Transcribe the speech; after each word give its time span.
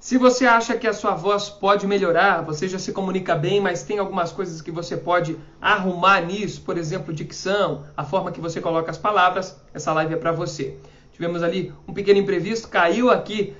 Se 0.00 0.16
você 0.16 0.46
acha 0.46 0.76
que 0.76 0.86
a 0.86 0.92
sua 0.92 1.14
voz 1.16 1.48
pode 1.48 1.84
melhorar, 1.84 2.42
você 2.42 2.68
já 2.68 2.78
se 2.78 2.92
comunica 2.92 3.34
bem, 3.34 3.60
mas 3.60 3.82
tem 3.82 3.98
algumas 3.98 4.30
coisas 4.30 4.62
que 4.62 4.70
você 4.70 4.96
pode 4.96 5.36
arrumar 5.60 6.20
nisso, 6.20 6.60
por 6.60 6.78
exemplo, 6.78 7.12
dicção, 7.12 7.84
a 7.96 8.04
forma 8.04 8.30
que 8.30 8.40
você 8.40 8.60
coloca 8.60 8.92
as 8.92 8.96
palavras, 8.96 9.60
essa 9.74 9.92
live 9.92 10.14
é 10.14 10.16
para 10.16 10.30
você. 10.30 10.78
Tivemos 11.12 11.42
ali 11.42 11.74
um 11.86 11.92
pequeno 11.92 12.20
imprevisto, 12.20 12.68
caiu 12.68 13.10
aqui 13.10 13.56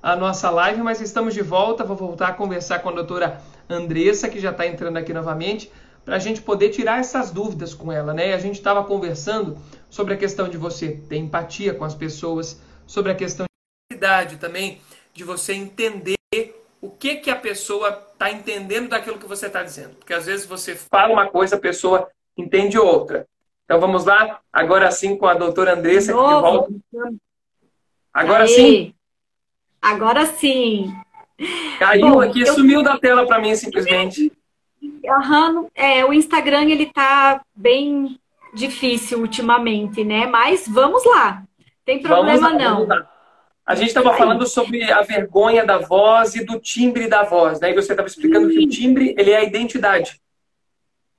a 0.00 0.14
nossa 0.14 0.48
live, 0.48 0.80
mas 0.80 1.00
estamos 1.00 1.34
de 1.34 1.42
volta. 1.42 1.82
Vou 1.82 1.96
voltar 1.96 2.28
a 2.28 2.32
conversar 2.34 2.78
com 2.78 2.90
a 2.90 2.92
doutora 2.92 3.40
Andressa, 3.68 4.28
que 4.28 4.38
já 4.38 4.52
está 4.52 4.64
entrando 4.64 4.96
aqui 4.96 5.12
novamente, 5.12 5.72
para 6.04 6.14
a 6.14 6.20
gente 6.20 6.40
poder 6.40 6.68
tirar 6.68 7.00
essas 7.00 7.32
dúvidas 7.32 7.74
com 7.74 7.90
ela, 7.90 8.14
né? 8.14 8.32
A 8.32 8.38
gente 8.38 8.54
estava 8.54 8.84
conversando 8.84 9.58
sobre 9.90 10.14
a 10.14 10.16
questão 10.16 10.48
de 10.48 10.56
você 10.56 10.92
ter 11.08 11.16
empatia 11.16 11.74
com 11.74 11.84
as 11.84 11.96
pessoas, 11.96 12.60
sobre 12.86 13.10
a 13.10 13.14
questão 13.14 13.44
de 13.90 13.96
idade 13.96 14.36
também 14.36 14.80
de 15.20 15.24
você 15.24 15.52
entender 15.52 16.16
o 16.80 16.88
que, 16.88 17.16
que 17.16 17.30
a 17.30 17.36
pessoa 17.36 17.90
está 17.90 18.30
entendendo 18.30 18.88
daquilo 18.88 19.18
que 19.18 19.26
você 19.26 19.48
está 19.48 19.62
dizendo. 19.62 19.96
Porque 19.96 20.14
às 20.14 20.24
vezes 20.24 20.46
você 20.46 20.74
fala 20.74 21.12
uma 21.12 21.26
coisa, 21.26 21.56
a 21.56 21.60
pessoa 21.60 22.08
entende 22.34 22.78
outra. 22.78 23.26
Então 23.66 23.78
vamos 23.78 24.06
lá, 24.06 24.40
agora 24.50 24.90
sim 24.90 25.14
com 25.14 25.26
a 25.26 25.34
doutora 25.34 25.74
Andressa, 25.74 26.12
aqui 26.12 26.22
de 26.22 26.40
volta. 26.40 26.74
Agora 28.14 28.44
Aê. 28.44 28.48
sim? 28.48 28.94
Agora 29.82 30.24
sim. 30.24 30.90
Caiu 31.78 32.08
Bom, 32.08 32.20
aqui, 32.22 32.40
eu... 32.40 32.54
sumiu 32.54 32.82
da 32.82 32.98
tela 32.98 33.26
para 33.26 33.38
mim 33.38 33.54
simplesmente. 33.54 34.32
Uhum, 34.82 35.68
é, 35.74 36.02
o 36.02 36.14
Instagram 36.14 36.64
ele 36.64 36.86
tá 36.86 37.42
bem 37.54 38.18
difícil 38.54 39.20
ultimamente, 39.20 40.02
né? 40.02 40.26
Mas 40.26 40.66
vamos 40.66 41.04
lá. 41.04 41.42
Tem 41.84 42.00
problema 42.00 42.48
lá, 42.48 42.54
não. 42.54 42.88
A 43.70 43.76
gente 43.76 43.86
estava 43.86 44.12
falando 44.14 44.48
sobre 44.48 44.82
a 44.90 45.00
vergonha 45.02 45.64
da 45.64 45.78
voz 45.78 46.34
e 46.34 46.44
do 46.44 46.58
timbre 46.58 47.06
da 47.06 47.22
voz, 47.22 47.60
né? 47.60 47.70
E 47.70 47.74
você 47.74 47.92
estava 47.92 48.08
explicando 48.08 48.48
que 48.48 48.58
o 48.58 48.68
timbre 48.68 49.14
ele 49.16 49.30
é 49.30 49.36
a 49.36 49.44
identidade. 49.44 50.20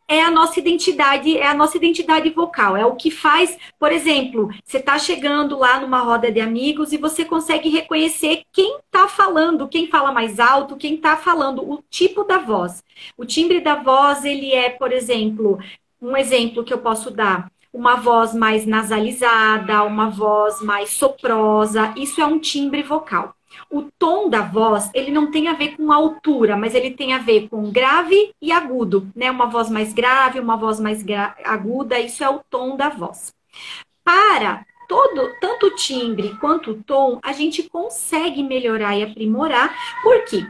É 0.06 0.22
a 0.22 0.30
nossa 0.30 0.60
identidade, 0.60 1.38
é 1.38 1.48
a 1.48 1.54
nossa 1.54 1.78
identidade 1.78 2.30
vocal. 2.32 2.76
É 2.76 2.86
o 2.86 2.98
que 2.98 3.10
faz, 3.10 3.58
por 3.80 3.90
exemplo, 3.90 4.50
você 4.66 4.80
está 4.80 5.00
chegando 5.00 5.58
lá 5.58 5.80
numa 5.80 6.00
roda 6.00 6.30
de 6.30 6.42
amigos 6.42 6.92
e 6.92 6.98
você 6.98 7.24
consegue 7.24 7.70
reconhecer 7.70 8.42
quem 8.52 8.80
está 8.80 9.08
falando, 9.08 9.70
quem 9.70 9.88
fala 9.88 10.12
mais 10.12 10.38
alto, 10.38 10.76
quem 10.76 10.96
está 10.96 11.16
falando, 11.16 11.64
o 11.64 11.82
tipo 11.90 12.26
da 12.26 12.38
voz. 12.38 12.84
O 13.16 13.24
timbre 13.24 13.62
da 13.62 13.76
voz, 13.76 14.26
ele 14.26 14.52
é, 14.52 14.70
por 14.70 14.92
exemplo, 14.92 15.58
um 16.02 16.18
exemplo 16.18 16.64
que 16.64 16.74
eu 16.74 16.80
posso 16.80 17.12
dar 17.12 17.50
uma 17.74 17.96
voz 17.96 18.34
mais 18.34 18.66
nasalizada, 18.66 19.84
uma 19.84 20.10
voz 20.10 20.62
mais 20.62 20.90
soprosa. 20.90 21.94
Isso 21.96 22.22
é 22.22 22.26
um 22.26 22.40
timbre 22.40 22.84
vocal. 22.84 23.36
O 23.70 23.84
tom 23.98 24.30
da 24.30 24.42
voz, 24.42 24.90
ele 24.94 25.12
não 25.12 25.32
tem 25.32 25.48
a 25.48 25.54
ver 25.54 25.76
com 25.76 25.92
altura, 25.92 26.56
mas 26.58 26.74
ele 26.76 26.92
tem 26.92 27.14
a 27.14 27.18
ver 27.18 27.50
com 27.50 27.72
grave 27.72 28.34
e 28.42 28.52
agudo, 28.52 29.10
né? 29.16 29.30
Uma 29.30 29.46
voz 29.46 29.70
mais 29.70 29.94
grave, 29.94 30.40
uma 30.40 30.58
voz 30.58 30.80
mais 30.80 31.04
aguda, 31.44 32.00
isso 32.00 32.24
é 32.24 32.30
o 32.30 32.42
tom 32.50 32.76
da 32.76 32.90
voz. 32.90 33.34
Para 34.04 34.66
todo, 34.88 35.30
tanto 35.40 35.68
o 35.68 35.76
timbre 35.76 36.36
quanto 36.40 36.72
o 36.72 36.84
tom, 36.84 37.20
a 37.24 37.32
gente 37.32 37.64
consegue 37.64 38.44
melhorar 38.44 38.98
e 38.98 39.04
aprimorar, 39.04 39.74
porque 40.04 40.46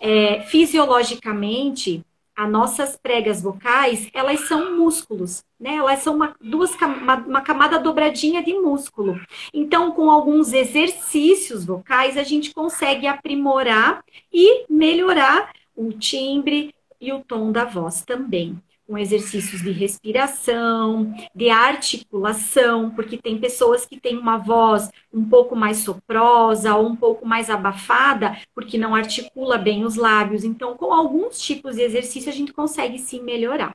é, 0.00 0.42
fisiologicamente 0.42 2.04
as 2.36 2.50
nossas 2.50 2.96
pregas 2.96 3.40
vocais, 3.40 4.08
elas 4.12 4.40
são 4.48 4.76
músculos, 4.76 5.44
né? 5.58 5.76
Elas 5.76 6.00
são 6.00 6.16
uma, 6.16 6.34
duas, 6.40 6.74
uma, 6.74 7.16
uma, 7.16 7.40
camada 7.40 7.78
dobradinha 7.78 8.42
de 8.42 8.52
músculo. 8.54 9.20
Então, 9.52 9.92
com 9.92 10.10
alguns 10.10 10.52
exercícios 10.52 11.64
vocais, 11.64 12.16
a 12.16 12.22
gente 12.22 12.52
consegue 12.52 13.06
aprimorar 13.06 14.04
e 14.32 14.64
melhorar 14.68 15.52
o 15.76 15.92
timbre 15.92 16.74
e 17.00 17.12
o 17.12 17.20
tom 17.20 17.52
da 17.52 17.64
voz 17.64 18.02
também 18.02 18.60
com 18.86 18.98
exercícios 18.98 19.62
de 19.62 19.70
respiração, 19.70 21.14
de 21.34 21.48
articulação, 21.48 22.90
porque 22.90 23.16
tem 23.16 23.38
pessoas 23.38 23.86
que 23.86 23.98
têm 23.98 24.18
uma 24.18 24.36
voz 24.36 24.90
um 25.12 25.24
pouco 25.24 25.56
mais 25.56 25.78
soprosa 25.78 26.74
ou 26.74 26.86
um 26.86 26.96
pouco 26.96 27.26
mais 27.26 27.48
abafada, 27.48 28.36
porque 28.54 28.76
não 28.76 28.94
articula 28.94 29.56
bem 29.56 29.84
os 29.84 29.96
lábios. 29.96 30.44
Então, 30.44 30.76
com 30.76 30.92
alguns 30.92 31.40
tipos 31.40 31.76
de 31.76 31.82
exercício, 31.82 32.30
a 32.30 32.34
gente 32.34 32.52
consegue 32.52 32.98
sim 32.98 33.22
melhorar. 33.22 33.74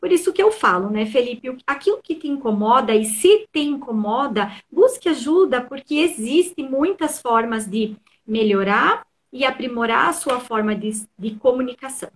Por 0.00 0.10
isso 0.10 0.32
que 0.32 0.42
eu 0.42 0.50
falo, 0.50 0.90
né, 0.90 1.06
Felipe, 1.06 1.56
aquilo 1.66 2.02
que 2.02 2.16
te 2.16 2.26
incomoda 2.26 2.94
e 2.94 3.04
se 3.04 3.46
te 3.52 3.60
incomoda, 3.60 4.50
busque 4.70 5.08
ajuda, 5.08 5.60
porque 5.60 5.94
existem 5.96 6.68
muitas 6.68 7.20
formas 7.20 7.64
de 7.64 7.96
melhorar 8.26 9.06
e 9.32 9.44
aprimorar 9.44 10.08
a 10.08 10.12
sua 10.12 10.40
forma 10.40 10.74
de, 10.74 11.06
de 11.18 11.34
comunicação. 11.36 12.10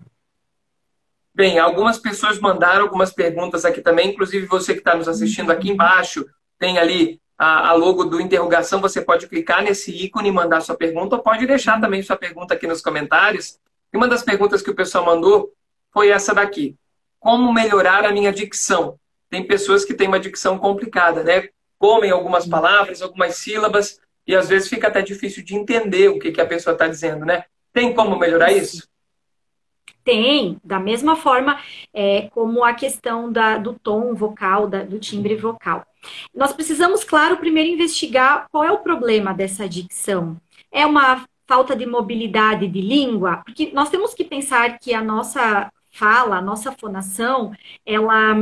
Bem, 1.34 1.58
algumas 1.58 1.98
pessoas 1.98 2.38
mandaram 2.38 2.82
algumas 2.82 3.10
perguntas 3.10 3.64
aqui 3.64 3.80
também, 3.80 4.10
inclusive 4.10 4.46
você 4.46 4.74
que 4.74 4.80
está 4.80 4.94
nos 4.94 5.08
assistindo 5.08 5.50
aqui 5.50 5.70
embaixo, 5.70 6.26
tem 6.58 6.78
ali 6.78 7.20
a, 7.38 7.70
a, 7.70 7.72
logo 7.72 8.04
do 8.04 8.20
interrogação, 8.20 8.80
você 8.80 9.00
pode 9.00 9.26
clicar 9.26 9.62
nesse 9.62 9.90
ícone 9.90 10.28
e 10.28 10.32
mandar 10.32 10.60
sua 10.60 10.76
pergunta, 10.76 11.16
ou 11.16 11.22
pode 11.22 11.46
deixar 11.46 11.80
também 11.80 12.02
sua 12.02 12.16
pergunta 12.16 12.52
aqui 12.52 12.66
nos 12.66 12.82
comentários. 12.82 13.58
E 13.92 13.96
uma 13.96 14.06
das 14.06 14.22
perguntas 14.22 14.60
que 14.60 14.70
o 14.70 14.74
pessoal 14.74 15.06
mandou 15.06 15.50
foi 15.90 16.10
essa 16.10 16.34
daqui. 16.34 16.76
Como 17.18 17.52
melhorar 17.52 18.04
a 18.04 18.12
minha 18.12 18.32
dicção? 18.32 18.98
Tem 19.30 19.46
pessoas 19.46 19.84
que 19.84 19.94
têm 19.94 20.08
uma 20.08 20.20
dicção 20.20 20.58
complicada, 20.58 21.24
né? 21.24 21.48
Comem 21.78 22.10
algumas 22.10 22.46
palavras, 22.46 23.00
algumas 23.00 23.36
sílabas, 23.36 23.98
e 24.26 24.36
às 24.36 24.48
vezes 24.48 24.68
fica 24.68 24.88
até 24.88 25.00
difícil 25.00 25.42
de 25.42 25.54
entender 25.54 26.08
o 26.08 26.18
que, 26.18 26.30
que 26.30 26.40
a 26.40 26.46
pessoa 26.46 26.74
está 26.74 26.86
dizendo, 26.86 27.24
né? 27.24 27.44
Tem 27.72 27.94
como 27.94 28.18
melhorar 28.18 28.52
isso? 28.52 28.86
Tem, 30.04 30.58
da 30.64 30.80
mesma 30.80 31.16
forma 31.16 31.58
é, 31.94 32.28
como 32.30 32.64
a 32.64 32.74
questão 32.74 33.30
da, 33.30 33.56
do 33.58 33.74
tom 33.74 34.14
vocal, 34.14 34.66
da, 34.66 34.82
do 34.82 34.98
timbre 34.98 35.36
vocal. 35.36 35.86
Nós 36.34 36.52
precisamos, 36.52 37.04
claro, 37.04 37.36
primeiro 37.36 37.70
investigar 37.70 38.46
qual 38.50 38.64
é 38.64 38.72
o 38.72 38.78
problema 38.78 39.32
dessa 39.32 39.68
dicção. 39.68 40.36
É 40.70 40.84
uma 40.84 41.24
falta 41.46 41.76
de 41.76 41.86
mobilidade 41.86 42.66
de 42.66 42.80
língua? 42.80 43.42
Porque 43.44 43.70
nós 43.72 43.90
temos 43.90 44.14
que 44.14 44.24
pensar 44.24 44.78
que 44.78 44.94
a 44.94 45.02
nossa 45.02 45.70
fala, 45.92 46.38
a 46.38 46.42
nossa 46.42 46.72
fonação, 46.72 47.52
ela, 47.84 48.34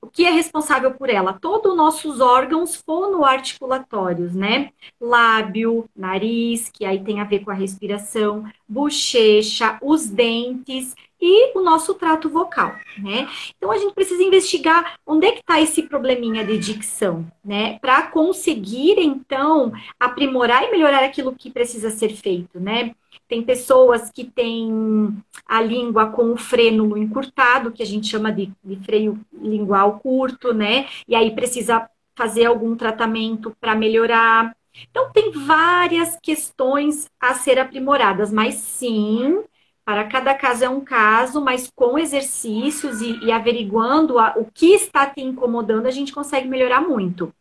o 0.00 0.06
que 0.06 0.24
é 0.24 0.30
responsável 0.30 0.92
por 0.92 1.10
ela? 1.10 1.34
Todos 1.34 1.72
os 1.72 1.76
nossos 1.76 2.20
órgãos 2.20 2.74
fonoarticulatórios, 2.76 4.34
né? 4.34 4.70
Lábio, 5.00 5.88
nariz, 5.94 6.70
que 6.70 6.84
aí 6.84 7.04
tem 7.04 7.20
a 7.20 7.24
ver 7.24 7.40
com 7.40 7.50
a 7.50 7.54
respiração, 7.54 8.44
bochecha, 8.66 9.78
os 9.82 10.06
dentes 10.06 10.94
e 11.20 11.56
o 11.56 11.62
nosso 11.62 11.94
trato 11.94 12.28
vocal, 12.28 12.74
né? 12.98 13.26
Então 13.56 13.70
a 13.70 13.78
gente 13.78 13.94
precisa 13.94 14.22
investigar 14.22 14.98
onde 15.06 15.26
é 15.26 15.32
que 15.32 15.40
está 15.40 15.58
esse 15.60 15.82
probleminha 15.82 16.44
de 16.44 16.58
dicção, 16.58 17.26
né? 17.42 17.78
Para 17.78 18.08
conseguir 18.08 18.98
então 18.98 19.72
aprimorar 19.98 20.64
e 20.64 20.70
melhorar 20.70 21.02
aquilo 21.02 21.34
que 21.34 21.50
precisa 21.50 21.88
ser 21.88 22.10
feito, 22.10 22.60
né? 22.60 22.94
Tem 23.28 23.42
pessoas 23.42 24.10
que 24.10 24.24
têm 24.24 25.16
a 25.46 25.60
língua 25.60 26.10
com 26.10 26.32
o 26.32 26.36
frênulo 26.36 26.96
encurtado, 26.98 27.72
que 27.72 27.82
a 27.82 27.86
gente 27.86 28.06
chama 28.06 28.30
de, 28.30 28.52
de 28.62 28.76
freio 28.84 29.18
lingual 29.32 29.98
curto, 29.98 30.52
né? 30.52 30.86
E 31.08 31.14
aí 31.14 31.30
precisa 31.34 31.88
fazer 32.16 32.44
algum 32.46 32.76
tratamento 32.76 33.54
para 33.60 33.74
melhorar. 33.74 34.54
Então, 34.90 35.10
tem 35.12 35.30
várias 35.30 36.18
questões 36.20 37.08
a 37.20 37.34
ser 37.34 37.58
aprimoradas, 37.58 38.32
mas 38.32 38.56
sim, 38.56 39.42
para 39.84 40.04
cada 40.04 40.34
caso 40.34 40.64
é 40.64 40.68
um 40.68 40.80
caso, 40.80 41.40
mas 41.40 41.70
com 41.74 41.98
exercícios 41.98 43.00
e, 43.00 43.18
e 43.24 43.30
averiguando 43.30 44.18
a, 44.18 44.34
o 44.36 44.46
que 44.52 44.74
está 44.74 45.06
te 45.06 45.20
incomodando, 45.20 45.86
a 45.86 45.90
gente 45.90 46.12
consegue 46.12 46.48
melhorar 46.48 46.80
muito. 46.80 47.32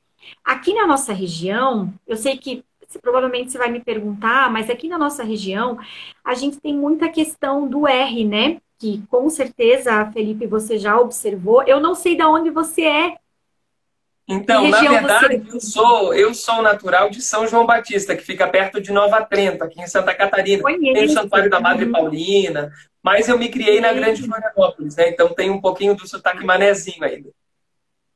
Aqui 0.43 0.73
na 0.73 0.88
nossa 0.88 1.13
região, 1.13 1.93
eu 2.07 2.16
sei 2.16 2.38
que 2.38 2.63
provavelmente 3.01 3.51
você 3.51 3.57
vai 3.57 3.69
me 3.69 3.79
perguntar, 3.79 4.51
mas 4.51 4.69
aqui 4.69 4.88
na 4.88 4.97
nossa 4.97 5.23
região, 5.23 5.77
a 6.23 6.34
gente 6.34 6.59
tem 6.59 6.75
muita 6.75 7.09
questão 7.09 7.67
do 7.67 7.87
R, 7.87 8.25
né? 8.25 8.58
Que 8.79 9.03
com 9.09 9.29
certeza, 9.29 10.09
Felipe, 10.11 10.47
você 10.47 10.78
já 10.78 10.99
observou. 10.99 11.63
Eu 11.63 11.79
não 11.79 11.96
sei 11.96 12.16
de 12.16 12.23
onde 12.23 12.49
você 12.49 12.84
é. 12.84 13.16
Então, 14.28 14.69
na 14.69 14.79
verdade, 14.79 15.37
você... 15.37 15.55
eu 15.55 15.59
sou 15.59 16.13
eu 16.13 16.34
sou 16.34 16.61
natural 16.61 17.09
de 17.09 17.22
São 17.22 17.46
João 17.46 17.66
Batista, 17.66 18.16
que 18.16 18.23
fica 18.23 18.47
perto 18.47 18.79
de 18.79 18.91
Nova 18.91 19.22
Trento, 19.22 19.63
aqui 19.63 19.81
em 19.81 19.87
Santa 19.87 20.13
Catarina. 20.16 20.63
Conheço. 20.63 20.93
Tem 20.93 21.05
o 21.05 21.09
Santuário 21.09 21.49
da 21.49 21.59
Madre 21.59 21.87
Paulina, 21.87 22.72
mas 23.02 23.28
eu 23.28 23.37
me 23.37 23.49
criei 23.49 23.81
na 23.81 23.91
Grande 23.91 24.23
Florianópolis, 24.23 24.96
né? 24.96 25.09
Então 25.09 25.34
tem 25.34 25.49
um 25.49 25.59
pouquinho 25.59 25.93
do 25.93 26.08
sotaque 26.08 26.46
manezinho 26.46 27.03
ainda. 27.03 27.29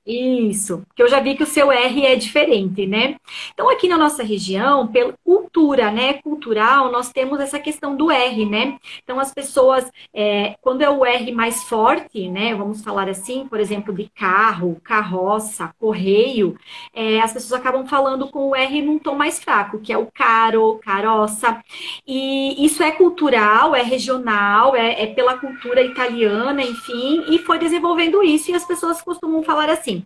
Isso, 0.09 0.83
porque 0.87 1.03
eu 1.03 1.09
já 1.09 1.19
vi 1.19 1.35
que 1.35 1.43
o 1.43 1.45
seu 1.45 1.69
R 1.69 2.05
é 2.05 2.15
diferente, 2.15 2.87
né? 2.87 3.17
Então, 3.53 3.69
aqui 3.69 3.89
na 3.89 3.97
nossa 3.97 4.23
região, 4.23 4.87
pela 4.87 5.13
cultura, 5.21 5.91
né, 5.91 6.13
cultural, 6.13 6.89
nós 6.89 7.11
temos 7.11 7.41
essa 7.41 7.59
questão 7.59 7.93
do 7.93 8.09
R, 8.09 8.45
né? 8.45 8.77
Então, 9.03 9.19
as 9.19 9.33
pessoas, 9.33 9.91
é, 10.13 10.55
quando 10.61 10.81
é 10.81 10.89
o 10.89 11.05
R 11.05 11.29
mais 11.33 11.61
forte, 11.65 12.29
né, 12.29 12.55
vamos 12.55 12.81
falar 12.81 13.09
assim, 13.09 13.45
por 13.49 13.59
exemplo, 13.59 13.93
de 13.93 14.09
carro, 14.15 14.79
carroça, 14.81 15.73
correio, 15.77 16.57
é, 16.93 17.19
as 17.19 17.33
pessoas 17.33 17.59
acabam 17.59 17.85
falando 17.85 18.29
com 18.29 18.51
o 18.51 18.55
R 18.55 18.81
num 18.81 18.99
tom 18.99 19.15
mais 19.15 19.39
fraco, 19.43 19.81
que 19.81 19.91
é 19.91 19.97
o 19.97 20.07
caro, 20.09 20.79
caroça. 20.81 21.61
E 22.07 22.65
isso 22.65 22.81
é 22.81 22.91
cultural, 22.93 23.75
é 23.75 23.81
regional, 23.83 24.73
é, 24.73 25.03
é 25.03 25.07
pela 25.07 25.37
cultura 25.37 25.81
italiana, 25.81 26.63
enfim, 26.63 27.25
e 27.27 27.39
foi 27.39 27.59
desenvolvendo 27.59 28.23
isso, 28.23 28.51
e 28.51 28.53
as 28.53 28.63
pessoas 28.65 29.01
costumam 29.01 29.43
falar 29.43 29.69
assim. 29.69 29.96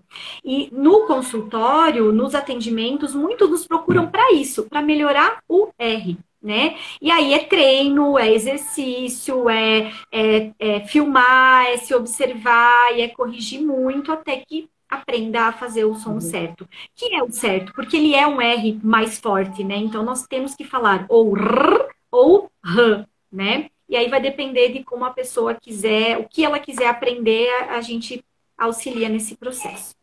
E 0.44 0.70
no 0.72 1.06
consultório, 1.08 2.12
nos 2.12 2.36
atendimentos, 2.36 3.16
muitos 3.16 3.50
nos 3.50 3.68
procuram 3.68 4.08
para 4.08 4.34
isso, 4.34 4.64
para 4.64 4.82
melhorar 4.82 5.40
o 5.48 5.70
R. 5.78 6.18
Né? 6.42 6.76
E 7.00 7.12
aí 7.12 7.36
é 7.36 7.40
treino, 7.44 8.18
é 8.18 8.34
exercício, 8.34 9.48
é, 9.48 9.92
é, 10.12 10.52
é 10.58 10.80
filmar, 10.82 11.68
é 11.68 11.78
se 11.78 11.94
observar 11.94 12.98
e 12.98 13.02
é 13.02 13.08
corrigir 13.08 13.62
muito 13.62 14.12
até 14.12 14.38
que 14.38 14.68
aprenda 14.92 15.44
a 15.44 15.54
fazer 15.54 15.86
o 15.86 15.96
som 15.96 16.14
uhum. 16.14 16.22
certo. 16.22 16.68
Que 16.96 17.16
é 17.16 17.24
o 17.24 17.32
certo, 17.32 17.72
porque 17.74 17.96
ele 17.96 18.14
é 18.14 18.28
um 18.28 18.42
R 18.42 18.80
mais 18.84 19.20
forte, 19.20 19.64
né? 19.64 19.78
Então 19.78 20.04
nós 20.04 20.28
temos 20.28 20.54
que 20.54 20.66
falar 20.66 21.06
ou 21.08 21.38
R 21.38 21.88
ou 22.12 22.52
R, 22.66 23.06
né? 23.32 23.70
E 23.88 23.96
aí 23.96 24.10
vai 24.10 24.22
depender 24.22 24.70
de 24.70 24.84
como 24.84 25.06
a 25.06 25.12
pessoa 25.12 25.54
quiser, 25.54 26.18
o 26.18 26.28
que 26.28 26.44
ela 26.44 26.60
quiser 26.60 26.88
aprender, 26.88 27.50
a, 27.50 27.76
a 27.76 27.82
gente 27.82 28.24
auxilia 28.66 29.10
nesse 29.10 29.36
processo. 29.36 29.96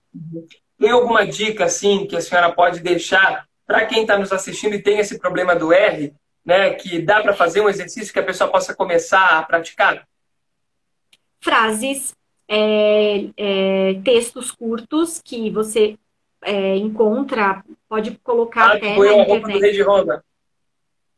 Tem 0.78 0.90
alguma 0.90 1.26
dica, 1.26 1.64
assim, 1.64 2.06
que 2.06 2.16
a 2.16 2.20
senhora 2.20 2.52
pode 2.52 2.80
deixar 2.80 3.46
para 3.66 3.86
quem 3.86 4.02
está 4.02 4.18
nos 4.18 4.32
assistindo 4.32 4.74
e 4.74 4.82
tem 4.82 4.98
esse 4.98 5.18
problema 5.18 5.54
do 5.54 5.72
R, 5.72 6.14
né, 6.44 6.74
que 6.74 7.00
dá 7.00 7.20
para 7.20 7.34
fazer 7.34 7.60
um 7.60 7.68
exercício 7.68 8.12
que 8.12 8.18
a 8.18 8.24
pessoa 8.24 8.50
possa 8.50 8.74
começar 8.74 9.38
a 9.38 9.42
praticar? 9.42 10.08
Frases, 11.40 12.14
é, 12.48 13.26
é, 13.36 14.00
textos 14.02 14.50
curtos 14.50 15.20
que 15.22 15.50
você 15.50 15.98
é, 16.42 16.76
encontra, 16.76 17.62
pode 17.88 18.12
colocar 18.22 18.70
ah, 18.70 18.74
até 18.74 18.94
foi 18.94 19.14
na 19.14 19.22
internet. 19.22 19.52
do 19.52 19.60
Rei 19.60 19.72
de 19.72 19.82
Ronda. 19.82 20.24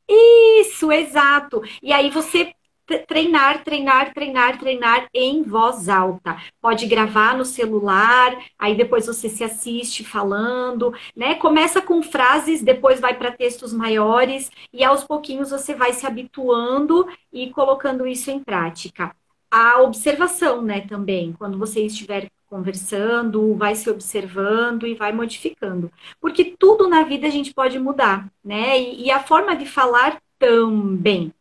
Isso, 0.09 0.91
exato. 0.91 1.63
E 1.81 1.93
aí 1.93 2.11
você 2.11 2.53
treinar, 2.99 3.65
treinar, 3.65 4.13
treinar, 4.13 4.59
treinar 4.59 5.07
em 5.15 5.43
voz 5.43 5.89
alta. 5.89 6.37
Pode 6.61 6.87
gravar 6.87 7.37
no 7.37 7.45
celular, 7.45 8.37
aí 8.59 8.77
depois 8.77 9.07
você 9.07 9.29
se 9.29 9.45
assiste 9.45 10.05
falando, 10.05 10.93
né? 11.17 11.35
Começa 11.35 11.81
com 11.81 12.03
frases, 12.03 12.63
depois 12.63 13.01
vai 13.01 13.15
para 13.15 13.33
textos 13.33 13.73
maiores 13.73 14.51
e 14.73 14.85
aos 14.85 15.05
pouquinhos 15.05 15.51
você 15.51 15.75
vai 15.75 15.93
se 15.93 16.07
habituando 16.07 17.07
e 17.33 17.51
colocando 17.51 18.07
isso 18.07 18.31
em 18.31 18.41
prática. 18.43 19.15
A 19.51 19.81
observação, 19.83 20.63
né, 20.63 20.83
também, 20.83 21.33
quando 21.33 21.59
você 21.59 21.85
estiver 21.85 22.31
conversando, 22.47 23.55
vai 23.55 23.75
se 23.75 23.89
observando 23.89 24.87
e 24.87 24.95
vai 24.95 25.13
modificando. 25.13 25.91
Porque 26.21 26.57
tudo 26.59 26.89
na 26.89 27.05
vida 27.05 27.27
a 27.27 27.31
gente 27.31 27.55
pode 27.55 27.79
mudar, 27.79 28.29
né? 28.45 28.79
E, 28.79 29.05
e 29.07 29.11
a 29.11 29.21
forma 29.21 29.57
de 29.57 29.67
falar 29.67 30.21
também. 30.39 31.33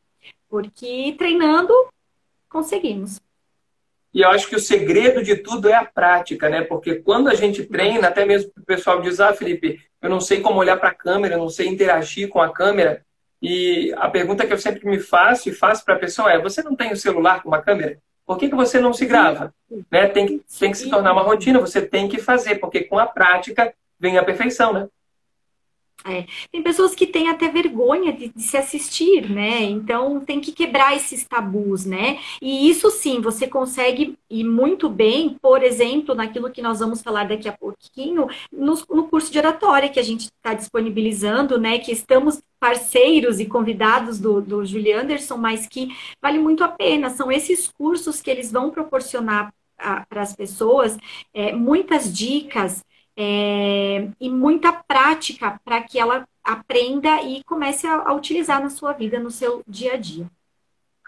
Porque 0.50 1.16
treinando, 1.18 1.74
conseguimos. 2.50 3.22
E 4.13 4.22
eu 4.22 4.30
acho 4.30 4.48
que 4.48 4.56
o 4.56 4.60
segredo 4.60 5.24
de 5.24 5.36
tudo 5.36 5.69
é 5.69 5.75
a 5.75 5.86
prática, 5.86 6.50
né? 6.50 6.62
Porque 6.63 6.96
quando 6.96 7.30
a 7.30 7.36
gente 7.36 7.63
treina, 7.63 8.07
até 8.07 8.25
mesmo 8.25 8.51
o 8.57 8.66
pessoal 8.66 9.01
diz, 9.01 9.19
ah, 9.19 9.34
Felipe, 9.34 9.80
eu 10.01 10.10
não 10.10 10.19
sei 10.19 10.42
como 10.42 10.60
olhar 10.60 10.78
para 10.78 10.90
a 10.90 10.96
câmera, 10.96 11.36
eu 11.36 11.40
não 11.40 11.50
sei 11.50 11.68
interagir 11.68 12.28
com 12.28 12.42
a 12.42 12.51
câmera. 12.51 13.06
E 13.42 13.94
a 13.98 14.10
pergunta 14.10 14.46
que 14.46 14.51
eu 14.51 14.57
sempre 14.57 14.86
me 14.86 15.00
faço 15.00 15.48
e 15.48 15.54
faço 15.54 15.86
para 15.86 15.96
a 15.96 16.00
pessoa 16.00 16.31
é: 16.31 16.42
você 16.42 16.63
não 16.63 16.75
tem 16.75 16.92
o 16.92 16.98
celular 16.98 17.42
com 17.42 17.50
uma 17.50 17.62
câmera? 17.62 18.00
Por 18.25 18.38
que, 18.38 18.50
que 18.50 18.56
você 18.56 18.80
não 18.80 18.94
se 18.94 19.06
grava? 19.06 19.54
Né? 19.92 20.07
Tem, 20.07 20.25
que, 20.25 20.42
tem 20.60 20.72
que 20.72 20.78
se 20.78 20.90
tornar 20.90 21.13
uma 21.13 21.24
rotina, 21.24 21.60
você 21.60 21.81
tem 21.81 22.07
que 22.07 22.19
fazer, 22.19 22.56
porque 22.56 22.84
com 22.84 23.00
a 23.00 23.07
prática 23.07 23.74
vem 24.00 24.18
a 24.18 24.24
perfeição, 24.24 24.74
né? 24.74 24.88
É. 26.06 26.25
Tem 26.50 26.63
pessoas 26.63 26.96
que 26.96 27.06
têm 27.06 27.28
até 27.28 27.50
vergonha 27.50 28.13
de, 28.13 28.30
de, 28.30 28.42
se 28.42 28.56
assistir, 28.56 29.30
né? 29.30 29.63
Então 29.63 30.22
tem 30.22 30.40
que 30.40 30.54
quebrar 30.54 30.96
esses 30.96 31.25
tabus, 31.28 31.86
né? 31.86 32.19
E 32.42 32.69
isso 32.69 32.90
sim, 32.90 33.19
você 33.19 33.48
consegue 33.48 34.18
ir 34.30 34.46
muito 34.46 34.88
bem, 34.88 35.36
por 35.42 35.62
exemplo, 35.62 36.16
naquilo 36.16 36.51
que 36.51 36.62
nós 36.62 36.80
vamos 36.80 37.01
falar 37.01 37.28
daqui 37.28 37.50
a 37.50 37.51
pouquinho, 37.51 38.28
no, 38.50 38.75
no 38.90 39.07
curso 39.10 39.30
de 39.30 39.40
oratória 39.40 39.90
que 39.90 40.00
a 40.00 40.04
gente 40.04 40.28
está 40.28 40.54
disponibilizando, 40.54 41.60
né? 41.60 41.80
Que 41.80 41.92
estamos 41.92 42.42
parceiros 42.60 43.40
e 43.42 43.46
convidados 43.46 44.19
do, 44.19 44.42
do 44.42 44.66
Julie 44.66 44.94
Anderson, 44.94 45.36
mas 45.36 45.68
que 45.68 45.90
vale 46.22 46.40
muito 46.40 46.63
a 46.63 46.69
pena. 46.69 47.10
São 47.10 47.30
esses 47.30 47.68
cursos 47.68 48.22
que 48.22 48.31
eles 48.31 48.51
vão 48.51 48.69
proporcionar 48.69 49.54
para 50.10 50.22
as 50.22 50.36
pessoas 50.36 50.98
é, 51.34 51.54
muitas 51.54 52.13
dicas 52.13 52.84
é, 53.21 54.07
e 54.18 54.30
muita 54.30 54.71
prática 54.71 55.60
para 55.66 55.81
que 55.81 56.00
ela 56.00 56.25
aprenda 56.42 57.21
e 57.21 57.44
comece 57.44 57.86
a, 57.86 57.95
a 57.95 58.13
utilizar 58.13 58.63
na 58.63 58.69
sua 58.69 58.94
vida, 58.94 59.19
no 59.19 59.30
seu 59.30 59.62
dia 59.68 59.95
a 59.95 59.98
dia. 59.98 60.25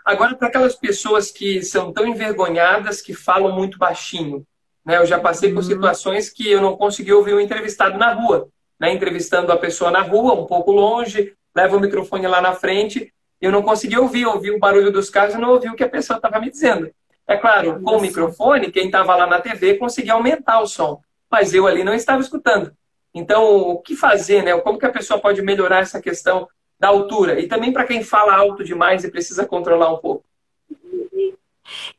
Agora, 0.03 0.35
para 0.35 0.49
aquelas 0.49 0.75
pessoas 0.75 1.31
que 1.31 1.63
são 1.63 1.93
tão 1.93 2.05
envergonhadas 2.05 3.01
que 3.01 3.13
falam 3.13 3.55
muito 3.55 3.77
baixinho, 3.77 4.45
né? 4.85 4.97
Eu 4.97 5.05
já 5.05 5.19
passei 5.19 5.53
por 5.53 5.59
uhum. 5.59 5.63
situações 5.63 6.29
que 6.29 6.51
eu 6.51 6.59
não 6.59 6.75
consegui 6.75 7.13
ouvir 7.13 7.33
o 7.33 7.37
um 7.37 7.39
entrevistado 7.39 7.97
na 7.97 8.11
rua, 8.13 8.49
né? 8.77 8.91
Entrevistando 8.91 9.49
a 9.49 9.57
pessoa 9.57 9.89
na 9.89 10.01
rua, 10.01 10.33
um 10.33 10.45
pouco 10.45 10.71
longe, 10.71 11.33
leva 11.55 11.77
o 11.77 11.79
microfone 11.79 12.27
lá 12.27 12.41
na 12.41 12.53
frente, 12.53 13.13
eu 13.39 13.53
não 13.53 13.61
consegui 13.61 13.97
ouvir, 13.97 14.25
ouvi 14.25 14.51
o 14.51 14.59
barulho 14.59 14.91
dos 14.91 15.09
carros 15.09 15.33
e 15.33 15.37
não 15.37 15.51
ouvi 15.51 15.69
o 15.69 15.75
que 15.75 15.83
a 15.83 15.89
pessoa 15.89 16.17
estava 16.17 16.41
me 16.41 16.51
dizendo. 16.51 16.91
É 17.25 17.37
claro, 17.37 17.81
com 17.81 17.97
o 17.97 18.01
microfone, 18.01 18.69
quem 18.69 18.87
estava 18.87 19.15
lá 19.15 19.25
na 19.25 19.39
TV 19.39 19.75
conseguia 19.75 20.13
aumentar 20.13 20.59
o 20.59 20.67
som 20.67 20.99
mas 21.31 21.53
eu 21.53 21.65
ali 21.65 21.83
não 21.83 21.93
estava 21.93 22.21
escutando. 22.21 22.75
Então, 23.13 23.69
o 23.69 23.77
que 23.79 23.95
fazer, 23.95 24.43
né? 24.43 24.57
Como 24.59 24.77
que 24.77 24.85
a 24.85 24.91
pessoa 24.91 25.19
pode 25.19 25.41
melhorar 25.41 25.79
essa 25.79 26.01
questão 26.01 26.47
da 26.79 26.89
altura? 26.89 27.39
E 27.39 27.47
também 27.47 27.71
para 27.71 27.85
quem 27.85 28.03
fala 28.03 28.35
alto 28.35 28.63
demais 28.63 29.03
e 29.03 29.11
precisa 29.11 29.45
controlar 29.45 29.93
um 29.93 29.97
pouco. 29.97 30.25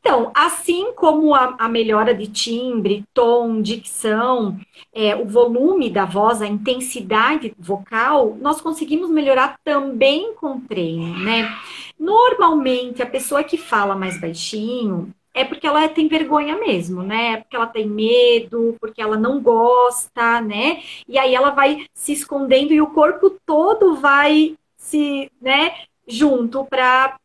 Então, 0.00 0.30
assim 0.34 0.92
como 0.92 1.34
a, 1.34 1.56
a 1.58 1.68
melhora 1.68 2.14
de 2.14 2.26
timbre, 2.26 3.04
tom, 3.14 3.62
dicção, 3.62 4.58
é, 4.92 5.14
o 5.14 5.24
volume 5.24 5.88
da 5.88 6.04
voz, 6.04 6.42
a 6.42 6.46
intensidade 6.46 7.54
vocal, 7.58 8.36
nós 8.40 8.60
conseguimos 8.60 9.10
melhorar 9.10 9.58
também 9.64 10.34
com 10.34 10.60
treino, 10.60 11.18
né? 11.20 11.56
Normalmente, 11.98 13.02
a 13.02 13.06
pessoa 13.06 13.44
que 13.44 13.56
fala 13.56 13.94
mais 13.94 14.20
baixinho, 14.20 15.14
é 15.34 15.44
porque 15.44 15.66
ela 15.66 15.88
tem 15.88 16.08
vergonha 16.08 16.56
mesmo, 16.58 17.02
né? 17.02 17.38
Porque 17.38 17.56
ela 17.56 17.66
tem 17.66 17.86
medo, 17.88 18.76
porque 18.80 19.00
ela 19.00 19.16
não 19.16 19.40
gosta, 19.40 20.40
né? 20.40 20.82
E 21.08 21.18
aí 21.18 21.34
ela 21.34 21.50
vai 21.50 21.86
se 21.94 22.12
escondendo 22.12 22.72
e 22.72 22.80
o 22.80 22.90
corpo 22.90 23.30
todo 23.46 23.96
vai 23.96 24.56
se, 24.76 25.30
né, 25.40 25.74
junto 26.06 26.64
para 26.64 27.18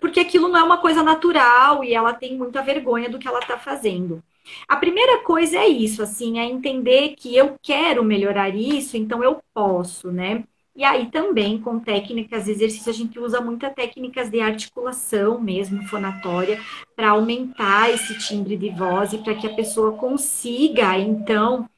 porque 0.00 0.20
aquilo 0.20 0.48
não 0.48 0.58
é 0.60 0.62
uma 0.62 0.78
coisa 0.78 1.02
natural 1.02 1.82
e 1.82 1.94
ela 1.94 2.12
tem 2.12 2.36
muita 2.36 2.60
vergonha 2.62 3.08
do 3.08 3.18
que 3.18 3.26
ela 3.26 3.38
está 3.38 3.56
fazendo. 3.58 4.22
A 4.66 4.76
primeira 4.76 5.22
coisa 5.22 5.58
é 5.58 5.68
isso, 5.68 6.02
assim, 6.02 6.38
é 6.38 6.44
entender 6.44 7.14
que 7.16 7.34
eu 7.36 7.56
quero 7.62 8.04
melhorar 8.04 8.54
isso, 8.54 8.96
então 8.96 9.22
eu 9.22 9.40
posso, 9.54 10.10
né? 10.10 10.44
E 10.78 10.84
aí 10.84 11.10
também 11.10 11.60
com 11.60 11.80
técnicas 11.80 12.44
de 12.44 12.52
exercício, 12.52 12.88
a 12.88 12.94
gente 12.94 13.18
usa 13.18 13.40
muitas 13.40 13.74
técnicas 13.74 14.30
de 14.30 14.40
articulação 14.40 15.40
mesmo, 15.40 15.82
fonatória, 15.88 16.60
para 16.94 17.10
aumentar 17.10 17.90
esse 17.90 18.16
timbre 18.16 18.56
de 18.56 18.70
voz 18.70 19.12
e 19.12 19.18
para 19.18 19.34
que 19.34 19.48
a 19.48 19.54
pessoa 19.54 19.94
consiga, 19.94 20.96
então, 20.96 21.68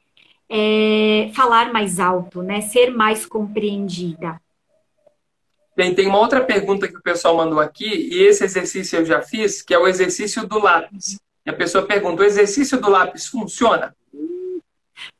é, 0.47 1.31
falar 1.33 1.73
mais 1.73 1.99
alto, 1.99 2.43
né? 2.43 2.61
Ser 2.61 2.91
mais 2.91 3.25
compreendida. 3.25 4.39
Bem, 5.75 5.95
tem 5.95 6.05
uma 6.05 6.19
outra 6.19 6.43
pergunta 6.43 6.87
que 6.87 6.97
o 6.97 7.01
pessoal 7.01 7.35
mandou 7.35 7.59
aqui, 7.59 8.07
e 8.13 8.21
esse 8.21 8.43
exercício 8.43 8.99
eu 8.99 9.05
já 9.05 9.19
fiz, 9.23 9.63
que 9.63 9.73
é 9.73 9.79
o 9.79 9.87
exercício 9.87 10.47
do 10.47 10.59
lápis. 10.59 11.17
E 11.43 11.49
a 11.49 11.53
pessoa 11.53 11.87
pergunta: 11.87 12.21
o 12.21 12.25
exercício 12.25 12.79
do 12.79 12.87
lápis 12.87 13.25
funciona? 13.25 13.95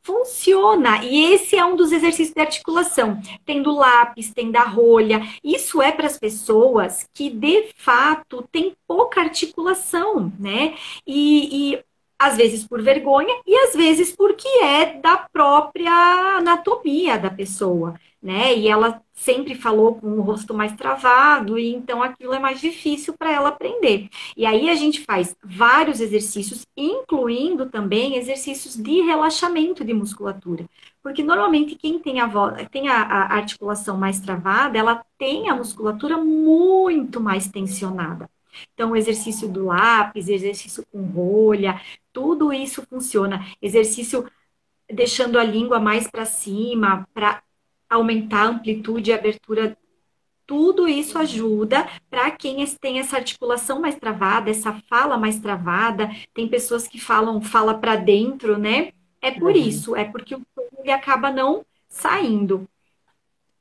Funciona! 0.04 1.04
E 1.04 1.34
esse 1.34 1.56
é 1.56 1.66
um 1.66 1.76
dos 1.76 1.92
exercícios 1.92 2.34
de 2.34 2.42
articulação. 2.42 3.22
Tem 3.46 3.62
do 3.62 3.72
lápis, 3.72 4.34
tem 4.34 4.52
da 4.52 4.64
rolha. 4.64 5.22
Isso 5.44 5.82
é 5.82 5.92
para 5.92 6.08
as 6.08 6.18
pessoas 6.18 7.06
que, 7.14 7.30
de 7.30 7.70
fato, 7.76 8.48
têm 8.52 8.74
pouca 8.88 9.22
articulação, 9.22 10.32
né? 10.40 10.76
E, 11.06 11.74
e 11.74 11.84
às 12.20 12.38
vezes 12.38 12.68
por 12.68 12.82
vergonha 12.82 13.34
e 13.48 13.56
às 13.56 13.74
vezes 13.74 14.16
porque 14.16 14.48
é 14.64 15.00
da 15.00 15.18
própria 15.18 15.92
anatomia 16.38 17.18
da 17.18 17.32
pessoa. 17.32 17.96
Né? 18.22 18.56
E 18.56 18.68
ela 18.68 19.02
sempre 19.14 19.56
falou 19.56 19.96
com 19.96 20.08
o 20.08 20.22
rosto 20.22 20.54
mais 20.54 20.76
travado, 20.76 21.58
e 21.58 21.74
então 21.74 22.04
aquilo 22.04 22.34
é 22.34 22.40
mais 22.40 22.60
difícil 22.62 23.14
para 23.18 23.32
ela 23.32 23.50
aprender. 23.50 24.10
E 24.38 24.46
aí 24.46 24.70
a 24.70 24.76
gente 24.76 25.02
faz 25.02 25.36
vários 25.44 26.00
exercícios, 26.00 26.66
incluindo 26.78 27.70
também 27.70 28.16
exercícios 28.18 28.76
de 28.76 29.02
relaxamento 29.02 29.84
de 29.84 29.94
musculatura. 29.94 30.66
Porque 31.02 31.24
normalmente 31.24 31.76
quem 31.76 32.00
tem 32.00 32.20
a, 32.20 32.28
voz, 32.28 32.68
tem 32.72 32.88
a, 32.90 33.02
a 33.02 33.36
articulação 33.36 33.98
mais 33.98 34.20
travada, 34.20 34.78
ela 34.78 35.04
tem 35.18 35.50
a 35.50 35.56
musculatura 35.56 36.18
muito 36.18 37.20
mais 37.20 37.48
tensionada. 37.48 38.30
Então, 38.74 38.92
o 38.92 38.96
exercício 38.96 39.48
do 39.48 39.66
lápis, 39.68 40.28
exercício 40.28 40.86
com 40.92 41.02
rolha, 41.04 41.80
tudo 42.12 42.52
isso 42.52 42.86
funciona. 42.88 43.46
Exercício 43.62 44.30
deixando 44.92 45.40
a 45.40 45.44
língua 45.44 45.80
mais 45.80 46.10
para 46.10 46.26
cima, 46.26 47.08
para 47.14 47.42
aumentar 47.92 48.44
a 48.44 48.48
amplitude 48.48 49.12
e 49.12 49.14
abertura. 49.14 49.78
Tudo 50.48 50.88
isso 50.88 51.18
ajuda 51.18 51.88
para 52.10 52.32
quem 52.32 52.66
tem 52.80 53.00
essa 53.00 53.18
articulação 53.18 53.80
mais 53.80 53.96
travada, 53.96 54.50
essa 54.50 54.74
fala 54.90 55.18
mais 55.18 55.40
travada. 55.40 56.10
Tem 56.34 56.48
pessoas 56.48 56.88
que 56.88 57.00
falam 57.00 57.42
fala 57.42 57.76
para 57.76 57.96
dentro, 57.96 58.58
né? 58.58 58.92
É 59.22 59.32
por 59.32 59.52
uhum. 59.52 59.58
isso, 59.58 59.96
é 59.96 60.04
porque 60.04 60.36
o 60.36 60.42
ele 60.82 60.92
acaba 60.92 61.32
não 61.32 61.66
saindo. 61.88 62.68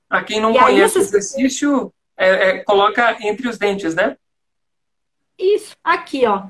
Para 0.09 0.25
quem 0.25 0.41
não 0.41 0.55
e 0.55 0.59
conhece 0.59 0.99
o 0.99 1.03
exercício, 1.03 1.93
é, 2.17 2.49
é, 2.49 2.59
coloca 2.65 3.17
entre 3.21 3.49
os 3.49 3.59
dentes, 3.59 3.95
né? 3.95 4.17
Isso, 5.39 5.77
aqui, 5.83 6.27
ó. 6.27 6.49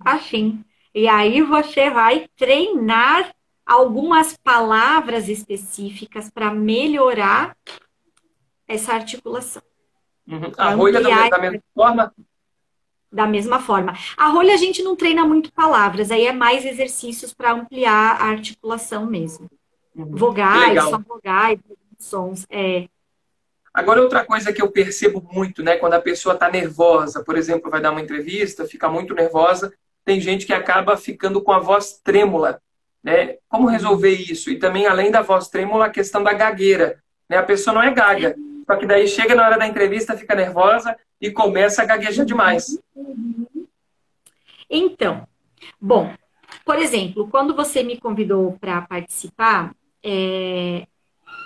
Assim. 0.00 0.64
E 0.94 1.06
aí 1.06 1.42
você 1.42 1.90
vai 1.90 2.26
treinar 2.36 3.34
algumas 3.66 4.36
palavras 4.36 5.28
específicas 5.28 6.30
para 6.30 6.54
melhorar 6.54 7.56
essa 8.68 8.92
articulação. 8.94 9.62
Uhum. 10.26 10.52
A 10.56 10.70
rolha 10.70 11.00
da, 11.00 11.28
da 11.28 11.38
mesma 11.38 11.62
forma? 11.74 12.14
Da 13.10 13.26
mesma 13.26 13.60
forma. 13.60 13.94
A 14.16 14.28
rolha 14.28 14.54
a 14.54 14.56
gente 14.56 14.82
não 14.82 14.94
treina 14.94 15.24
muito 15.24 15.52
palavras, 15.52 16.10
aí 16.10 16.26
é 16.26 16.32
mais 16.32 16.64
exercícios 16.64 17.34
para 17.34 17.52
ampliar 17.52 18.20
a 18.20 18.26
articulação 18.26 19.06
mesmo. 19.06 19.50
Uhum. 19.94 20.14
Vogais, 20.14 20.82
só 20.84 20.98
vogais, 20.98 21.58
sons. 21.98 22.46
É. 22.50 22.88
Agora, 23.72 24.02
outra 24.02 24.24
coisa 24.24 24.52
que 24.52 24.62
eu 24.62 24.70
percebo 24.70 25.26
muito, 25.32 25.62
né, 25.62 25.76
quando 25.76 25.94
a 25.94 26.00
pessoa 26.00 26.34
está 26.34 26.50
nervosa, 26.50 27.22
por 27.22 27.36
exemplo, 27.36 27.70
vai 27.70 27.80
dar 27.80 27.90
uma 27.90 28.00
entrevista, 28.00 28.66
fica 28.66 28.88
muito 28.88 29.14
nervosa, 29.14 29.72
tem 30.04 30.20
gente 30.20 30.46
que 30.46 30.52
acaba 30.52 30.96
ficando 30.96 31.42
com 31.42 31.52
a 31.52 31.58
voz 31.58 32.00
trêmula, 32.02 32.60
né? 33.06 33.36
Como 33.48 33.68
resolver 33.68 34.10
isso? 34.10 34.50
E 34.50 34.58
também, 34.58 34.84
além 34.84 35.12
da 35.12 35.22
voz 35.22 35.46
trêmula, 35.46 35.86
a 35.86 35.90
questão 35.90 36.24
da 36.24 36.32
gagueira, 36.32 37.00
né? 37.30 37.36
A 37.36 37.42
pessoa 37.44 37.72
não 37.72 37.82
é 37.82 37.94
gaga, 37.94 38.34
só 38.66 38.74
que 38.74 38.84
daí 38.84 39.06
chega 39.06 39.32
na 39.32 39.46
hora 39.46 39.56
da 39.56 39.68
entrevista, 39.68 40.18
fica 40.18 40.34
nervosa 40.34 40.96
e 41.20 41.30
começa 41.30 41.82
a 41.82 41.86
gaguejar 41.86 42.26
demais. 42.26 42.82
Então, 44.68 45.24
bom, 45.80 46.12
por 46.64 46.80
exemplo, 46.80 47.28
quando 47.30 47.54
você 47.54 47.84
me 47.84 47.96
convidou 47.96 48.58
para 48.60 48.82
participar, 48.82 49.72
é, 50.02 50.88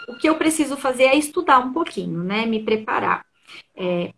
o 0.09 0.17
que 0.17 0.31
eu 0.31 0.37
preciso 0.37 0.79
fazer 0.79 1.05
é 1.05 1.17
estudar 1.17 1.59
um 1.59 1.75
pouquinho, 1.75 2.25
né? 2.25 2.47
Me 2.47 2.65
preparar. 2.65 3.27
É, 3.77 4.15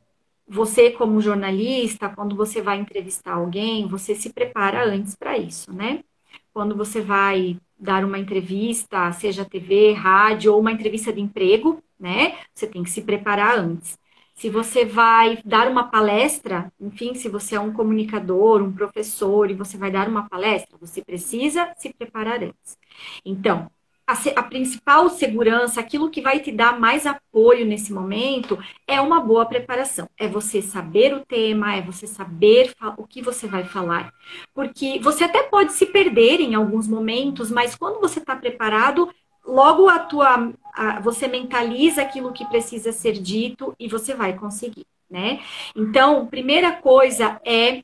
você, 0.47 0.93
como 0.93 1.21
jornalista, 1.21 2.09
quando 2.09 2.37
você 2.37 2.63
vai 2.63 2.79
entrevistar 2.79 3.33
alguém, 3.33 3.89
você 3.89 4.15
se 4.15 4.33
prepara 4.33 4.85
antes 4.85 5.17
para 5.17 5.37
isso, 5.37 5.73
né? 5.73 6.05
Quando 6.53 6.77
você 6.77 7.01
vai 7.01 7.59
dar 7.79 8.05
uma 8.05 8.19
entrevista, 8.19 9.11
seja 9.13 9.45
TV, 9.45 9.93
rádio 9.93 10.53
ou 10.53 10.61
uma 10.61 10.73
entrevista 10.73 11.13
de 11.13 11.21
emprego, 11.21 11.83
né? 11.99 12.39
Você 12.55 12.67
tem 12.67 12.83
que 12.83 12.91
se 12.91 13.03
preparar 13.03 13.59
antes. 13.59 13.99
Se 14.35 14.49
você 14.51 14.85
vai 14.85 15.41
dar 15.45 15.69
uma 15.69 15.89
palestra, 15.89 16.73
enfim, 16.81 17.15
se 17.15 17.29
você 17.29 17.55
é 17.55 17.61
um 17.61 17.73
comunicador, 17.73 18.63
um 18.63 18.73
professor 18.73 19.51
e 19.51 19.55
você 19.55 19.77
vai 19.77 19.91
dar 19.91 20.09
uma 20.09 20.29
palestra, 20.29 20.77
você 20.81 21.03
precisa 21.05 21.73
se 21.77 21.93
preparar 21.93 22.43
antes. 22.43 22.77
Então, 23.25 23.71
a, 24.13 24.41
a, 24.41 24.43
principal 24.43 25.09
segurança, 25.09 25.81
aquilo 25.81 26.11
que 26.11 26.21
vai 26.21 26.41
te 26.41 26.53
dar 26.53 26.79
mais 26.79 27.07
apoio 27.07 27.65
nesse 27.65 27.93
momento, 27.93 28.59
é 28.87 29.01
uma 29.01 29.21
boa 29.21 29.47
preparação. 29.47 30.09
É 30.19 30.29
você 30.29 30.61
saber 30.61 31.15
o 31.15 31.25
tema, 31.25 31.75
é 31.75 31.83
você 31.83 32.07
saber 32.07 32.73
o 32.97 33.07
que 33.07 33.23
você 33.23 33.47
vai 33.47 33.65
falar. 33.65 34.13
Porque 34.55 34.99
você 35.01 35.25
até 35.25 35.43
pode 35.45 35.73
se 35.73 35.87
perder 35.87 36.41
em 36.41 36.55
alguns 36.55 36.87
momentos, 36.87 37.51
mas 37.51 37.75
quando 37.75 38.01
você 38.01 38.19
está 38.19 38.37
preparado, 38.37 39.09
logo 39.45 39.89
a 39.89 39.99
tua, 39.99 40.53
a, 40.75 41.01
você 41.01 41.27
mentaliza 41.27 42.03
aquilo 42.03 42.33
que 42.33 42.45
precisa 42.47 42.93
ser 42.93 43.15
dito 43.15 43.75
e 43.79 43.89
você 43.89 44.15
vai 44.15 44.37
conseguir, 44.37 44.87
né? 45.11 45.41
Então, 45.75 46.27
primeira 46.27 46.73
coisa 46.73 47.41
é 47.45 47.83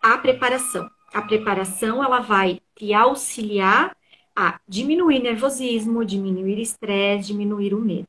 a 0.00 0.16
preparação. 0.16 0.88
A 1.12 1.22
preparação, 1.22 2.04
ela 2.04 2.20
vai 2.20 2.60
te 2.76 2.94
auxiliar 2.94 3.96
a 4.40 4.58
diminuir 4.66 5.18
nervosismo, 5.18 6.02
diminuir 6.02 6.58
estresse, 6.58 7.26
diminuir 7.26 7.74
o 7.74 7.80
medo. 7.80 8.08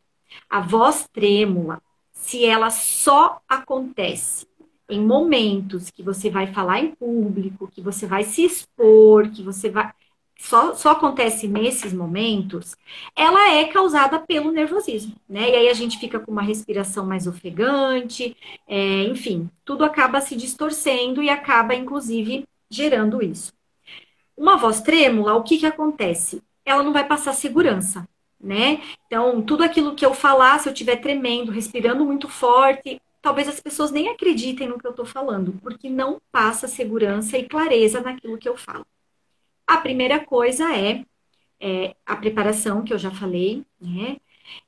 A 0.50 0.62
voz 0.62 1.06
trêmula, 1.12 1.82
se 2.14 2.46
ela 2.46 2.70
só 2.70 3.42
acontece 3.50 4.48
em 4.90 5.02
momentos 5.06 5.92
que 5.92 6.02
você 6.02 6.30
vai 6.30 6.48
falar 6.54 6.80
em 6.80 6.96
público, 6.96 7.68
que 7.68 7.82
você 7.82 8.08
vai 8.08 8.24
se 8.24 8.46
expor, 8.46 9.30
que 9.30 9.44
você 9.44 9.70
vai. 9.70 9.92
Só, 10.40 10.74
só 10.74 10.92
acontece 10.92 11.48
nesses 11.48 11.94
momentos, 11.94 12.76
ela 13.16 13.54
é 13.54 13.66
causada 13.66 14.18
pelo 14.20 14.52
nervosismo, 14.52 15.16
né? 15.30 15.50
E 15.52 15.56
aí 15.56 15.70
a 15.70 15.74
gente 15.74 16.00
fica 16.00 16.20
com 16.20 16.32
uma 16.32 16.42
respiração 16.42 17.06
mais 17.06 17.28
ofegante, 17.28 18.36
é, 18.68 19.04
enfim, 19.04 19.50
tudo 19.64 19.84
acaba 19.84 20.20
se 20.22 20.36
distorcendo 20.36 21.22
e 21.22 21.30
acaba, 21.30 21.76
inclusive, 21.76 22.46
gerando 22.70 23.22
isso. 23.22 23.54
Uma 24.38 24.58
voz 24.58 24.82
trêmula, 24.82 25.36
o 25.36 25.44
que, 25.44 25.58
que 25.58 25.66
acontece? 25.66 26.42
Ela 26.66 26.84
não 26.84 26.94
vai 26.94 27.08
passar 27.08 27.34
segurança, 27.34 28.08
né? 28.40 28.82
Então, 29.08 29.42
tudo 29.42 29.64
aquilo 29.64 29.96
que 29.96 30.06
eu 30.06 30.14
falar, 30.14 30.60
se 30.60 30.70
eu 30.70 30.74
estiver 30.74 30.98
tremendo, 30.98 31.52
respirando 31.52 32.06
muito 32.06 32.28
forte, 32.28 33.02
talvez 33.22 33.48
as 33.48 33.60
pessoas 33.60 33.92
nem 33.92 34.10
acreditem 34.10 34.68
no 34.68 34.80
que 34.80 34.88
eu 34.88 34.92
estou 34.92 35.06
falando, 35.06 35.54
porque 35.62 35.90
não 35.90 36.20
passa 36.32 36.68
segurança 36.68 37.38
e 37.38 37.48
clareza 37.48 38.02
naquilo 38.02 38.38
que 38.38 38.50
eu 38.50 38.58
falo. 38.58 38.86
A 39.68 39.78
primeira 39.78 40.20
coisa 40.20 40.76
é, 40.76 41.06
é 41.60 41.96
a 42.06 42.16
preparação, 42.16 42.84
que 42.84 42.94
eu 42.94 42.98
já 42.98 43.12
falei, 43.12 43.64
né? 43.80 44.18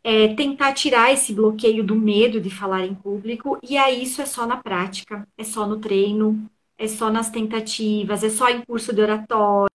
É 0.03 0.33
tentar 0.35 0.73
tirar 0.73 1.11
esse 1.11 1.33
bloqueio 1.33 1.83
do 1.83 1.95
medo 1.95 2.39
de 2.39 2.49
falar 2.49 2.85
em 2.85 2.95
público, 2.95 3.59
e 3.61 3.75
aí 3.77 4.03
isso 4.03 4.21
é 4.21 4.25
só 4.25 4.45
na 4.45 4.55
prática, 4.57 5.27
é 5.37 5.43
só 5.43 5.67
no 5.67 5.79
treino, 5.79 6.49
é 6.77 6.87
só 6.87 7.09
nas 7.11 7.29
tentativas, 7.29 8.23
é 8.23 8.29
só 8.29 8.49
em 8.49 8.61
curso 8.65 8.93
de 8.93 9.01
oratório. 9.01 9.69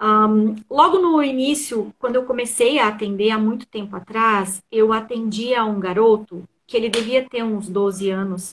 Um, 0.00 0.56
logo 0.68 0.98
no 0.98 1.22
início, 1.22 1.94
quando 1.98 2.16
eu 2.16 2.26
comecei 2.26 2.78
a 2.78 2.88
atender 2.88 3.30
há 3.30 3.38
muito 3.38 3.66
tempo 3.66 3.94
atrás, 3.94 4.60
eu 4.70 4.92
atendia 4.92 5.64
um 5.64 5.78
garoto 5.78 6.48
que 6.66 6.76
ele 6.76 6.88
devia 6.88 7.28
ter 7.28 7.42
uns 7.44 7.68
12 7.68 8.10
anos 8.10 8.52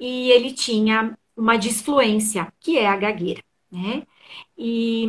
e 0.00 0.30
ele 0.32 0.52
tinha 0.54 1.18
uma 1.36 1.56
disfluência, 1.58 2.52
que 2.60 2.78
é 2.78 2.88
a 2.88 2.96
gagueira, 2.96 3.42
né? 3.70 4.04
E, 4.58 5.06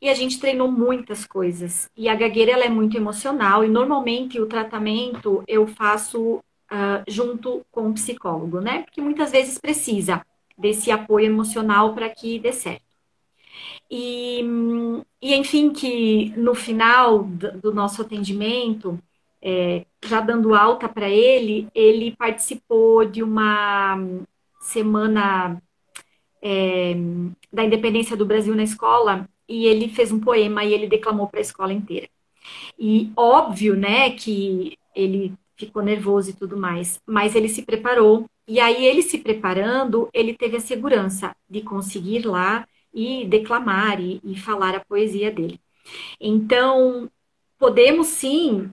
e, 0.00 0.08
a 0.08 0.14
gente 0.14 0.38
treinou 0.40 0.70
muitas 0.70 1.24
coisas. 1.24 1.88
E 1.96 2.08
a 2.08 2.14
gagueira 2.14 2.52
ela 2.52 2.64
é 2.64 2.68
muito 2.68 2.96
emocional 2.96 3.64
e 3.64 3.68
normalmente 3.68 4.40
o 4.40 4.46
tratamento 4.46 5.44
eu 5.46 5.66
faço 5.66 6.36
uh, 6.36 7.04
junto 7.08 7.64
com 7.70 7.88
o 7.88 7.94
psicólogo, 7.94 8.60
né? 8.60 8.82
Porque 8.82 9.00
muitas 9.00 9.30
vezes 9.30 9.58
precisa 9.58 10.24
desse 10.58 10.90
apoio 10.90 11.26
emocional 11.26 11.94
para 11.94 12.08
que 12.08 12.38
dê 12.38 12.52
certo. 12.52 12.84
E, 13.90 14.42
e 15.22 15.34
enfim, 15.34 15.72
que 15.72 16.32
no 16.36 16.54
final 16.54 17.22
do 17.24 17.72
nosso 17.72 18.02
atendimento, 18.02 18.98
é, 19.40 19.84
já 20.04 20.20
dando 20.20 20.54
alta 20.54 20.88
para 20.88 21.08
ele, 21.08 21.68
ele 21.74 22.16
participou 22.16 23.04
de 23.04 23.22
uma 23.22 23.98
semana 24.60 25.62
é, 26.44 26.94
da 27.50 27.64
independência 27.64 28.16
do 28.16 28.26
Brasil 28.26 28.54
na 28.54 28.62
escola 28.62 29.26
e 29.48 29.66
ele 29.66 29.88
fez 29.88 30.12
um 30.12 30.20
poema 30.20 30.62
e 30.64 30.74
ele 30.74 30.86
declamou 30.86 31.26
para 31.26 31.40
a 31.40 31.42
escola 31.42 31.72
inteira. 31.72 32.08
E 32.78 33.10
óbvio, 33.16 33.74
né, 33.76 34.10
que 34.10 34.76
ele 34.94 35.32
ficou 35.56 35.82
nervoso 35.82 36.30
e 36.30 36.34
tudo 36.34 36.56
mais, 36.56 37.00
mas 37.06 37.34
ele 37.34 37.48
se 37.48 37.62
preparou. 37.62 38.26
E 38.46 38.60
aí 38.60 38.84
ele 38.84 39.02
se 39.02 39.18
preparando, 39.18 40.08
ele 40.12 40.34
teve 40.34 40.56
a 40.58 40.60
segurança 40.60 41.34
de 41.48 41.62
conseguir 41.62 42.26
lá 42.26 42.68
e 42.92 43.24
declamar 43.26 44.00
e, 44.00 44.20
e 44.22 44.38
falar 44.38 44.74
a 44.74 44.84
poesia 44.84 45.30
dele. 45.30 45.58
Então, 46.20 47.10
podemos 47.58 48.08
sim 48.08 48.70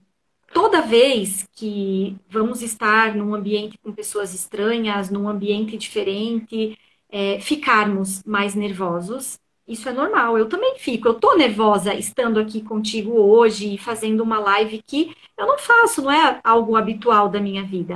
toda 0.52 0.82
vez 0.82 1.48
que 1.54 2.16
vamos 2.28 2.62
estar 2.62 3.14
num 3.16 3.34
ambiente 3.34 3.78
com 3.78 3.92
pessoas 3.92 4.34
estranhas, 4.34 5.10
num 5.10 5.28
ambiente 5.28 5.76
diferente, 5.78 6.76
é, 7.12 7.38
ficarmos 7.40 8.24
mais 8.24 8.54
nervosos. 8.56 9.38
Isso 9.68 9.88
é 9.88 9.92
normal, 9.92 10.38
eu 10.38 10.48
também 10.48 10.76
fico. 10.78 11.06
Eu 11.08 11.14
tô 11.14 11.36
nervosa 11.36 11.94
estando 11.94 12.40
aqui 12.40 12.62
contigo 12.62 13.12
hoje 13.12 13.74
e 13.74 13.78
fazendo 13.78 14.22
uma 14.22 14.40
live 14.40 14.82
que 14.84 15.14
eu 15.38 15.46
não 15.46 15.58
faço, 15.58 16.02
não 16.02 16.10
é 16.10 16.40
algo 16.42 16.76
habitual 16.76 17.28
da 17.28 17.40
minha 17.40 17.62
vida. 17.62 17.94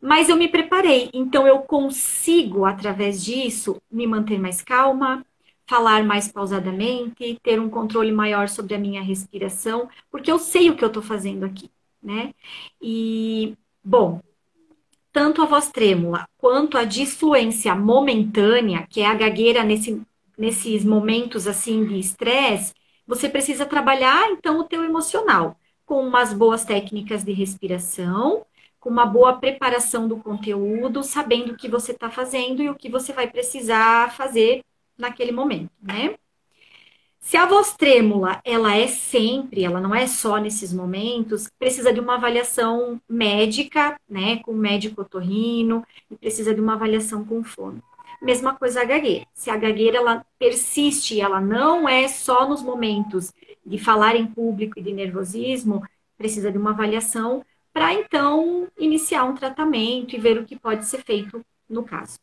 Mas 0.00 0.28
eu 0.28 0.36
me 0.36 0.48
preparei, 0.48 1.10
então 1.12 1.46
eu 1.46 1.60
consigo, 1.60 2.64
através 2.64 3.22
disso, 3.24 3.80
me 3.90 4.06
manter 4.06 4.38
mais 4.38 4.62
calma, 4.62 5.24
falar 5.66 6.04
mais 6.04 6.28
pausadamente, 6.28 7.38
ter 7.42 7.60
um 7.60 7.68
controle 7.68 8.12
maior 8.12 8.48
sobre 8.48 8.74
a 8.74 8.78
minha 8.78 9.02
respiração, 9.02 9.88
porque 10.10 10.30
eu 10.30 10.38
sei 10.38 10.70
o 10.70 10.76
que 10.76 10.84
eu 10.84 10.88
estou 10.88 11.02
fazendo 11.02 11.44
aqui, 11.44 11.70
né? 12.02 12.32
E, 12.80 13.54
bom, 13.84 14.20
tanto 15.18 15.42
a 15.42 15.46
voz 15.46 15.68
trêmula 15.68 16.28
quanto 16.38 16.78
a 16.78 16.84
disfluência 16.84 17.74
momentânea, 17.74 18.86
que 18.88 19.00
é 19.00 19.06
a 19.06 19.14
gagueira 19.14 19.64
nesse, 19.64 20.00
nesses 20.38 20.84
momentos 20.84 21.48
assim 21.48 21.84
de 21.84 21.98
estresse, 21.98 22.72
você 23.04 23.28
precisa 23.28 23.66
trabalhar 23.66 24.30
então 24.30 24.60
o 24.60 24.64
teu 24.64 24.84
emocional 24.84 25.56
com 25.84 26.06
umas 26.06 26.32
boas 26.32 26.64
técnicas 26.64 27.24
de 27.24 27.32
respiração, 27.32 28.46
com 28.78 28.90
uma 28.90 29.04
boa 29.04 29.32
preparação 29.32 30.06
do 30.06 30.18
conteúdo, 30.18 31.02
sabendo 31.02 31.50
o 31.52 31.56
que 31.56 31.68
você 31.68 31.90
está 31.90 32.08
fazendo 32.08 32.62
e 32.62 32.70
o 32.70 32.76
que 32.76 32.88
você 32.88 33.12
vai 33.12 33.28
precisar 33.28 34.14
fazer 34.14 34.62
naquele 34.96 35.32
momento, 35.32 35.72
né? 35.82 36.14
Se 37.20 37.36
a 37.36 37.44
voz 37.46 37.74
trêmula, 37.76 38.40
ela 38.44 38.74
é 38.76 38.86
sempre, 38.86 39.64
ela 39.64 39.80
não 39.80 39.94
é 39.94 40.06
só 40.06 40.38
nesses 40.38 40.72
momentos, 40.72 41.48
precisa 41.58 41.92
de 41.92 42.00
uma 42.00 42.14
avaliação 42.14 43.00
médica, 43.08 44.00
né, 44.08 44.38
com 44.38 44.52
médico 44.54 45.02
otorrino, 45.02 45.84
e 46.10 46.16
precisa 46.16 46.54
de 46.54 46.60
uma 46.60 46.74
avaliação 46.74 47.24
com 47.24 47.44
fono. 47.44 47.82
Mesma 48.22 48.54
coisa 48.54 48.80
a 48.80 48.84
gagueira. 48.84 49.26
Se 49.34 49.50
a 49.50 49.56
gagueira 49.56 49.98
ela 49.98 50.26
persiste, 50.38 51.20
ela 51.20 51.40
não 51.40 51.88
é 51.88 52.08
só 52.08 52.48
nos 52.48 52.62
momentos 52.62 53.32
de 53.64 53.78
falar 53.78 54.16
em 54.16 54.26
público 54.26 54.78
e 54.78 54.82
de 54.82 54.92
nervosismo, 54.92 55.86
precisa 56.16 56.50
de 56.50 56.58
uma 56.58 56.70
avaliação 56.70 57.44
para 57.72 57.92
então 57.92 58.66
iniciar 58.76 59.24
um 59.24 59.34
tratamento 59.34 60.16
e 60.16 60.18
ver 60.18 60.38
o 60.38 60.44
que 60.44 60.58
pode 60.58 60.84
ser 60.86 61.04
feito 61.04 61.44
no 61.68 61.84
caso. 61.84 62.18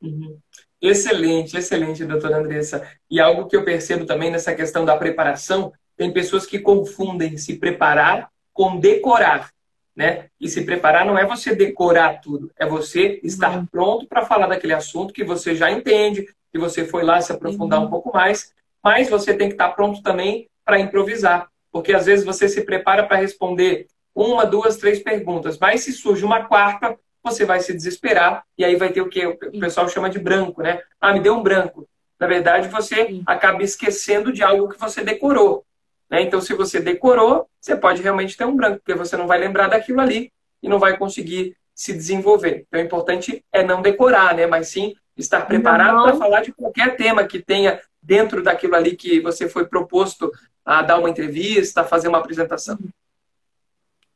Uhum. 0.00 0.38
Excelente, 0.86 1.56
excelente, 1.56 2.04
doutora 2.04 2.36
Andressa. 2.36 2.86
E 3.10 3.18
algo 3.18 3.46
que 3.46 3.56
eu 3.56 3.64
percebo 3.64 4.04
também 4.04 4.30
nessa 4.30 4.54
questão 4.54 4.84
da 4.84 4.94
preparação, 4.94 5.72
tem 5.96 6.12
pessoas 6.12 6.44
que 6.44 6.58
confundem 6.58 7.38
se 7.38 7.56
preparar 7.56 8.28
com 8.52 8.78
decorar, 8.78 9.50
né? 9.96 10.26
E 10.38 10.46
se 10.46 10.62
preparar 10.62 11.06
não 11.06 11.16
é 11.16 11.24
você 11.24 11.54
decorar 11.54 12.20
tudo, 12.20 12.50
é 12.58 12.66
você 12.66 13.18
estar 13.24 13.56
uhum. 13.56 13.64
pronto 13.64 14.06
para 14.06 14.26
falar 14.26 14.46
daquele 14.46 14.74
assunto 14.74 15.14
que 15.14 15.24
você 15.24 15.54
já 15.54 15.70
entende, 15.70 16.28
que 16.52 16.58
você 16.58 16.84
foi 16.84 17.02
lá 17.02 17.18
se 17.18 17.32
aprofundar 17.32 17.80
uhum. 17.80 17.86
um 17.86 17.90
pouco 17.90 18.12
mais, 18.12 18.52
mas 18.82 19.08
você 19.08 19.32
tem 19.32 19.48
que 19.48 19.54
estar 19.54 19.70
pronto 19.70 20.02
também 20.02 20.50
para 20.66 20.78
improvisar, 20.78 21.48
porque 21.72 21.94
às 21.94 22.04
vezes 22.04 22.26
você 22.26 22.46
se 22.46 22.60
prepara 22.60 23.04
para 23.06 23.16
responder 23.16 23.86
uma, 24.14 24.44
duas, 24.44 24.76
três 24.76 25.02
perguntas, 25.02 25.58
mas 25.58 25.80
se 25.80 25.92
surge 25.92 26.26
uma 26.26 26.44
quarta, 26.44 26.94
você 27.24 27.46
vai 27.46 27.58
se 27.60 27.72
desesperar 27.72 28.44
e 28.56 28.64
aí 28.64 28.76
vai 28.76 28.92
ter 28.92 29.00
o 29.00 29.08
que 29.08 29.26
o 29.26 29.36
pessoal 29.58 29.88
chama 29.88 30.10
de 30.10 30.18
branco, 30.18 30.62
né? 30.62 30.82
Ah, 31.00 31.12
me 31.12 31.20
deu 31.20 31.34
um 31.34 31.42
branco. 31.42 31.88
Na 32.20 32.26
verdade, 32.26 32.68
você 32.68 33.20
acaba 33.26 33.62
esquecendo 33.62 34.30
de 34.30 34.42
algo 34.42 34.68
que 34.68 34.78
você 34.78 35.02
decorou. 35.02 35.64
Né? 36.10 36.22
Então, 36.22 36.40
se 36.40 36.52
você 36.54 36.80
decorou, 36.80 37.48
você 37.60 37.74
pode 37.74 38.02
realmente 38.02 38.36
ter 38.36 38.44
um 38.44 38.54
branco, 38.54 38.80
porque 38.84 38.94
você 38.94 39.16
não 39.16 39.26
vai 39.26 39.38
lembrar 39.38 39.68
daquilo 39.68 40.00
ali 40.00 40.30
e 40.62 40.68
não 40.68 40.78
vai 40.78 40.96
conseguir 40.96 41.56
se 41.74 41.92
desenvolver. 41.92 42.66
Então, 42.68 42.80
o 42.80 42.84
importante 42.84 43.42
é 43.50 43.64
não 43.64 43.82
decorar, 43.82 44.34
né? 44.34 44.46
mas 44.46 44.68
sim 44.68 44.94
estar 45.16 45.42
preparado 45.42 46.02
para 46.02 46.16
falar 46.16 46.42
de 46.42 46.52
qualquer 46.52 46.96
tema 46.96 47.24
que 47.24 47.40
tenha 47.40 47.80
dentro 48.02 48.42
daquilo 48.42 48.76
ali 48.76 48.96
que 48.96 49.20
você 49.20 49.48
foi 49.48 49.66
proposto 49.66 50.30
a 50.64 50.82
dar 50.82 50.98
uma 50.98 51.10
entrevista, 51.10 51.80
a 51.80 51.84
fazer 51.84 52.08
uma 52.08 52.18
apresentação 52.18 52.78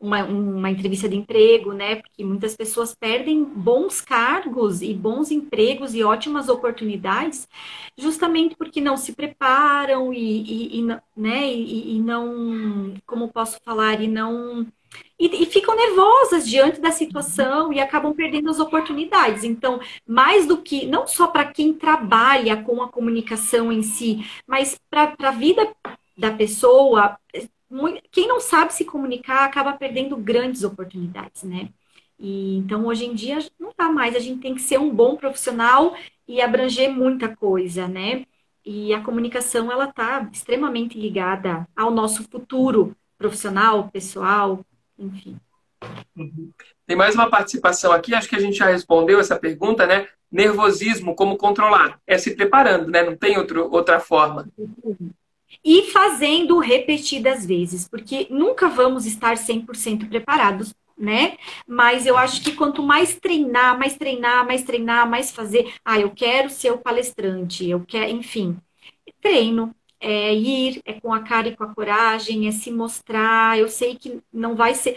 uma, 0.00 0.24
uma 0.24 0.70
entrevista 0.70 1.08
de 1.08 1.16
emprego, 1.16 1.72
né? 1.72 1.96
Porque 1.96 2.24
muitas 2.24 2.56
pessoas 2.56 2.94
perdem 2.94 3.44
bons 3.44 4.00
cargos 4.00 4.80
e 4.82 4.94
bons 4.94 5.30
empregos 5.30 5.94
e 5.94 6.02
ótimas 6.04 6.48
oportunidades 6.48 7.48
justamente 7.96 8.56
porque 8.56 8.80
não 8.80 8.96
se 8.96 9.12
preparam 9.12 10.12
e, 10.12 10.78
e, 10.78 10.80
e 10.80 10.82
né? 11.16 11.52
E, 11.52 11.96
e, 11.96 12.00
não, 12.00 12.94
como 13.06 13.28
posso 13.28 13.58
falar, 13.64 14.00
e 14.00 14.08
não 14.08 14.66
e, 15.18 15.42
e, 15.42 15.46
ficam 15.46 15.76
nervosas 15.76 16.48
diante 16.48 16.80
da 16.80 16.90
situação 16.90 17.72
e 17.72 17.80
acabam 17.80 18.14
perdendo 18.14 18.50
as 18.50 18.60
oportunidades. 18.60 19.44
Então, 19.44 19.80
mais 20.06 20.46
do 20.46 20.58
que, 20.58 20.86
não 20.86 21.06
só 21.06 21.26
para 21.26 21.44
quem 21.46 21.74
trabalha 21.74 22.62
com 22.62 22.82
a 22.82 22.88
comunicação 22.88 23.72
em 23.72 23.82
si, 23.82 24.24
mas 24.46 24.78
para 24.88 25.14
a 25.20 25.30
vida 25.32 25.68
da 26.16 26.30
pessoa, 26.32 27.18
quem 28.10 28.26
não 28.26 28.40
sabe 28.40 28.72
se 28.72 28.84
comunicar 28.84 29.44
acaba 29.44 29.74
perdendo 29.74 30.16
grandes 30.16 30.64
oportunidades, 30.64 31.42
né? 31.42 31.68
E, 32.18 32.56
então, 32.56 32.86
hoje 32.86 33.04
em 33.04 33.14
dia, 33.14 33.38
não 33.60 33.72
dá 33.76 33.90
mais. 33.90 34.16
A 34.16 34.18
gente 34.18 34.40
tem 34.40 34.54
que 34.54 34.60
ser 34.60 34.78
um 34.78 34.90
bom 34.90 35.16
profissional 35.16 35.94
e 36.26 36.40
abranger 36.40 36.90
muita 36.90 37.34
coisa, 37.34 37.86
né? 37.86 38.24
E 38.64 38.92
a 38.92 39.02
comunicação, 39.02 39.70
ela 39.70 39.84
está 39.84 40.28
extremamente 40.32 40.98
ligada 40.98 41.66
ao 41.76 41.90
nosso 41.90 42.24
futuro 42.24 42.96
profissional, 43.16 43.88
pessoal, 43.88 44.64
enfim. 44.98 45.38
Uhum. 46.16 46.50
Tem 46.86 46.96
mais 46.96 47.14
uma 47.14 47.30
participação 47.30 47.92
aqui, 47.92 48.14
acho 48.14 48.28
que 48.28 48.36
a 48.36 48.40
gente 48.40 48.56
já 48.56 48.66
respondeu 48.66 49.20
essa 49.20 49.38
pergunta, 49.38 49.86
né? 49.86 50.08
Nervosismo, 50.30 51.14
como 51.14 51.36
controlar? 51.36 52.00
É 52.06 52.18
se 52.18 52.34
preparando, 52.34 52.90
né? 52.90 53.02
Não 53.02 53.16
tem 53.16 53.38
outro, 53.38 53.70
outra 53.70 54.00
forma. 54.00 54.48
Uhum 54.58 55.10
e 55.64 55.90
fazendo 55.90 56.58
repetidas 56.58 57.44
vezes, 57.46 57.88
porque 57.88 58.26
nunca 58.30 58.68
vamos 58.68 59.06
estar 59.06 59.36
100% 59.36 60.08
preparados, 60.08 60.74
né? 60.96 61.36
Mas 61.66 62.06
eu 62.06 62.16
acho 62.16 62.42
que 62.42 62.52
quanto 62.54 62.82
mais 62.82 63.16
treinar, 63.18 63.78
mais 63.78 63.96
treinar, 63.96 64.46
mais 64.46 64.62
treinar, 64.62 65.08
mais 65.08 65.30
fazer, 65.30 65.72
ah, 65.84 65.98
eu 66.00 66.10
quero 66.10 66.50
ser 66.50 66.72
o 66.72 66.78
palestrante, 66.78 67.68
eu 67.68 67.84
quero, 67.86 68.10
enfim, 68.10 68.56
treino, 69.20 69.74
é 70.00 70.32
ir, 70.34 70.80
é 70.84 71.00
com 71.00 71.12
a 71.12 71.22
cara 71.22 71.48
e 71.48 71.56
com 71.56 71.64
a 71.64 71.74
coragem, 71.74 72.46
é 72.46 72.52
se 72.52 72.70
mostrar. 72.70 73.58
Eu 73.58 73.68
sei 73.68 73.96
que 73.96 74.20
não 74.32 74.54
vai 74.54 74.74
ser. 74.74 74.96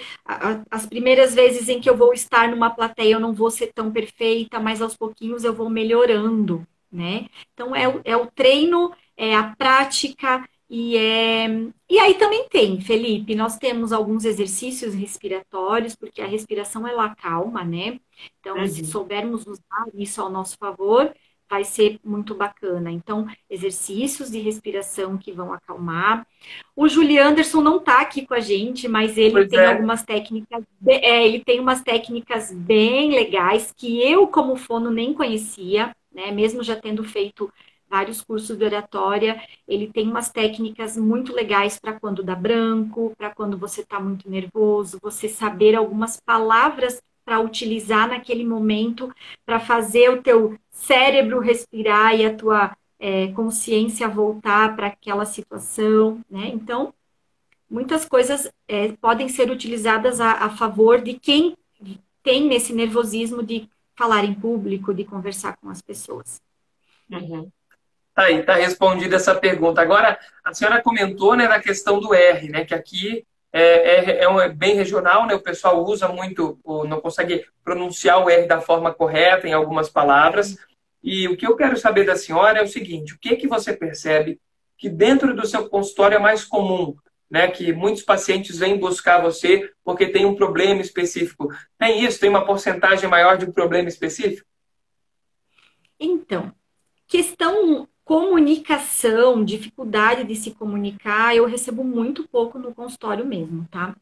As 0.70 0.86
primeiras 0.86 1.34
vezes 1.34 1.70
em 1.70 1.82
que 1.82 1.90
eu 1.90 1.98
vou 1.98 2.14
estar 2.14 2.48
numa 2.50 2.70
plateia, 2.70 3.14
eu 3.14 3.20
não 3.20 3.34
vou 3.34 3.50
ser 3.50 3.74
tão 3.74 3.92
perfeita, 3.92 4.60
mas 4.60 4.82
aos 4.82 4.96
pouquinhos 4.96 5.44
eu 5.44 5.54
vou 5.54 5.70
melhorando, 5.70 6.66
né? 6.92 7.28
Então 7.54 7.76
é, 7.76 8.02
é 8.04 8.18
o 8.18 8.28
treino, 8.28 8.92
é 9.16 9.36
a 9.36 9.56
prática, 9.56 10.44
e, 10.74 10.96
é... 10.96 11.48
e 11.90 12.00
aí 12.00 12.14
também 12.14 12.48
tem, 12.48 12.80
Felipe, 12.80 13.36
nós 13.36 13.58
temos 13.58 13.92
alguns 13.92 14.24
exercícios 14.24 14.94
respiratórios, 14.94 15.98
porque 15.98 16.22
a 16.22 16.26
respiração 16.26 16.88
ela 16.88 17.08
acalma, 17.08 17.62
né? 17.66 18.00
Então, 18.40 18.58
uhum. 18.58 18.68
se 18.68 18.86
soubermos 18.86 19.46
usar 19.46 19.86
isso 19.94 20.22
ao 20.22 20.30
nosso 20.30 20.58
favor, 20.58 21.14
vai 21.50 21.66
ser 21.66 22.00
muito 22.02 22.34
bacana. 22.34 22.90
Então, 22.90 23.28
exercícios 23.50 24.32
de 24.32 24.40
respiração 24.40 25.18
que 25.18 25.34
vão 25.34 25.52
acalmar. 25.52 26.26
O 26.74 26.88
Julie 26.88 27.20
Anderson 27.20 27.60
não 27.60 27.76
está 27.76 28.00
aqui 28.00 28.26
com 28.26 28.34
a 28.34 28.40
gente, 28.40 28.88
mas 28.88 29.18
ele 29.18 29.32
pois 29.32 29.50
tem 29.50 29.60
é. 29.60 29.74
algumas 29.74 30.04
técnicas, 30.04 30.64
é, 30.88 31.28
ele 31.28 31.44
tem 31.44 31.60
umas 31.60 31.82
técnicas 31.82 32.54
bem 32.54 33.12
legais 33.14 33.74
que 33.76 34.02
eu, 34.02 34.26
como 34.28 34.56
fono, 34.56 34.90
nem 34.90 35.14
conhecia, 35.14 35.94
né? 36.12 36.32
Mesmo 36.32 36.63
já 36.63 36.76
tendo 36.76 37.04
feito 37.04 37.52
vários 37.91 38.21
cursos 38.21 38.58
de 38.58 38.63
oratória. 38.63 39.41
Ele 39.67 39.88
tem 39.88 40.08
umas 40.08 40.32
técnicas 40.32 40.95
muito 40.95 41.34
legais 41.34 41.78
para 41.78 42.00
quando 42.00 42.24
dá 42.24 42.34
branco, 42.34 43.13
para 43.17 43.30
quando 43.30 43.58
você 43.58 43.82
está 43.82 44.00
muito 44.00 44.30
nervoso, 44.30 44.97
você 45.02 45.28
saber 45.28 45.76
algumas 45.76 46.19
palavras 46.19 47.02
para 47.26 47.39
utilizar 47.39 48.08
naquele 48.08 48.45
momento 48.45 49.13
para 49.45 49.60
fazer 49.60 50.10
o 50.10 50.24
teu 50.24 50.58
cérebro 50.71 51.39
respirar 51.39 52.15
e 52.15 52.26
a 52.26 52.36
tua 52.36 52.76
é, 52.97 53.28
consciência 53.34 54.08
voltar 54.08 54.76
para 54.76 54.88
aquela 54.88 55.26
situação, 55.26 56.19
né? 56.30 56.47
Então, 56.47 56.93
muitas 57.69 58.06
coisas 58.06 58.52
é, 58.67 58.93
podem 58.93 59.28
ser 59.28 59.52
utilizadas 59.52 60.19
a, 60.19 60.32
a 60.32 60.50
favor 60.50 61.02
de 61.02 61.13
quem 61.13 61.56
tem 62.24 62.47
nesse 62.47 62.74
nervosismo 62.74 63.43
de 63.43 63.67
falar 64.02 64.26
em 64.26 64.34
público, 64.34 64.96
de 64.96 65.06
conversar 65.06 65.56
com 65.58 65.70
as 65.70 65.80
pessoas. 65.80 66.42
Uhum. 67.08 67.52
Tá 68.16 68.24
aí, 68.24 68.42
tá 68.42 68.56
respondida 68.56 69.16
essa 69.16 69.36
pergunta. 69.36 69.80
Agora, 69.80 70.18
a 70.44 70.52
senhora 70.56 70.82
comentou 70.82 71.36
né, 71.36 71.48
na 71.48 71.60
questão 71.60 72.00
do 72.00 72.12
R, 72.12 72.50
né? 72.50 72.66
Que 72.66 72.74
aqui 72.74 73.24
é, 73.54 73.62
é, 73.62 74.24
é, 74.24 74.30
um, 74.30 74.42
é 74.42 74.50
bem 74.50 74.74
regional, 74.74 75.28
né? 75.28 75.36
O 75.36 75.40
pessoal 75.40 75.86
usa 75.86 76.08
muito, 76.08 76.58
não 76.88 77.00
consegue 77.00 77.46
pronunciar 77.64 78.24
o 78.24 78.28
R 78.28 78.48
da 78.48 78.60
forma 78.60 78.92
correta 78.92 79.48
em 79.48 79.54
algumas 79.54 79.88
palavras. 79.88 80.58
E 81.04 81.28
o 81.28 81.38
que 81.38 81.46
eu 81.46 81.56
quero 81.56 81.78
saber 81.78 82.04
da 82.04 82.16
senhora 82.16 82.58
é 82.58 82.64
o 82.64 82.68
seguinte: 82.68 83.14
o 83.14 83.20
que 83.20 83.36
que 83.36 83.48
você 83.48 83.72
percebe 83.72 84.42
que 84.80 84.90
dentro 84.90 85.36
do 85.36 85.46
seu 85.46 85.70
consultório 85.70 86.16
é 86.16 86.20
mais 86.20 86.44
comum, 86.44 86.96
né? 87.32 87.50
Que 87.50 87.72
muitos 87.72 88.04
pacientes 88.04 88.60
vêm 88.60 88.78
buscar 88.78 89.22
você 89.22 89.72
porque 89.84 90.08
tem 90.08 90.26
um 90.26 90.36
problema 90.36 90.82
específico. 90.82 91.48
Tem 91.78 92.04
isso? 92.04 92.20
Tem 92.20 92.30
uma 92.30 92.46
porcentagem 92.46 93.10
maior 93.10 93.38
de 93.38 93.46
um 93.46 93.52
problema 93.52 93.88
específico? 93.88 94.46
Então, 95.98 96.52
questão 97.08 97.88
comunicação, 98.04 99.46
dificuldade 99.46 100.26
de 100.26 100.36
se 100.36 100.52
comunicar, 100.52 101.34
eu 101.34 101.46
recebo 101.46 101.82
muito 101.82 102.28
pouco 102.28 102.60
no 102.60 102.76
consultório 102.76 103.26
mesmo, 103.26 103.65
tá? 103.72 103.96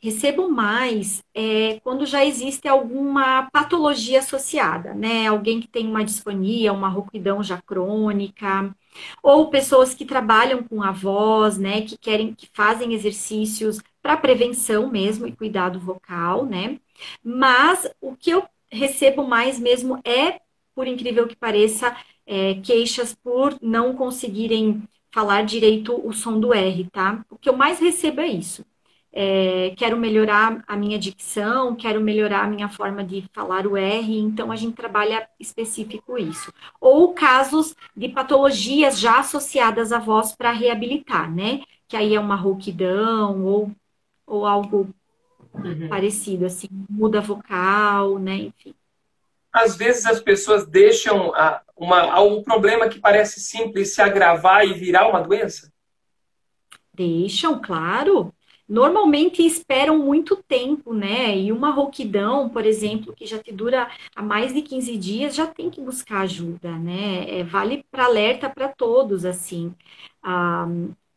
Recebo 0.00 0.48
mais 0.48 1.22
é, 1.34 1.80
quando 1.80 2.04
já 2.06 2.24
existe 2.24 2.68
alguma 2.68 3.48
patologia 3.52 4.18
associada, 4.18 4.94
né? 4.94 5.26
Alguém 5.28 5.60
que 5.60 5.68
tem 5.68 5.86
uma 5.86 6.04
disfonia, 6.04 6.72
uma 6.72 6.88
rouquidão 6.88 7.42
já 7.42 7.60
crônica, 7.62 8.74
ou 9.22 9.48
pessoas 9.50 9.94
que 9.94 10.04
trabalham 10.04 10.62
com 10.62 10.82
a 10.82 10.90
voz, 10.92 11.58
né? 11.58 11.82
Que 11.82 11.96
querem, 11.96 12.34
que 12.34 12.48
fazem 12.52 12.92
exercícios 12.94 13.78
para 14.02 14.16
prevenção 14.16 14.90
mesmo 14.90 15.26
e 15.26 15.36
cuidado 15.36 15.78
vocal, 15.80 16.44
né? 16.44 16.78
Mas 17.22 17.88
o 18.00 18.16
que 18.16 18.30
eu 18.30 18.44
recebo 18.70 19.26
mais 19.26 19.58
mesmo 19.58 20.00
é, 20.04 20.40
por 20.74 20.86
incrível 20.86 21.26
que 21.28 21.36
pareça, 21.36 21.94
é, 22.26 22.54
queixas 22.62 23.14
por 23.14 23.56
não 23.60 23.94
conseguirem 23.94 24.82
falar 25.12 25.42
direito 25.44 25.94
o 26.06 26.12
som 26.12 26.40
do 26.40 26.52
R, 26.54 26.88
tá? 26.90 27.24
O 27.30 27.36
que 27.38 27.48
eu 27.48 27.56
mais 27.56 27.78
recebo 27.78 28.20
é 28.20 28.26
isso. 28.28 28.64
É, 29.12 29.74
quero 29.76 29.96
melhorar 29.98 30.64
a 30.66 30.76
minha 30.76 30.98
dicção, 30.98 31.76
quero 31.76 32.00
melhorar 32.00 32.44
a 32.44 32.46
minha 32.48 32.68
forma 32.68 33.04
de 33.04 33.28
falar 33.32 33.66
o 33.66 33.76
R, 33.76 34.18
então 34.18 34.50
a 34.50 34.56
gente 34.56 34.74
trabalha 34.74 35.28
específico 35.38 36.16
isso. 36.16 36.52
Ou 36.80 37.12
casos 37.12 37.76
de 37.94 38.08
patologias 38.08 38.98
já 38.98 39.18
associadas 39.18 39.92
à 39.92 39.98
voz 39.98 40.32
para 40.32 40.50
reabilitar, 40.50 41.30
né? 41.30 41.60
Que 41.86 41.96
aí 41.96 42.14
é 42.14 42.20
uma 42.20 42.36
rouquidão 42.36 43.44
ou, 43.44 43.70
ou 44.26 44.46
algo 44.46 44.88
uhum. 45.54 45.88
parecido, 45.88 46.46
assim, 46.46 46.68
muda 46.88 47.20
vocal, 47.20 48.18
né? 48.18 48.36
Enfim 48.36 48.74
às 49.52 49.76
vezes 49.76 50.06
as 50.06 50.18
pessoas 50.18 50.66
deixam 50.66 51.34
a, 51.34 51.60
uma, 51.76 52.18
um 52.22 52.42
problema 52.42 52.88
que 52.88 52.98
parece 52.98 53.38
simples 53.38 53.94
se 53.94 54.00
agravar 54.00 54.66
e 54.66 54.72
virar 54.72 55.06
uma 55.08 55.20
doença? 55.20 55.70
Deixam, 56.94 57.60
claro. 57.60 58.34
Normalmente 58.72 59.42
esperam 59.44 59.98
muito 59.98 60.36
tempo, 60.36 60.94
né? 60.94 61.36
E 61.38 61.52
uma 61.52 61.70
rouquidão, 61.70 62.48
por 62.48 62.64
exemplo, 62.64 63.14
que 63.14 63.26
já 63.26 63.38
te 63.42 63.52
dura 63.52 63.90
há 64.16 64.22
mais 64.22 64.54
de 64.54 64.62
15 64.62 64.96
dias, 64.96 65.34
já 65.34 65.46
tem 65.46 65.70
que 65.70 65.80
buscar 65.80 66.22
ajuda, 66.22 66.78
né? 66.78 67.40
É, 67.40 67.44
vale 67.44 67.84
para 67.90 68.06
alerta 68.06 68.48
para 68.48 68.68
todos, 68.68 69.24
assim. 69.26 69.74
Ah, 70.22 70.66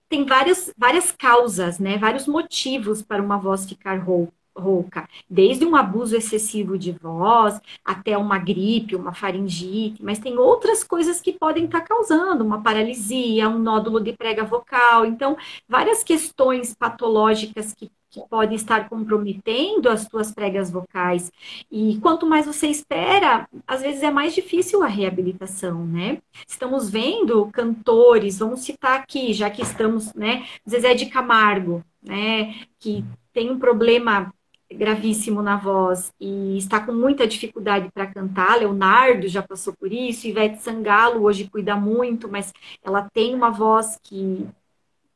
tem 0.10 0.26
várias, 0.26 0.74
várias 0.78 1.12
causas, 1.12 1.80
né? 1.80 1.98
Vários 1.98 2.28
motivos 2.28 3.02
para 3.02 3.24
uma 3.24 3.38
voz 3.38 3.66
ficar 3.68 3.98
rouca 4.00 4.34
rouca, 4.58 5.08
desde 5.30 5.66
um 5.66 5.76
abuso 5.76 6.16
excessivo 6.16 6.78
de 6.78 6.92
voz 6.92 7.60
até 7.84 8.18
uma 8.18 8.38
gripe, 8.38 8.96
uma 8.96 9.14
faringite, 9.14 10.02
mas 10.04 10.20
tem 10.20 10.38
outras 10.38 10.84
coisas 10.84 11.20
que 11.20 11.34
podem 11.34 11.66
estar 11.66 11.82
tá 11.82 11.88
causando, 11.88 12.44
uma 12.44 12.62
paralisia, 12.62 13.50
um 13.50 13.60
nódulo 13.60 14.00
de 14.00 14.14
prega 14.14 14.44
vocal, 14.44 15.06
então 15.06 15.38
várias 15.68 16.04
questões 16.04 16.74
patológicas 16.74 17.74
que, 17.74 17.92
que 18.10 18.22
podem 18.30 18.56
estar 18.56 18.88
comprometendo 18.88 19.90
as 19.90 20.08
tuas 20.08 20.32
pregas 20.32 20.72
vocais. 20.72 21.32
E 21.70 21.98
quanto 22.02 22.26
mais 22.26 22.46
você 22.46 22.68
espera, 22.68 23.48
às 23.68 23.82
vezes 23.82 24.04
é 24.04 24.12
mais 24.12 24.34
difícil 24.34 24.84
a 24.84 24.88
reabilitação, 24.88 25.86
né? 25.86 26.20
Estamos 26.48 26.90
vendo 26.90 27.50
cantores, 27.52 28.40
vamos 28.40 28.62
citar 28.62 29.00
aqui, 29.00 29.34
já 29.34 29.50
que 29.50 29.62
estamos, 29.62 30.14
né, 30.14 30.46
Zezé 30.70 30.94
de 30.94 31.08
Camargo, 31.08 31.84
né, 32.02 32.56
que 32.80 33.04
tem 33.34 33.52
um 33.52 33.60
problema 33.60 34.34
gravíssimo 34.76 35.42
na 35.42 35.58
voz 35.58 36.12
e 36.20 36.58
está 36.58 36.80
com 36.80 36.92
muita 36.92 37.26
dificuldade 37.26 37.90
para 37.94 38.08
cantar. 38.08 38.60
Leonardo 38.60 39.28
já 39.28 39.42
passou 39.42 39.74
por 39.74 39.92
isso, 39.92 40.28
Ivete 40.28 40.62
Sangalo 40.62 41.24
hoje 41.24 41.50
cuida 41.50 41.76
muito, 41.76 42.30
mas 42.30 42.54
ela 42.84 43.10
tem 43.14 43.34
uma 43.34 43.50
voz 43.50 44.00
que, 44.04 44.46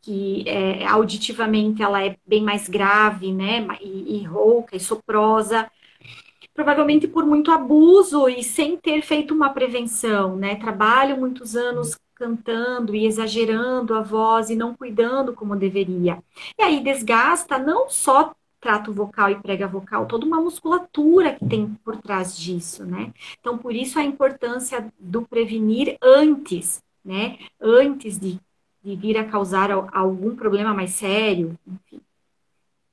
que 0.02 0.44
é, 0.48 0.86
auditivamente 0.88 1.84
ela 1.84 2.04
é 2.04 2.16
bem 2.26 2.42
mais 2.44 2.68
grave, 2.70 3.32
né? 3.32 3.68
E, 3.82 4.18
e 4.18 4.24
rouca 4.24 4.76
e 4.76 4.80
soprosa. 4.80 5.70
Provavelmente 6.54 7.08
por 7.08 7.26
muito 7.26 7.52
abuso 7.52 8.28
e 8.28 8.44
sem 8.44 8.76
ter 8.78 9.02
feito 9.02 9.34
uma 9.34 9.50
prevenção, 9.50 10.36
né? 10.36 10.56
Trabalho 10.56 11.18
muitos 11.18 11.56
anos 11.56 11.98
cantando 12.20 12.94
e 12.94 13.06
exagerando 13.06 13.96
a 13.96 14.02
voz 14.02 14.50
e 14.50 14.56
não 14.56 14.76
cuidando 14.76 15.34
como 15.34 15.56
deveria. 15.56 16.22
E 16.60 16.62
aí 16.62 16.84
desgasta 16.84 17.58
não 17.58 17.90
só 17.90 18.34
trato 18.60 18.94
vocal 18.94 19.30
e 19.30 19.40
prega 19.40 19.68
vocal, 19.68 20.06
toda 20.06 20.26
uma 20.26 20.42
musculatura 20.42 21.34
que 21.34 21.46
tem 21.46 21.68
por 21.84 21.98
trás 21.98 22.38
disso, 22.38 22.86
né? 22.86 23.14
Então, 23.40 23.58
por 23.58 23.74
isso 23.74 23.98
a 23.98 24.04
importância 24.04 24.92
do 25.00 25.22
prevenir 25.22 25.98
antes, 26.02 26.84
né? 27.04 27.38
Antes 27.60 28.20
de, 28.20 28.40
de 28.84 28.96
vir 28.96 29.18
a 29.18 29.26
causar 29.26 29.72
algum 29.72 30.36
problema 30.36 30.74
mais 30.74 30.92
sério, 30.92 31.58
enfim. 31.66 32.02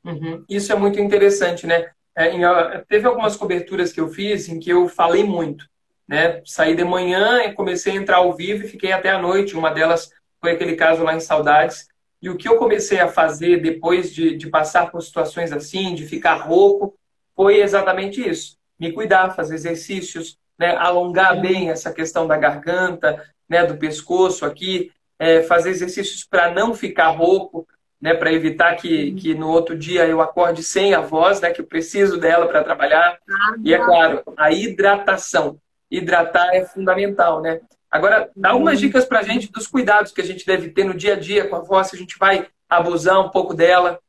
Uhum. 0.04 0.44
Isso 0.48 0.72
é 0.72 0.76
muito 0.76 1.00
interessante, 1.00 1.66
né? 1.66 1.90
É, 2.14 2.30
em, 2.30 2.40
teve 2.88 3.06
algumas 3.06 3.36
coberturas 3.36 3.92
que 3.92 4.00
eu 4.00 4.08
fiz 4.08 4.48
em 4.48 4.58
que 4.58 4.70
eu 4.70 4.88
falei 4.88 5.24
muito, 5.24 5.68
né? 6.08 6.40
Saí 6.44 6.74
de 6.74 6.84
manhã 6.84 7.42
e 7.42 7.52
comecei 7.52 7.92
a 7.92 7.96
entrar 7.96 8.18
ao 8.18 8.32
vivo 8.32 8.64
e 8.64 8.68
fiquei 8.68 8.92
até 8.92 9.10
a 9.10 9.20
noite. 9.20 9.56
Uma 9.56 9.70
delas 9.70 10.10
foi 10.40 10.52
aquele 10.52 10.76
caso 10.76 11.02
lá 11.02 11.14
em 11.14 11.20
Saudades, 11.20 11.88
e 12.20 12.30
o 12.30 12.36
que 12.36 12.48
eu 12.48 12.56
comecei 12.56 12.98
a 12.98 13.08
fazer 13.08 13.60
depois 13.60 14.12
de, 14.12 14.36
de 14.36 14.48
passar 14.48 14.90
por 14.90 15.02
situações 15.02 15.52
assim, 15.52 15.94
de 15.94 16.06
ficar 16.06 16.34
rouco, 16.34 16.94
foi 17.34 17.60
exatamente 17.60 18.26
isso. 18.26 18.56
Me 18.78 18.92
cuidar, 18.92 19.34
fazer 19.34 19.54
exercícios, 19.54 20.38
né, 20.58 20.74
alongar 20.76 21.40
bem 21.40 21.70
essa 21.70 21.92
questão 21.92 22.26
da 22.26 22.36
garganta, 22.36 23.22
né, 23.48 23.64
do 23.64 23.76
pescoço 23.76 24.44
aqui, 24.44 24.90
é, 25.18 25.42
fazer 25.42 25.70
exercícios 25.70 26.24
para 26.24 26.50
não 26.50 26.74
ficar 26.74 27.08
rouco, 27.08 27.66
né, 28.00 28.14
para 28.14 28.32
evitar 28.32 28.74
que, 28.76 29.12
que 29.12 29.34
no 29.34 29.48
outro 29.48 29.76
dia 29.76 30.06
eu 30.06 30.20
acorde 30.20 30.62
sem 30.62 30.94
a 30.94 31.00
voz, 31.00 31.40
né, 31.40 31.50
que 31.50 31.60
eu 31.60 31.66
preciso 31.66 32.18
dela 32.18 32.46
para 32.46 32.64
trabalhar. 32.64 33.18
E 33.62 33.72
é 33.72 33.78
claro, 33.78 34.22
a 34.36 34.50
hidratação. 34.50 35.58
Hidratar 35.90 36.54
é 36.54 36.64
fundamental, 36.64 37.40
né? 37.40 37.60
Agora, 37.90 38.30
dá 38.36 38.50
algumas 38.50 38.78
dicas 38.78 39.04
para 39.04 39.20
a 39.20 39.22
gente 39.22 39.50
dos 39.50 39.66
cuidados 39.66 40.12
que 40.12 40.20
a 40.20 40.24
gente 40.24 40.44
deve 40.44 40.70
ter 40.70 40.84
no 40.84 40.94
dia 40.94 41.14
a 41.14 41.18
dia 41.18 41.48
com 41.48 41.56
a 41.56 41.60
voz, 41.60 41.88
se 41.88 41.96
a 41.96 41.98
gente 41.98 42.18
vai 42.18 42.48
abusar 42.68 43.20
um 43.24 43.30
pouco 43.30 43.54
dela. 43.54 44.00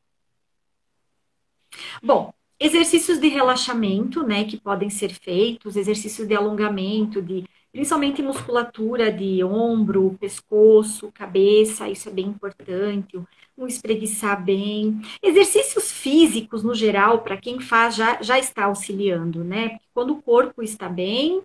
Bom, 2.02 2.34
exercícios 2.60 3.20
de 3.20 3.28
relaxamento, 3.28 4.24
né, 4.24 4.44
que 4.44 4.58
podem 4.58 4.90
ser 4.90 5.13
feitos, 5.13 5.76
exercícios 5.76 6.28
de 6.28 6.36
alongamento, 6.36 7.22
de 7.22 7.46
principalmente 7.72 8.24
musculatura 8.24 9.12
de 9.12 9.44
ombro, 9.44 10.18
pescoço, 10.20 11.12
cabeça, 11.12 11.88
isso 11.88 12.10
é 12.10 12.12
bem 12.12 12.26
importante. 12.26 13.22
Um 13.56 13.68
espreguiçar 13.68 14.44
bem. 14.44 15.02
Exercícios 15.22 15.92
físicos, 15.92 16.63
no 16.63 16.74
geral, 16.74 17.22
para 17.22 17.38
quem 17.38 17.60
faz, 17.60 17.96
já, 17.96 18.22
já 18.22 18.40
está 18.40 18.66
auxiliando, 18.66 19.44
né? 19.44 19.70
Porque 19.70 19.86
quando 19.94 20.13
o 20.13 20.22
corpo 20.22 20.63
está 20.63 20.90
bem, 20.90 21.44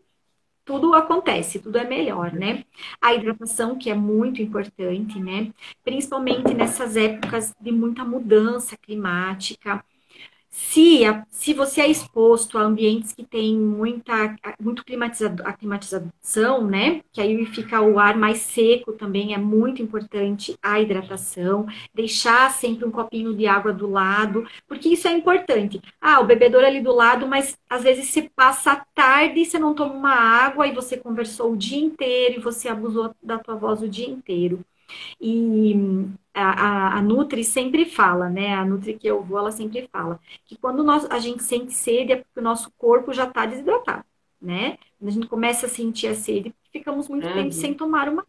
tudo 0.64 0.94
acontece, 0.94 1.58
tudo 1.58 1.78
é 1.78 1.84
melhor, 1.84 2.32
né? 2.32 2.64
A 3.00 3.14
hidratação, 3.14 3.76
que 3.78 3.90
é 3.90 3.94
muito 3.94 4.40
importante, 4.42 5.18
né? 5.20 5.52
Principalmente 5.84 6.54
nessas 6.54 6.96
épocas 6.96 7.54
de 7.60 7.72
muita 7.72 8.04
mudança 8.04 8.76
climática, 8.76 9.84
se, 10.54 11.00
se 11.30 11.54
você 11.54 11.80
é 11.80 11.88
exposto 11.88 12.58
a 12.58 12.62
ambientes 12.62 13.12
que 13.12 13.24
tem 13.24 13.56
muita 13.56 14.36
muito 14.60 14.84
climatizado, 14.84 15.42
a 15.46 15.52
climatização, 15.52 16.66
né? 16.66 17.00
Que 17.10 17.22
aí 17.22 17.46
fica 17.46 17.80
o 17.80 17.98
ar 17.98 18.16
mais 18.16 18.38
seco 18.38 18.92
também 18.92 19.32
é 19.32 19.38
muito 19.38 19.82
importante 19.82 20.54
a 20.62 20.78
hidratação, 20.78 21.66
deixar 21.94 22.50
sempre 22.50 22.84
um 22.84 22.90
copinho 22.90 23.34
de 23.34 23.46
água 23.46 23.72
do 23.72 23.88
lado, 23.90 24.46
porque 24.68 24.90
isso 24.90 25.08
é 25.08 25.12
importante. 25.12 25.80
Ah, 26.00 26.20
o 26.20 26.26
bebedouro 26.26 26.66
ali 26.66 26.82
do 26.82 26.92
lado, 26.92 27.26
mas 27.26 27.56
às 27.68 27.82
vezes 27.82 28.08
você 28.10 28.28
passa 28.36 28.72
a 28.72 28.84
tarde 28.94 29.40
e 29.40 29.46
você 29.46 29.58
não 29.58 29.74
toma 29.74 29.94
uma 29.94 30.14
água 30.14 30.66
e 30.66 30.74
você 30.74 30.98
conversou 30.98 31.52
o 31.52 31.56
dia 31.56 31.78
inteiro 31.80 32.40
e 32.40 32.42
você 32.42 32.68
abusou 32.68 33.14
da 33.22 33.38
tua 33.38 33.54
voz 33.56 33.80
o 33.82 33.88
dia 33.88 34.08
inteiro. 34.08 34.62
E 35.20 35.74
a, 36.34 36.50
a, 36.50 36.98
a, 36.98 37.02
Nutri 37.02 37.44
sempre 37.44 37.84
fala, 37.84 38.28
né? 38.28 38.54
A 38.54 38.64
Nutri 38.64 38.94
que 38.94 39.06
eu 39.06 39.22
vou, 39.22 39.38
ela 39.38 39.52
sempre 39.52 39.88
fala 39.92 40.18
que 40.44 40.56
quando 40.56 40.82
nós, 40.82 41.04
a 41.10 41.18
gente 41.18 41.42
sente 41.42 41.72
sede 41.72 42.12
é 42.12 42.16
porque 42.16 42.40
o 42.40 42.42
nosso 42.42 42.70
corpo 42.78 43.12
já 43.12 43.24
está 43.24 43.46
desidratado, 43.46 44.04
né? 44.40 44.78
Quando 44.98 45.08
a 45.08 45.12
gente 45.12 45.26
começa 45.26 45.66
a 45.66 45.68
sentir 45.68 46.08
a 46.08 46.14
sede, 46.14 46.54
ficamos 46.72 47.08
muito 47.08 47.26
uhum. 47.26 47.34
tempo 47.34 47.52
sem 47.52 47.74
tomar 47.74 48.08
uma 48.08 48.24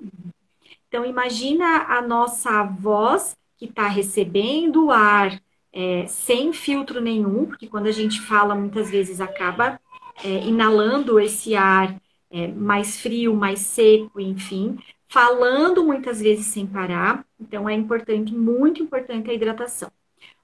Então, 0.87 1.05
imagina 1.05 1.85
a 1.87 2.01
nossa 2.01 2.63
voz 2.63 3.35
que 3.57 3.65
está 3.65 3.87
recebendo 3.87 4.87
o 4.87 4.91
ar 4.91 5.41
é, 5.71 6.05
sem 6.05 6.53
filtro 6.53 7.01
nenhum, 7.01 7.45
porque 7.45 7.67
quando 7.67 7.87
a 7.87 7.91
gente 7.91 8.21
fala, 8.21 8.53
muitas 8.53 8.91
vezes 8.91 9.19
acaba 9.19 9.79
é, 10.23 10.45
inalando 10.45 11.19
esse 11.19 11.55
ar 11.55 11.99
é, 12.29 12.47
mais 12.47 12.99
frio, 12.99 13.33
mais 13.35 13.59
seco, 13.59 14.19
enfim, 14.19 14.77
falando 15.13 15.83
muitas 15.85 16.19
vezes 16.21 16.47
sem 16.47 16.67
parar. 16.67 17.25
Então, 17.39 17.69
é 17.69 17.73
importante, 17.73 18.33
muito 18.33 18.81
importante 18.83 19.29
a 19.29 19.33
hidratação. 19.33 19.91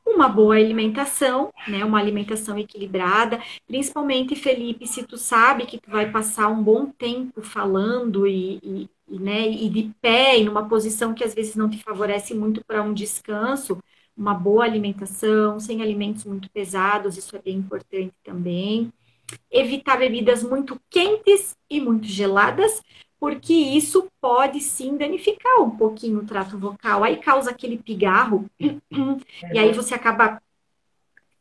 uma 0.06 0.28
boa 0.30 0.56
alimentação, 0.56 1.54
né? 1.68 1.86
Uma 1.86 2.00
alimentação 2.00 2.58
equilibrada, 2.58 3.40
principalmente 3.68 4.36
Felipe, 4.36 4.88
se 4.88 5.06
tu 5.06 5.18
sabe 5.18 5.66
que 5.66 5.80
tu 5.80 5.90
vai 5.92 6.12
passar 6.12 6.48
um 6.50 6.64
bom 6.64 6.88
tempo 6.92 7.42
falando 7.42 8.28
e, 8.28 8.60
e, 8.64 8.90
e 9.08 9.20
né, 9.20 9.48
e 9.50 9.70
de 9.70 9.94
pé, 10.02 10.38
em 10.38 10.50
uma 10.50 10.68
posição 10.68 11.14
que 11.14 11.24
às 11.24 11.34
vezes 11.36 11.56
não 11.56 11.70
te 11.70 11.82
favorece 11.84 12.34
muito 12.34 12.64
para 12.66 12.84
um 12.84 12.94
descanso, 12.94 13.80
uma 14.18 14.34
boa 14.34 14.66
alimentação, 14.66 15.60
sem 15.60 15.82
alimentos 15.82 16.26
muito 16.26 16.50
pesados, 16.52 17.18
isso 17.18 17.36
é 17.36 17.42
bem 17.42 17.58
importante 17.58 18.14
também. 18.24 18.92
Evitar 19.52 19.98
bebidas 19.98 20.44
muito 20.44 20.80
quentes 20.90 21.56
e 21.70 21.80
muito 21.80 22.08
geladas, 22.08 22.82
porque 23.20 23.54
isso 23.54 24.10
pode 24.22 24.62
sim 24.62 24.96
danificar 24.98 25.62
um 25.62 25.72
pouquinho 25.72 26.20
o 26.20 26.26
trato 26.26 26.58
vocal. 26.58 27.04
Aí 27.04 27.18
causa 27.18 27.52
aquele 27.52 27.78
pigarro, 27.78 28.50
e 28.60 29.60
aí 29.60 29.74
você 29.74 29.94
acaba 29.94 30.42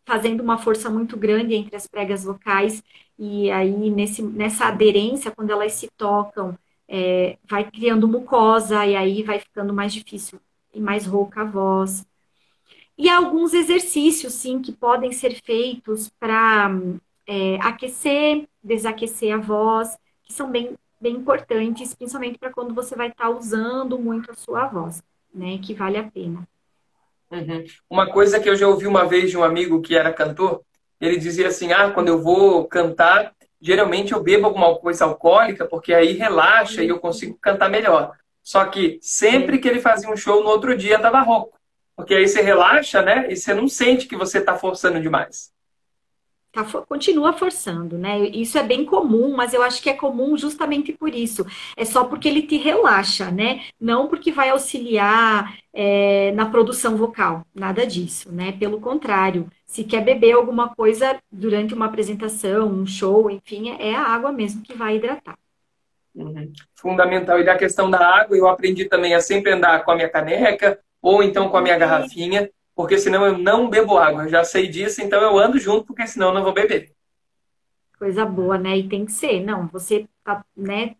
fazendo 0.04 0.42
uma 0.42 0.58
força 0.58 0.88
muito 0.90 1.16
grande 1.16 1.54
entre 1.54 1.76
as 1.76 1.86
pregas 1.86 2.24
vocais, 2.24 2.82
e 3.18 3.50
aí 3.50 3.90
nesse, 3.90 4.22
nessa 4.22 4.66
aderência, 4.66 5.30
quando 5.30 5.50
elas 5.50 5.72
se 5.74 5.88
tocam, 5.96 6.58
é, 6.88 7.36
vai 7.44 7.70
criando 7.70 8.08
mucosa, 8.08 8.84
e 8.86 8.96
aí 8.96 9.22
vai 9.22 9.38
ficando 9.38 9.72
mais 9.72 9.92
difícil 9.92 10.40
e 10.74 10.80
mais 10.80 11.06
rouca 11.06 11.42
a 11.42 11.44
voz. 11.44 12.06
E 12.96 13.08
alguns 13.08 13.54
exercícios, 13.54 14.32
sim, 14.32 14.60
que 14.60 14.72
podem 14.72 15.12
ser 15.12 15.40
feitos 15.44 16.10
para 16.18 16.70
é, 17.26 17.56
aquecer, 17.60 18.48
desaquecer 18.62 19.32
a 19.32 19.38
voz, 19.38 19.96
que 20.24 20.32
são 20.32 20.50
bem 20.50 20.76
bem 21.00 21.16
importantes, 21.16 21.94
principalmente 21.94 22.38
para 22.38 22.52
quando 22.52 22.74
você 22.74 22.94
vai 22.94 23.08
estar 23.08 23.24
tá 23.24 23.30
usando 23.30 23.98
muito 23.98 24.30
a 24.30 24.34
sua 24.34 24.66
voz, 24.66 25.02
né? 25.34 25.58
Que 25.58 25.74
vale 25.74 25.98
a 25.98 26.04
pena. 26.04 26.46
Uhum. 27.30 27.64
Uma 27.88 28.10
coisa 28.10 28.40
que 28.40 28.48
eu 28.48 28.56
já 28.56 28.66
ouvi 28.66 28.86
uma 28.86 29.06
vez 29.06 29.30
de 29.30 29.36
um 29.36 29.44
amigo 29.44 29.80
que 29.82 29.96
era 29.96 30.12
cantor, 30.12 30.62
ele 31.00 31.18
dizia 31.18 31.48
assim: 31.48 31.72
ah, 31.72 31.90
quando 31.90 32.08
eu 32.08 32.22
vou 32.22 32.66
cantar, 32.66 33.32
geralmente 33.60 34.12
eu 34.12 34.22
bebo 34.22 34.46
alguma 34.46 34.74
coisa 34.76 35.04
alcoólica, 35.04 35.66
porque 35.66 35.92
aí 35.92 36.12
relaxa 36.12 36.82
e 36.82 36.88
eu 36.88 36.98
consigo 36.98 37.38
cantar 37.40 37.68
melhor. 37.68 38.16
Só 38.42 38.64
que 38.64 38.98
sempre 39.02 39.58
que 39.58 39.68
ele 39.68 39.80
fazia 39.80 40.10
um 40.10 40.16
show, 40.16 40.42
no 40.42 40.48
outro 40.48 40.76
dia 40.76 40.96
estava 40.96 41.20
rouco. 41.20 41.58
Porque 41.94 42.14
aí 42.14 42.26
você 42.26 42.40
relaxa, 42.40 43.02
né? 43.02 43.30
E 43.30 43.36
você 43.36 43.52
não 43.52 43.68
sente 43.68 44.06
que 44.06 44.16
você 44.16 44.38
está 44.38 44.56
forçando 44.56 45.00
demais 45.00 45.52
tá, 46.52 46.64
continua 46.86 47.32
forçando, 47.32 47.96
né? 47.98 48.20
Isso 48.28 48.58
é 48.58 48.62
bem 48.62 48.84
comum, 48.84 49.34
mas 49.36 49.54
eu 49.54 49.62
acho 49.62 49.82
que 49.82 49.90
é 49.90 49.94
comum 49.94 50.36
justamente 50.36 50.92
por 50.92 51.14
isso. 51.14 51.46
É 51.76 51.84
só 51.84 52.04
porque 52.04 52.28
ele 52.28 52.42
te 52.42 52.56
relaxa, 52.56 53.30
né? 53.30 53.62
Não 53.80 54.08
porque 54.08 54.32
vai 54.32 54.50
auxiliar 54.50 55.56
é, 55.72 56.32
na 56.32 56.46
produção 56.46 56.96
vocal, 56.96 57.44
nada 57.54 57.86
disso, 57.86 58.32
né? 58.32 58.52
Pelo 58.52 58.80
contrário, 58.80 59.48
se 59.66 59.84
quer 59.84 60.02
beber 60.02 60.32
alguma 60.32 60.74
coisa 60.74 61.18
durante 61.30 61.74
uma 61.74 61.86
apresentação, 61.86 62.68
um 62.68 62.86
show, 62.86 63.30
enfim, 63.30 63.76
é 63.78 63.94
a 63.94 64.02
água 64.02 64.32
mesmo 64.32 64.62
que 64.62 64.74
vai 64.74 64.96
hidratar. 64.96 65.38
Uhum. 66.14 66.52
Fundamental. 66.74 67.38
E 67.38 67.44
da 67.44 67.56
questão 67.56 67.90
da 67.90 67.98
água, 67.98 68.36
eu 68.36 68.48
aprendi 68.48 68.86
também 68.86 69.14
a 69.14 69.20
sempre 69.20 69.52
andar 69.52 69.84
com 69.84 69.92
a 69.92 69.94
minha 69.94 70.08
caneca 70.08 70.80
ou 71.00 71.22
então 71.22 71.48
com 71.48 71.56
a 71.56 71.60
minha 71.60 71.74
uhum. 71.74 71.80
garrafinha 71.80 72.50
porque 72.78 72.96
senão 72.96 73.26
eu 73.26 73.36
não 73.36 73.68
bebo 73.68 73.98
água. 73.98 74.22
Eu 74.22 74.28
já 74.28 74.44
sei 74.44 74.68
disso, 74.68 75.02
então 75.02 75.20
eu 75.20 75.36
ando 75.36 75.58
junto, 75.58 75.84
porque 75.84 76.06
senão 76.06 76.28
eu 76.28 76.34
não 76.34 76.44
vou 76.44 76.52
beber. 76.52 76.92
Coisa 77.98 78.24
boa, 78.24 78.56
né? 78.56 78.78
E 78.78 78.88
tem 78.88 79.04
que 79.04 79.10
ser. 79.10 79.44
Não, 79.44 79.66
você 79.66 80.06
tá, 80.22 80.44
né, 80.56 80.94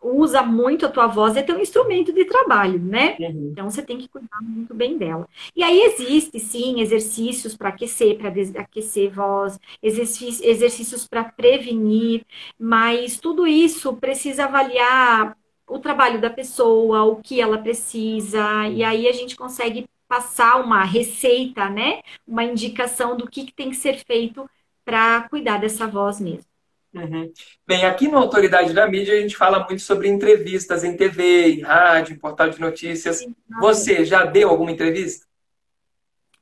usa 0.00 0.42
muito 0.42 0.86
a 0.86 0.88
tua 0.88 1.06
voz, 1.06 1.36
é 1.36 1.42
teu 1.42 1.60
instrumento 1.60 2.14
de 2.14 2.24
trabalho, 2.24 2.78
né? 2.78 3.14
Uhum. 3.20 3.50
Então 3.52 3.68
você 3.68 3.82
tem 3.82 3.98
que 3.98 4.08
cuidar 4.08 4.40
muito 4.40 4.72
bem 4.72 4.96
dela. 4.96 5.28
E 5.54 5.62
aí 5.62 5.82
existe 5.82 6.40
sim 6.40 6.80
exercícios 6.80 7.54
para 7.54 7.68
aquecer, 7.68 8.16
para 8.16 8.30
aquecer 8.62 9.10
voz, 9.10 9.60
exercícios 9.82 11.06
para 11.06 11.24
prevenir, 11.24 12.24
mas 12.58 13.20
tudo 13.20 13.46
isso 13.46 13.94
precisa 13.96 14.44
avaliar 14.44 15.36
o 15.66 15.78
trabalho 15.78 16.18
da 16.18 16.30
pessoa, 16.30 17.04
o 17.04 17.16
que 17.16 17.38
ela 17.38 17.58
precisa, 17.58 18.66
e 18.68 18.82
aí 18.82 19.06
a 19.06 19.12
gente 19.12 19.36
consegue 19.36 19.86
passar 20.08 20.60
uma 20.60 20.82
receita, 20.82 21.68
né? 21.68 22.00
Uma 22.26 22.42
indicação 22.42 23.16
do 23.16 23.28
que, 23.28 23.44
que 23.44 23.52
tem 23.52 23.70
que 23.70 23.76
ser 23.76 24.02
feito 24.04 24.48
para 24.84 25.28
cuidar 25.28 25.58
dessa 25.58 25.86
voz 25.86 26.18
mesmo. 26.18 26.48
Uhum. 26.94 27.30
Bem, 27.66 27.84
aqui 27.84 28.08
no 28.08 28.16
Autoridade 28.16 28.72
da 28.72 28.88
Mídia 28.88 29.14
a 29.14 29.20
gente 29.20 29.36
fala 29.36 29.64
muito 29.66 29.82
sobre 29.82 30.08
entrevistas 30.08 30.82
em 30.82 30.96
TV, 30.96 31.52
em 31.52 31.60
rádio, 31.60 32.14
em 32.14 32.18
portal 32.18 32.48
de 32.48 32.58
notícias. 32.58 33.18
Sim, 33.18 33.34
Você 33.60 34.06
já 34.06 34.24
deu 34.24 34.48
alguma 34.48 34.72
entrevista? 34.72 35.26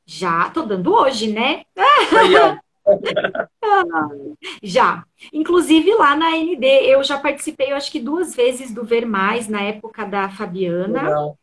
Já, 0.07 0.49
tô 0.51 0.63
dando 0.63 0.95
hoje, 0.95 1.33
né? 1.33 1.65
Aí, 1.77 2.37
ó. 2.37 2.57
já. 4.63 5.05
Inclusive 5.33 5.93
lá 5.95 6.15
na 6.15 6.37
ND, 6.37 6.65
eu 6.65 7.03
já 7.03 7.19
participei, 7.19 7.73
eu 7.73 7.77
acho 7.77 7.91
que 7.91 7.99
duas 7.99 8.33
vezes 8.33 8.73
do 8.73 8.85
Ver 8.85 9.05
Mais, 9.05 9.49
na 9.49 9.63
época 9.63 10.05
da 10.05 10.29
Fabiana. 10.29 11.03
Legal 11.03 11.39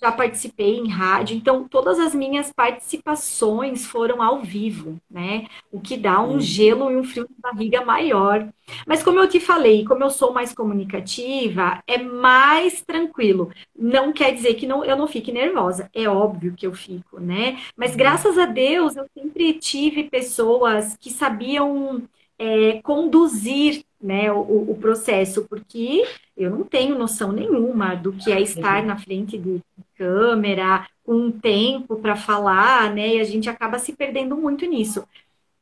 já 0.00 0.10
participei 0.10 0.78
em 0.78 0.88
rádio, 0.88 1.36
então 1.36 1.68
todas 1.68 1.98
as 1.98 2.14
minhas 2.14 2.50
participações 2.50 3.84
foram 3.84 4.22
ao 4.22 4.40
vivo, 4.40 4.98
né? 5.10 5.46
O 5.70 5.78
que 5.78 5.96
dá 5.96 6.22
um 6.22 6.32
uhum. 6.32 6.40
gelo 6.40 6.90
e 6.90 6.96
um 6.96 7.04
frio 7.04 7.26
de 7.28 7.34
barriga 7.38 7.84
maior. 7.84 8.48
Mas 8.86 9.02
como 9.02 9.18
eu 9.18 9.28
te 9.28 9.38
falei, 9.38 9.84
como 9.84 10.02
eu 10.02 10.10
sou 10.10 10.32
mais 10.32 10.54
comunicativa, 10.54 11.82
é 11.86 11.98
mais 11.98 12.80
tranquilo. 12.80 13.50
Não 13.78 14.12
quer 14.12 14.32
dizer 14.32 14.54
que 14.54 14.66
não, 14.66 14.82
eu 14.82 14.96
não 14.96 15.06
fique 15.06 15.30
nervosa. 15.30 15.90
É 15.92 16.08
óbvio 16.08 16.54
que 16.56 16.66
eu 16.66 16.72
fico, 16.72 17.20
né? 17.20 17.60
Mas 17.76 17.90
uhum. 17.90 17.98
graças 17.98 18.38
a 18.38 18.46
Deus 18.46 18.96
eu 18.96 19.04
sempre 19.12 19.52
tive 19.54 20.04
pessoas 20.04 20.96
que 20.98 21.10
sabiam 21.10 22.02
é, 22.40 22.80
conduzir 22.80 23.84
né, 24.00 24.32
o, 24.32 24.70
o, 24.70 24.78
processo, 24.80 25.44
porque 25.44 26.02
eu 26.34 26.48
não 26.48 26.64
tenho 26.64 26.98
noção 26.98 27.32
nenhuma 27.32 27.94
do 27.94 28.14
que 28.14 28.32
é 28.32 28.40
estar 28.40 28.80
uhum. 28.80 28.86
na 28.86 28.96
frente 28.96 29.36
de 29.36 29.60
câmera, 29.94 30.88
com 31.04 31.12
um 31.12 31.30
tempo 31.30 31.96
para 31.96 32.16
falar, 32.16 32.94
né? 32.94 33.16
E 33.16 33.20
a 33.20 33.24
gente 33.24 33.50
acaba 33.50 33.78
se 33.78 33.92
perdendo 33.92 34.34
muito 34.38 34.64
nisso. 34.64 35.04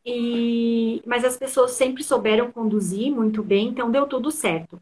E, 0.06 1.02
mas 1.04 1.24
as 1.24 1.36
pessoas 1.36 1.72
sempre 1.72 2.04
souberam 2.04 2.52
conduzir 2.52 3.10
muito 3.10 3.42
bem, 3.42 3.66
então 3.66 3.90
deu 3.90 4.06
tudo 4.06 4.30
certo. 4.30 4.80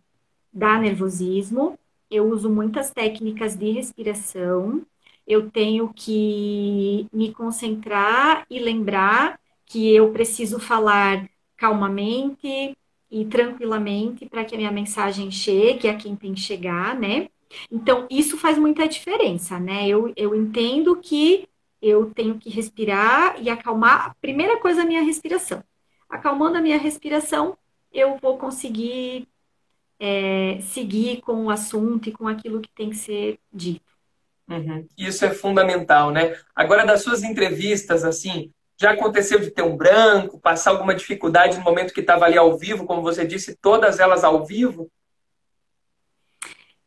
Dá 0.52 0.78
nervosismo, 0.78 1.78
eu 2.10 2.28
uso 2.28 2.50
muitas 2.50 2.90
técnicas 2.90 3.56
de 3.56 3.70
respiração, 3.70 4.82
eu 5.26 5.50
tenho 5.50 5.90
que 5.94 7.06
me 7.10 7.32
concentrar 7.32 8.44
e 8.50 8.58
lembrar 8.58 9.40
que 9.64 9.94
eu 9.94 10.12
preciso 10.12 10.60
falar 10.60 11.26
calmamente 11.56 12.76
e 13.10 13.24
tranquilamente 13.24 14.26
para 14.26 14.44
que 14.44 14.54
a 14.54 14.58
minha 14.58 14.72
mensagem 14.72 15.30
chegue 15.30 15.88
a 15.88 15.96
quem 15.96 16.16
tem 16.16 16.34
que 16.34 16.40
chegar, 16.40 16.98
né? 16.98 17.28
Então, 17.70 18.06
isso 18.10 18.36
faz 18.36 18.58
muita 18.58 18.88
diferença, 18.88 19.58
né? 19.58 19.86
Eu, 19.88 20.12
eu 20.16 20.34
entendo 20.34 20.96
que 20.96 21.48
eu 21.80 22.10
tenho 22.10 22.38
que 22.38 22.50
respirar 22.50 23.40
e 23.40 23.48
acalmar. 23.48 24.06
A 24.06 24.14
primeira 24.20 24.58
coisa 24.58 24.80
é 24.80 24.84
a 24.84 24.86
minha 24.86 25.02
respiração. 25.02 25.62
Acalmando 26.08 26.58
a 26.58 26.60
minha 26.60 26.78
respiração, 26.78 27.56
eu 27.92 28.16
vou 28.20 28.38
conseguir 28.38 29.28
é, 29.98 30.58
seguir 30.60 31.20
com 31.20 31.46
o 31.46 31.50
assunto 31.50 32.08
e 32.08 32.12
com 32.12 32.28
aquilo 32.28 32.60
que 32.60 32.70
tem 32.70 32.90
que 32.90 32.96
ser 32.96 33.38
dito. 33.52 33.96
Uhum. 34.48 34.86
Isso 34.96 35.24
é 35.24 35.30
fundamental, 35.30 36.10
né? 36.10 36.36
Agora, 36.54 36.84
das 36.84 37.02
suas 37.02 37.22
entrevistas, 37.22 38.04
assim, 38.04 38.52
já 38.78 38.92
aconteceu 38.92 39.40
de 39.40 39.50
ter 39.50 39.62
um 39.62 39.76
branco, 39.76 40.38
passar 40.38 40.70
alguma 40.70 40.94
dificuldade 40.94 41.56
no 41.56 41.64
momento 41.64 41.94
que 41.94 42.00
estava 42.00 42.26
ali 42.26 42.36
ao 42.36 42.56
vivo, 42.58 42.86
como 42.86 43.02
você 43.02 43.26
disse, 43.26 43.56
todas 43.56 43.98
elas 43.98 44.22
ao 44.22 44.44
vivo? 44.44 44.90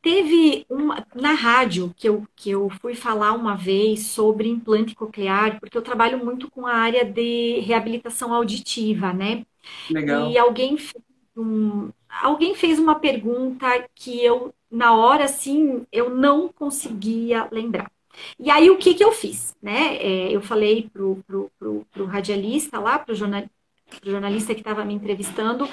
Teve 0.02 0.66
uma 0.70 1.06
na 1.14 1.34
rádio 1.34 1.94
que 1.98 2.08
eu, 2.08 2.26
que 2.34 2.52
eu 2.52 2.70
fui 2.82 2.96
falar 2.96 3.34
uma 3.34 3.56
vez 3.56 4.06
sobre 4.08 4.48
implante 4.48 4.96
coclear, 4.96 5.60
porque 5.60 5.78
eu 5.78 5.82
trabalho 5.82 6.24
muito 6.24 6.50
com 6.50 6.66
a 6.66 6.74
área 6.74 7.04
de 7.04 7.60
reabilitação 7.60 8.34
auditiva, 8.34 9.12
né? 9.12 9.46
Legal. 9.90 10.30
E 10.30 10.38
alguém 10.38 10.78
fez, 10.78 11.04
um, 11.36 11.90
alguém 12.22 12.56
fez 12.56 12.80
uma 12.80 12.96
pergunta 12.96 13.68
que 13.94 14.24
eu, 14.24 14.54
na 14.72 14.96
hora, 14.96 15.26
assim, 15.26 15.86
eu 15.92 16.10
não 16.10 16.48
conseguia 16.48 17.50
lembrar. 17.52 17.92
E 18.40 18.50
aí, 18.50 18.70
o 18.70 18.78
que, 18.78 18.94
que 18.94 19.04
eu 19.04 19.12
fiz? 19.12 19.56
Né? 19.62 19.98
É, 19.98 20.32
eu 20.32 20.42
falei 20.42 20.90
pro, 20.92 21.24
pro, 21.28 21.52
pro, 21.60 21.86
pro 21.92 22.06
radialista 22.06 22.80
lá, 22.80 23.00
pro, 23.00 23.16
jornal, 23.16 23.44
pro 24.02 24.12
jornalista 24.12 24.54
que 24.54 24.62
estava 24.62 24.86
me 24.86 24.94
entrevistando, 24.94 25.68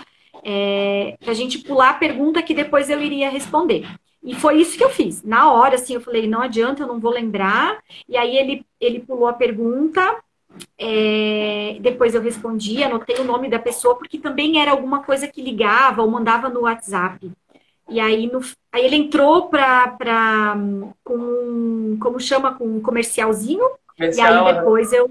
é, 0.45 1.17
a 1.27 1.33
gente 1.33 1.59
pular 1.59 1.91
a 1.91 1.95
pergunta 1.95 2.43
que 2.43 2.55
depois 2.55 2.91
eu 2.91 3.01
iria 3.01 3.31
responder. 3.31 3.87
E 4.23 4.35
foi 4.35 4.61
isso 4.61 4.77
que 4.77 4.83
eu 4.83 4.91
fiz. 4.91 5.23
Na 5.23 5.53
hora, 5.53 5.77
assim, 5.77 5.95
eu 5.95 6.01
falei, 6.01 6.27
não 6.27 6.43
adianta, 6.43 6.83
eu 6.83 6.87
não 6.89 6.99
vou 6.99 7.13
lembrar. 7.13 7.79
E 8.09 8.17
aí 8.17 8.37
ele, 8.37 8.67
ele 8.81 8.99
pulou 9.01 9.29
a 9.29 9.33
pergunta, 9.33 10.21
é, 10.79 11.79
depois 11.81 12.15
eu 12.15 12.21
respondi, 12.21 12.83
anotei 12.83 13.17
o 13.19 13.25
nome 13.25 13.49
da 13.49 13.59
pessoa, 13.59 13.97
porque 13.97 14.19
também 14.19 14.61
era 14.61 14.71
alguma 14.71 15.03
coisa 15.03 15.29
que 15.29 15.43
ligava 15.43 16.03
ou 16.03 16.11
mandava 16.11 16.49
no 16.49 16.63
WhatsApp. 16.63 17.31
E 17.89 18.01
aí, 18.01 18.27
no, 18.31 18.41
aí 18.73 18.85
ele 18.85 18.97
entrou 18.97 19.49
para 19.49 20.57
com 21.05 21.97
como 22.01 22.21
chama 22.21 22.55
com 22.55 22.67
um 22.67 22.81
comercialzinho. 22.81 23.65
Comercial, 23.97 24.47
e 24.47 24.49
aí 24.49 24.55
depois 24.55 24.93
eu 24.93 25.09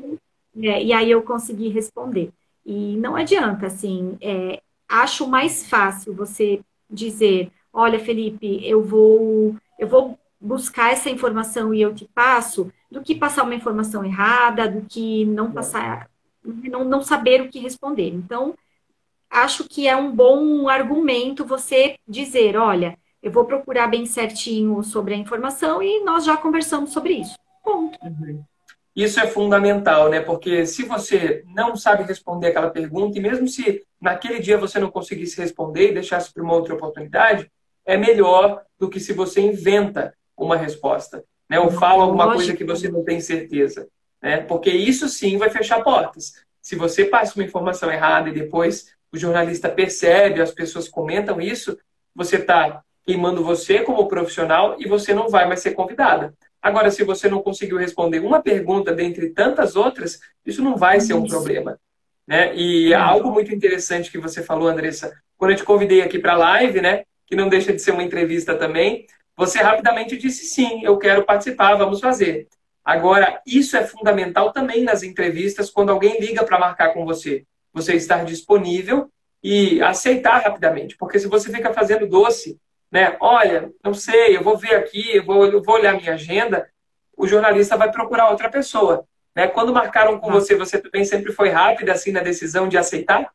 É, 0.58 0.84
e 0.84 0.94
aí 0.94 1.12
eu 1.12 1.22
consegui 1.22 1.70
responder. 1.70 2.32
E 2.66 2.96
não 2.98 3.16
adianta, 3.16 3.68
assim, 3.68 4.18
é, 4.22 4.62
acho 4.88 5.28
mais 5.28 5.68
fácil 5.68 6.14
você 6.16 6.62
dizer, 6.90 7.52
olha, 7.74 8.00
Felipe, 8.00 8.60
eu 8.68 8.84
vou, 8.84 9.56
eu 9.78 9.88
vou 9.88 10.18
buscar 10.40 10.92
essa 10.92 11.10
informação 11.10 11.74
e 11.74 11.82
eu 11.82 11.94
te 11.94 12.06
passo, 12.14 12.72
do 12.90 13.02
que 13.02 13.16
passar 13.16 13.44
uma 13.44 13.56
informação 13.56 14.04
errada, 14.06 14.70
do 14.70 14.82
que 14.88 15.26
não 15.26 15.52
passar, 15.52 16.10
não, 16.44 16.84
não 16.86 17.02
saber 17.02 17.42
o 17.42 17.50
que 17.50 17.60
responder. 17.60 18.10
Então, 18.10 18.56
acho 19.36 19.66
que 19.66 19.88
é 19.88 19.96
um 19.96 20.12
bom 20.12 20.70
argumento 20.70 21.46
você 21.46 21.96
dizer, 22.08 22.56
olha, 22.56 22.98
eu 23.22 23.32
vou 23.32 23.46
procurar 23.46 23.88
bem 23.88 24.06
certinho 24.06 24.82
sobre 24.82 25.14
a 25.14 25.18
informação 25.18 25.84
e 25.84 26.04
nós 26.04 26.24
já 26.24 26.38
conversamos 26.38 26.92
sobre 26.92 27.14
isso. 27.14 27.36
Ponto. 27.64 27.98
Uhum. 28.02 28.44
Isso 28.96 29.20
é 29.20 29.28
fundamental, 29.28 30.10
né? 30.10 30.22
Porque 30.22 30.66
se 30.66 30.84
você 30.84 31.44
não 31.54 31.76
sabe 31.76 32.04
responder 32.04 32.48
aquela 32.48 32.70
pergunta, 32.70 33.18
e 33.18 33.22
mesmo 33.22 33.46
se 33.46 33.84
naquele 34.00 34.40
dia 34.40 34.58
você 34.58 34.80
não 34.80 34.90
conseguisse 34.90 35.38
responder 35.42 35.90
e 35.90 35.94
deixasse 35.94 36.32
para 36.34 36.42
uma 36.42 36.54
outra 36.54 36.74
oportunidade, 36.74 37.52
é 37.86 37.98
melhor 37.98 38.62
do 38.80 38.90
que 38.90 39.02
se 39.02 39.12
você 39.12 39.42
inventa 39.42 40.16
uma 40.38 40.56
resposta, 40.56 41.26
né? 41.50 41.60
Ou 41.60 41.72
fala 41.72 42.04
alguma 42.04 42.32
coisa 42.34 42.56
que 42.56 42.64
você 42.64 42.88
não 42.88 43.04
tem 43.04 43.20
certeza, 43.20 43.90
né? 44.22 44.38
Porque 44.38 44.70
isso 44.70 45.10
sim 45.10 45.38
vai 45.38 45.50
fechar 45.50 45.84
portas. 45.84 46.46
Se 46.62 46.76
você 46.76 47.04
passa 47.04 47.36
uma 47.36 47.46
informação 47.46 47.92
errada 47.92 48.30
e 48.30 48.34
depois 48.34 48.95
o 49.16 49.20
jornalista 49.20 49.70
percebe, 49.70 50.42
as 50.42 50.52
pessoas 50.52 50.88
comentam 50.88 51.42
isso, 51.42 51.78
você 52.14 52.38
está 52.38 52.82
queimando 53.06 53.44
você 53.44 53.80
como 53.80 54.08
profissional 54.08 54.76
e 54.80 54.88
você 54.88 55.14
não 55.14 55.30
vai 55.30 55.48
mais 55.48 55.62
ser 55.62 55.72
convidada. 55.72 56.34
Agora, 56.62 56.90
se 56.90 57.04
você 57.04 57.30
não 57.30 57.42
conseguiu 57.42 57.78
responder 57.78 58.20
uma 58.20 58.42
pergunta 58.42 58.92
dentre 58.92 59.30
tantas 59.30 59.76
outras, 59.76 60.20
isso 60.46 60.64
não 60.64 60.76
vai 60.76 61.00
ser 61.00 61.14
um 61.14 61.28
problema. 61.28 61.80
Né? 62.28 62.56
E 62.56 62.94
algo 62.94 63.32
muito 63.32 63.54
interessante 63.54 64.12
que 64.12 64.18
você 64.18 64.42
falou, 64.42 64.68
Andressa, 64.68 65.14
quando 65.38 65.52
eu 65.52 65.58
te 65.58 65.64
convidei 65.64 66.02
aqui 66.02 66.18
para 66.18 66.34
a 66.34 66.38
live, 66.38 66.82
né, 66.82 67.04
que 67.28 67.36
não 67.36 67.48
deixa 67.48 67.72
de 67.72 67.80
ser 67.80 67.92
uma 67.92 68.04
entrevista 68.04 68.56
também, 68.56 69.06
você 69.38 69.60
rapidamente 69.60 70.18
disse 70.18 70.46
sim, 70.46 70.84
eu 70.84 70.98
quero 70.98 71.24
participar, 71.24 71.76
vamos 71.76 72.00
fazer. 72.00 72.48
Agora, 72.84 73.42
isso 73.46 73.76
é 73.78 73.86
fundamental 73.86 74.52
também 74.52 74.84
nas 74.84 75.04
entrevistas, 75.04 75.70
quando 75.70 75.92
alguém 75.92 76.20
liga 76.20 76.44
para 76.44 76.60
marcar 76.60 76.94
com 76.94 77.06
você. 77.06 77.46
Você 77.76 77.94
estar 77.94 78.26
disponível 78.26 79.12
e 79.44 79.80
aceitar 79.84 80.40
rapidamente. 80.40 80.98
Porque 80.98 81.20
se 81.20 81.28
você 81.28 81.52
fica 81.52 81.72
fazendo 81.72 82.08
doce 82.08 82.60
né? 82.96 83.18
Olha, 83.20 83.74
não 83.84 83.94
sei, 83.94 84.38
eu 84.38 84.42
vou 84.42 84.58
ver 84.58 84.76
aqui, 84.76 85.18
eu 85.18 85.26
vou, 85.26 85.46
eu 85.46 85.62
vou 85.62 85.76
olhar 85.76 85.98
minha 85.98 86.14
agenda, 86.14 86.66
o 87.18 87.28
jornalista 87.28 87.76
vai 87.76 87.92
procurar 87.92 88.30
outra 88.30 88.50
pessoa. 88.50 89.06
Né? 89.36 89.48
Quando 89.48 89.74
marcaram 89.74 90.18
com 90.18 90.30
ah. 90.30 90.34
você, 90.34 90.56
você 90.56 90.80
também 90.80 91.04
sempre 91.04 91.34
foi 91.34 91.50
rápida 91.50 91.92
assim 91.92 92.14
na 92.14 92.22
decisão 92.22 92.70
de 92.70 92.78
aceitar? 92.78 93.34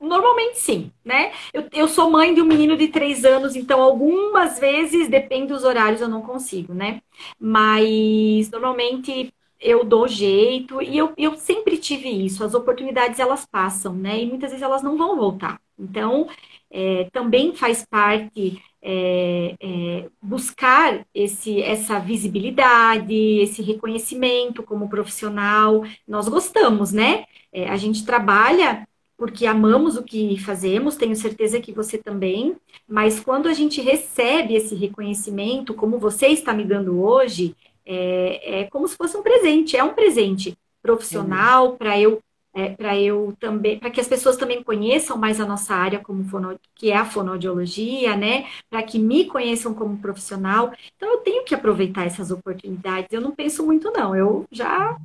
Normalmente 0.00 0.58
sim, 0.58 0.90
né? 1.04 1.30
Eu, 1.52 1.68
eu 1.70 1.86
sou 1.86 2.10
mãe 2.10 2.32
de 2.32 2.40
um 2.40 2.46
menino 2.46 2.74
de 2.74 2.88
três 2.88 3.26
anos, 3.26 3.54
então 3.54 3.82
algumas 3.82 4.58
vezes, 4.58 5.10
depende 5.10 5.52
dos 5.52 5.62
horários, 5.62 6.00
eu 6.00 6.08
não 6.08 6.22
consigo, 6.22 6.72
né? 6.72 7.02
Mas 7.38 8.50
normalmente 8.50 9.34
eu 9.60 9.84
dou 9.84 10.08
jeito 10.08 10.80
e 10.80 10.96
eu, 10.96 11.12
eu 11.16 11.36
sempre 11.36 11.76
tive 11.78 12.08
isso. 12.08 12.42
As 12.42 12.54
oportunidades 12.54 13.20
elas 13.20 13.46
passam, 13.46 13.94
né? 13.94 14.22
E 14.22 14.26
muitas 14.26 14.50
vezes 14.50 14.62
elas 14.62 14.82
não 14.82 14.96
vão 14.96 15.16
voltar. 15.16 15.60
Então, 15.78 16.28
é, 16.70 17.08
também 17.12 17.54
faz 17.54 17.84
parte 17.84 18.62
é, 18.82 19.54
é, 19.60 20.08
buscar 20.22 21.06
esse, 21.14 21.60
essa 21.62 21.98
visibilidade, 21.98 23.14
esse 23.14 23.62
reconhecimento 23.62 24.62
como 24.62 24.88
profissional. 24.88 25.84
Nós 26.08 26.28
gostamos, 26.28 26.92
né? 26.92 27.24
É, 27.52 27.68
a 27.68 27.76
gente 27.76 28.04
trabalha 28.04 28.86
porque 29.20 29.44
amamos 29.44 29.98
o 29.98 30.02
que 30.02 30.38
fazemos, 30.38 30.96
tenho 30.96 31.14
certeza 31.14 31.60
que 31.60 31.72
você 31.72 31.98
também, 31.98 32.56
mas 32.88 33.20
quando 33.20 33.48
a 33.48 33.52
gente 33.52 33.78
recebe 33.82 34.54
esse 34.54 34.74
reconhecimento, 34.74 35.74
como 35.74 35.98
você 35.98 36.28
está 36.28 36.54
me 36.54 36.64
dando 36.64 37.02
hoje, 37.02 37.54
é, 37.84 38.60
é 38.60 38.64
como 38.64 38.86
se 38.86 38.96
fosse 38.96 39.16
um 39.16 39.22
presente, 39.22 39.76
é 39.76 39.84
um 39.84 39.94
presente 39.94 40.56
profissional 40.82 41.70
uhum. 41.70 41.76
para 41.76 41.98
eu 41.98 42.22
é, 42.52 42.70
para 42.70 42.98
eu 42.98 43.36
também, 43.38 43.78
para 43.78 43.90
que 43.90 44.00
as 44.00 44.08
pessoas 44.08 44.36
também 44.36 44.60
conheçam 44.62 45.16
mais 45.16 45.40
a 45.40 45.46
nossa 45.46 45.72
área 45.72 46.00
como 46.00 46.24
fono, 46.24 46.58
que 46.74 46.90
é 46.90 46.96
a 46.96 47.04
fonoaudiologia, 47.04 48.16
né? 48.16 48.46
Para 48.68 48.82
que 48.82 48.98
me 48.98 49.26
conheçam 49.26 49.72
como 49.72 49.98
profissional. 49.98 50.72
Então 50.96 51.08
eu 51.12 51.18
tenho 51.18 51.44
que 51.44 51.54
aproveitar 51.54 52.06
essas 52.06 52.32
oportunidades. 52.32 53.12
Eu 53.12 53.20
não 53.20 53.30
penso 53.30 53.64
muito 53.64 53.92
não. 53.92 54.16
Eu 54.16 54.46
já 54.50 54.98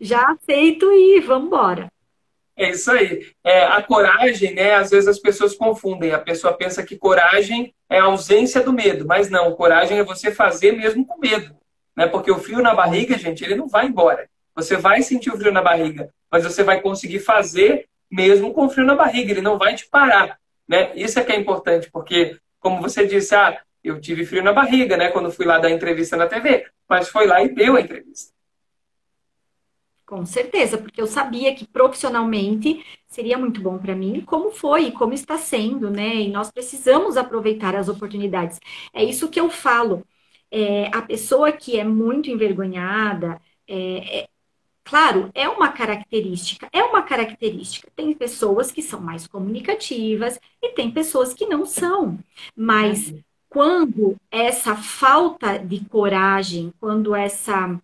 já 0.00 0.30
aceito 0.30 0.90
e 0.92 1.20
vamos 1.20 1.48
embora. 1.48 1.92
É 2.56 2.70
isso 2.70 2.90
aí. 2.90 3.26
É, 3.44 3.64
a 3.66 3.82
coragem, 3.82 4.54
né? 4.54 4.74
Às 4.74 4.90
vezes 4.90 5.08
as 5.08 5.18
pessoas 5.18 5.54
confundem. 5.54 6.12
A 6.12 6.18
pessoa 6.18 6.54
pensa 6.54 6.82
que 6.82 6.96
coragem 6.96 7.74
é 7.88 7.98
a 7.98 8.04
ausência 8.04 8.62
do 8.62 8.72
medo, 8.72 9.06
mas 9.06 9.28
não. 9.28 9.54
Coragem 9.54 9.98
é 9.98 10.04
você 10.04 10.32
fazer 10.32 10.72
mesmo 10.72 11.06
com 11.06 11.18
medo, 11.18 11.54
né? 11.98 12.06
Porque 12.06 12.30
o 12.30 12.38
frio 12.38 12.62
na 12.62 12.72
barriga, 12.72 13.18
gente, 13.18 13.42
ele 13.42 13.56
não 13.56 13.66
vai 13.66 13.86
embora. 13.86 14.30
Você 14.54 14.76
vai 14.76 15.02
sentir 15.02 15.30
o 15.30 15.36
frio 15.36 15.50
na 15.50 15.60
barriga, 15.60 16.08
mas 16.30 16.44
você 16.44 16.62
vai 16.62 16.80
conseguir 16.80 17.18
fazer 17.18 17.88
mesmo 18.08 18.54
com 18.54 18.70
frio 18.70 18.86
na 18.86 18.94
barriga, 18.94 19.32
ele 19.32 19.42
não 19.42 19.58
vai 19.58 19.74
te 19.74 19.84
parar. 19.88 20.38
Né? 20.66 20.92
Isso 20.94 21.18
é 21.18 21.24
que 21.24 21.32
é 21.32 21.36
importante, 21.36 21.90
porque, 21.90 22.38
como 22.60 22.80
você 22.80 23.04
disse, 23.04 23.34
ah, 23.34 23.60
eu 23.82 24.00
tive 24.00 24.24
frio 24.24 24.44
na 24.44 24.52
barriga, 24.52 24.96
né, 24.96 25.10
quando 25.10 25.32
fui 25.32 25.44
lá 25.44 25.58
dar 25.58 25.70
entrevista 25.70 26.16
na 26.16 26.28
TV, 26.28 26.66
mas 26.88 27.08
foi 27.08 27.26
lá 27.26 27.42
e 27.42 27.48
deu 27.48 27.74
a 27.74 27.80
entrevista. 27.80 28.32
Com 30.06 30.24
certeza, 30.24 30.78
porque 30.78 31.02
eu 31.02 31.06
sabia 31.06 31.52
que 31.52 31.66
profissionalmente 31.66 32.84
seria 33.08 33.36
muito 33.36 33.60
bom 33.60 33.76
para 33.76 33.96
mim, 33.96 34.22
como 34.24 34.52
foi 34.52 34.84
e 34.84 34.92
como 34.92 35.12
está 35.12 35.36
sendo, 35.36 35.90
né? 35.90 36.14
E 36.14 36.30
nós 36.30 36.50
precisamos 36.50 37.16
aproveitar 37.16 37.74
as 37.74 37.88
oportunidades. 37.88 38.60
É 38.94 39.02
isso 39.02 39.28
que 39.28 39.40
eu 39.40 39.50
falo. 39.50 40.04
É, 40.50 40.86
a 40.88 41.02
pessoa 41.02 41.52
que 41.52 41.78
é 41.78 41.84
muito 41.84 42.30
envergonhada, 42.30 43.40
é, 43.66 44.20
é 44.20 44.28
Claro, 44.88 45.30
é 45.34 45.46
uma 45.46 45.70
característica, 45.70 46.66
é 46.72 46.82
uma 46.82 47.02
característica. 47.02 47.90
Tem 47.94 48.14
pessoas 48.14 48.72
que 48.72 48.80
são 48.82 48.98
mais 48.98 49.26
comunicativas 49.26 50.40
e 50.62 50.70
tem 50.70 50.90
pessoas 50.90 51.34
que 51.34 51.44
não 51.44 51.66
são. 51.66 52.18
Mas 52.56 53.14
quando 53.50 54.16
essa 54.30 54.74
falta 54.74 55.58
de 55.58 55.84
coragem, 55.84 56.72
quando 56.80 57.14
essa 57.14 57.78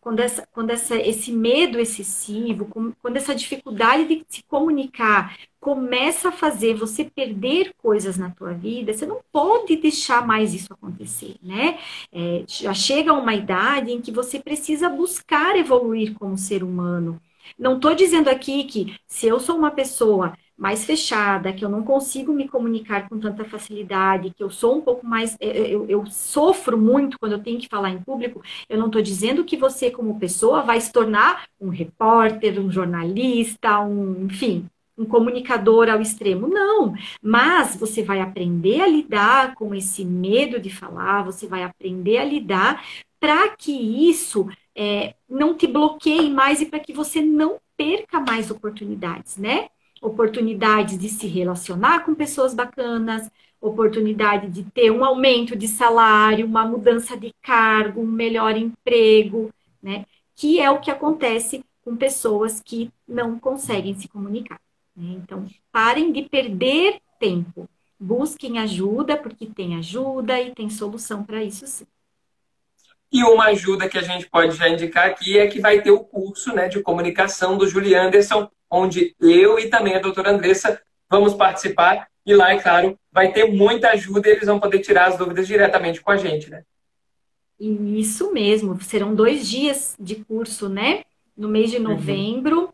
quando, 0.00 0.20
essa, 0.20 0.48
quando 0.52 0.70
essa, 0.70 0.96
esse 0.96 1.30
medo 1.30 1.78
excessivo, 1.78 2.66
quando 3.02 3.16
essa 3.16 3.34
dificuldade 3.34 4.06
de 4.06 4.24
se 4.28 4.42
comunicar 4.44 5.36
começa 5.60 6.28
a 6.28 6.32
fazer 6.32 6.74
você 6.74 7.04
perder 7.04 7.74
coisas 7.78 8.16
na 8.16 8.30
tua 8.30 8.52
vida, 8.52 8.92
você 8.92 9.06
não 9.06 9.20
pode 9.32 9.76
deixar 9.76 10.26
mais 10.26 10.54
isso 10.54 10.72
acontecer, 10.72 11.36
né? 11.42 11.78
É, 12.12 12.44
já 12.46 12.72
chega 12.74 13.12
uma 13.12 13.34
idade 13.34 13.92
em 13.92 14.00
que 14.00 14.12
você 14.12 14.38
precisa 14.40 14.88
buscar 14.88 15.56
evoluir 15.56 16.14
como 16.14 16.36
ser 16.38 16.62
humano. 16.62 17.20
Não 17.58 17.76
estou 17.76 17.94
dizendo 17.94 18.28
aqui 18.28 18.64
que 18.64 18.96
se 19.06 19.26
eu 19.26 19.40
sou 19.40 19.56
uma 19.56 19.70
pessoa 19.70 20.34
mais 20.56 20.84
fechada, 20.84 21.52
que 21.52 21.64
eu 21.64 21.68
não 21.68 21.84
consigo 21.84 22.32
me 22.32 22.48
comunicar 22.48 23.08
com 23.08 23.18
tanta 23.18 23.44
facilidade, 23.44 24.34
que 24.36 24.42
eu 24.42 24.50
sou 24.50 24.76
um 24.78 24.80
pouco 24.80 25.06
mais. 25.06 25.36
Eh, 25.40 25.46
eh, 25.48 25.74
eu, 25.74 25.86
eu 25.88 26.04
sofro 26.06 26.76
muito 26.76 27.18
quando 27.18 27.32
eu 27.32 27.42
tenho 27.42 27.60
que 27.60 27.68
falar 27.68 27.90
em 27.90 28.02
público. 28.02 28.42
Eu 28.68 28.76
não 28.78 28.86
estou 28.86 29.00
dizendo 29.00 29.44
que 29.44 29.56
você, 29.56 29.90
como 29.90 30.18
pessoa, 30.18 30.62
vai 30.62 30.80
se 30.80 30.92
tornar 30.92 31.46
um 31.60 31.68
repórter, 31.68 32.58
um 32.60 32.70
jornalista, 32.72 33.80
um, 33.80 34.26
enfim, 34.26 34.68
um 34.98 35.06
comunicador 35.06 35.88
ao 35.88 36.02
extremo. 36.02 36.48
Não. 36.48 36.94
Mas 37.22 37.76
você 37.76 38.02
vai 38.02 38.20
aprender 38.20 38.80
a 38.80 38.88
lidar 38.88 39.54
com 39.54 39.74
esse 39.74 40.04
medo 40.04 40.60
de 40.60 40.70
falar, 40.70 41.22
você 41.22 41.46
vai 41.46 41.62
aprender 41.62 42.18
a 42.18 42.24
lidar 42.24 42.84
para 43.20 43.48
que 43.50 43.72
isso 43.72 44.48
é, 44.74 45.14
não 45.28 45.54
te 45.56 45.66
bloqueie 45.66 46.30
mais 46.30 46.60
e 46.60 46.66
para 46.66 46.80
que 46.80 46.92
você 46.92 47.20
não 47.20 47.58
perca 47.76 48.20
mais 48.20 48.50
oportunidades, 48.50 49.36
né? 49.36 49.68
oportunidades 50.00 50.98
de 50.98 51.08
se 51.08 51.26
relacionar 51.26 52.04
com 52.04 52.14
pessoas 52.14 52.54
bacanas, 52.54 53.30
oportunidade 53.60 54.48
de 54.48 54.62
ter 54.70 54.90
um 54.90 55.04
aumento 55.04 55.56
de 55.56 55.66
salário, 55.66 56.46
uma 56.46 56.64
mudança 56.64 57.16
de 57.16 57.32
cargo, 57.42 58.00
um 58.00 58.06
melhor 58.06 58.56
emprego, 58.56 59.50
né? 59.82 60.06
Que 60.36 60.60
é 60.60 60.70
o 60.70 60.80
que 60.80 60.90
acontece 60.90 61.64
com 61.84 61.96
pessoas 61.96 62.60
que 62.60 62.90
não 63.06 63.38
conseguem 63.38 63.98
se 63.98 64.06
comunicar. 64.08 64.60
Né? 64.98 65.18
Então, 65.22 65.46
parem 65.70 66.12
de 66.12 66.22
perder 66.22 67.00
tempo. 67.18 67.68
Busquem 67.98 68.58
ajuda, 68.58 69.16
porque 69.16 69.46
tem 69.46 69.76
ajuda 69.76 70.40
e 70.40 70.54
tem 70.54 70.70
solução 70.70 71.24
para 71.24 71.42
isso 71.42 71.66
sim. 71.66 71.86
E 73.10 73.24
uma 73.24 73.46
ajuda 73.46 73.88
que 73.88 73.96
a 73.96 74.02
gente 74.02 74.28
pode 74.28 74.54
já 74.54 74.68
indicar 74.68 75.06
aqui 75.06 75.38
é 75.38 75.46
que 75.46 75.60
vai 75.60 75.80
ter 75.80 75.90
o 75.90 76.04
curso 76.04 76.52
né, 76.52 76.68
de 76.68 76.82
comunicação 76.82 77.56
do 77.56 77.66
Julie 77.66 77.94
Anderson, 77.94 78.50
onde 78.70 79.16
eu 79.18 79.58
e 79.58 79.68
também 79.68 79.94
a 79.94 80.00
doutora 80.00 80.30
Andressa 80.30 80.80
vamos 81.08 81.32
participar. 81.32 82.08
E 82.26 82.34
lá, 82.34 82.52
é 82.52 82.60
claro, 82.60 82.98
vai 83.10 83.32
ter 83.32 83.50
muita 83.50 83.88
ajuda 83.90 84.28
e 84.28 84.32
eles 84.32 84.46
vão 84.46 84.60
poder 84.60 84.80
tirar 84.80 85.06
as 85.06 85.16
dúvidas 85.16 85.46
diretamente 85.46 86.02
com 86.02 86.10
a 86.10 86.18
gente, 86.18 86.50
né? 86.50 86.62
Isso 87.58 88.30
mesmo, 88.32 88.80
serão 88.82 89.14
dois 89.14 89.48
dias 89.48 89.96
de 89.98 90.16
curso, 90.16 90.68
né? 90.68 91.02
no 91.38 91.48
mês 91.48 91.70
de 91.70 91.76
uhum. 91.76 91.84
novembro, 91.84 92.62
uhum. 92.64 92.72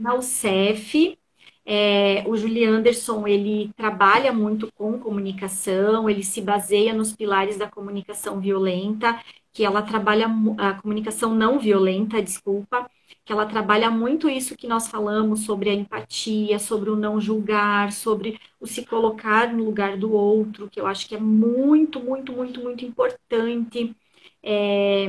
na 0.00 0.14
UCEF. 0.14 1.16
É, 1.72 2.24
o 2.26 2.36
Julian 2.36 2.78
Anderson, 2.78 3.28
ele 3.28 3.72
trabalha 3.76 4.32
muito 4.32 4.68
com 4.74 4.98
comunicação, 4.98 6.10
ele 6.10 6.24
se 6.24 6.40
baseia 6.42 6.92
nos 6.92 7.12
pilares 7.14 7.56
da 7.58 7.70
comunicação 7.70 8.40
violenta, 8.40 9.22
que 9.52 9.64
ela 9.64 9.80
trabalha 9.80 10.26
a 10.58 10.74
comunicação 10.74 11.32
não 11.32 11.60
violenta, 11.60 12.20
desculpa, 12.20 12.90
que 13.24 13.32
ela 13.32 13.46
trabalha 13.46 13.88
muito 13.88 14.28
isso 14.28 14.56
que 14.56 14.66
nós 14.66 14.88
falamos 14.88 15.44
sobre 15.44 15.70
a 15.70 15.74
empatia, 15.74 16.58
sobre 16.58 16.90
o 16.90 16.96
não 16.96 17.20
julgar, 17.20 17.92
sobre 17.92 18.36
o 18.58 18.66
se 18.66 18.84
colocar 18.84 19.52
no 19.52 19.64
lugar 19.64 19.96
do 19.96 20.12
outro, 20.12 20.68
que 20.68 20.80
eu 20.80 20.86
acho 20.88 21.06
que 21.08 21.14
é 21.14 21.20
muito, 21.20 22.00
muito, 22.00 22.32
muito, 22.32 22.60
muito 22.60 22.84
importante. 22.84 23.94
É, 24.42 25.06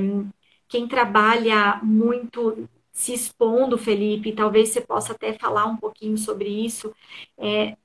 quem 0.68 0.88
trabalha 0.88 1.80
muito 1.84 2.68
se 3.02 3.14
expondo, 3.14 3.80
Felipe, 3.80 4.32
talvez 4.32 4.70
você 4.70 4.80
possa 4.80 5.14
até 5.14 5.34
falar 5.34 5.66
um 5.66 5.76
pouquinho 5.76 6.16
sobre 6.20 6.48
isso. 6.48 6.94
É, 7.36 7.76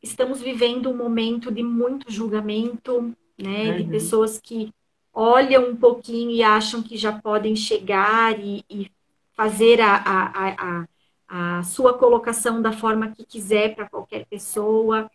estamos 0.00 0.40
vivendo 0.40 0.88
um 0.88 0.96
momento 0.96 1.50
de 1.50 1.60
muito 1.60 2.08
julgamento, 2.08 3.12
né? 3.36 3.70
Uhum. 3.70 3.76
De 3.78 3.84
pessoas 3.90 4.38
que 4.40 4.72
olham 5.12 5.70
um 5.70 5.76
pouquinho 5.76 6.30
e 6.30 6.40
acham 6.40 6.80
que 6.80 6.96
já 6.96 7.20
podem 7.20 7.56
chegar 7.56 8.38
e, 8.38 8.64
e 8.70 8.88
fazer 9.32 9.80
a, 9.80 9.96
a, 9.96 10.48
a, 10.50 10.88
a, 11.58 11.62
sua 11.64 11.98
colocação 11.98 12.62
da 12.62 12.70
forma 12.70 13.10
que 13.10 13.24
quiser 13.24 13.74
para 13.74 13.88
qualquer 13.88 14.24
pessoa. 14.26 15.10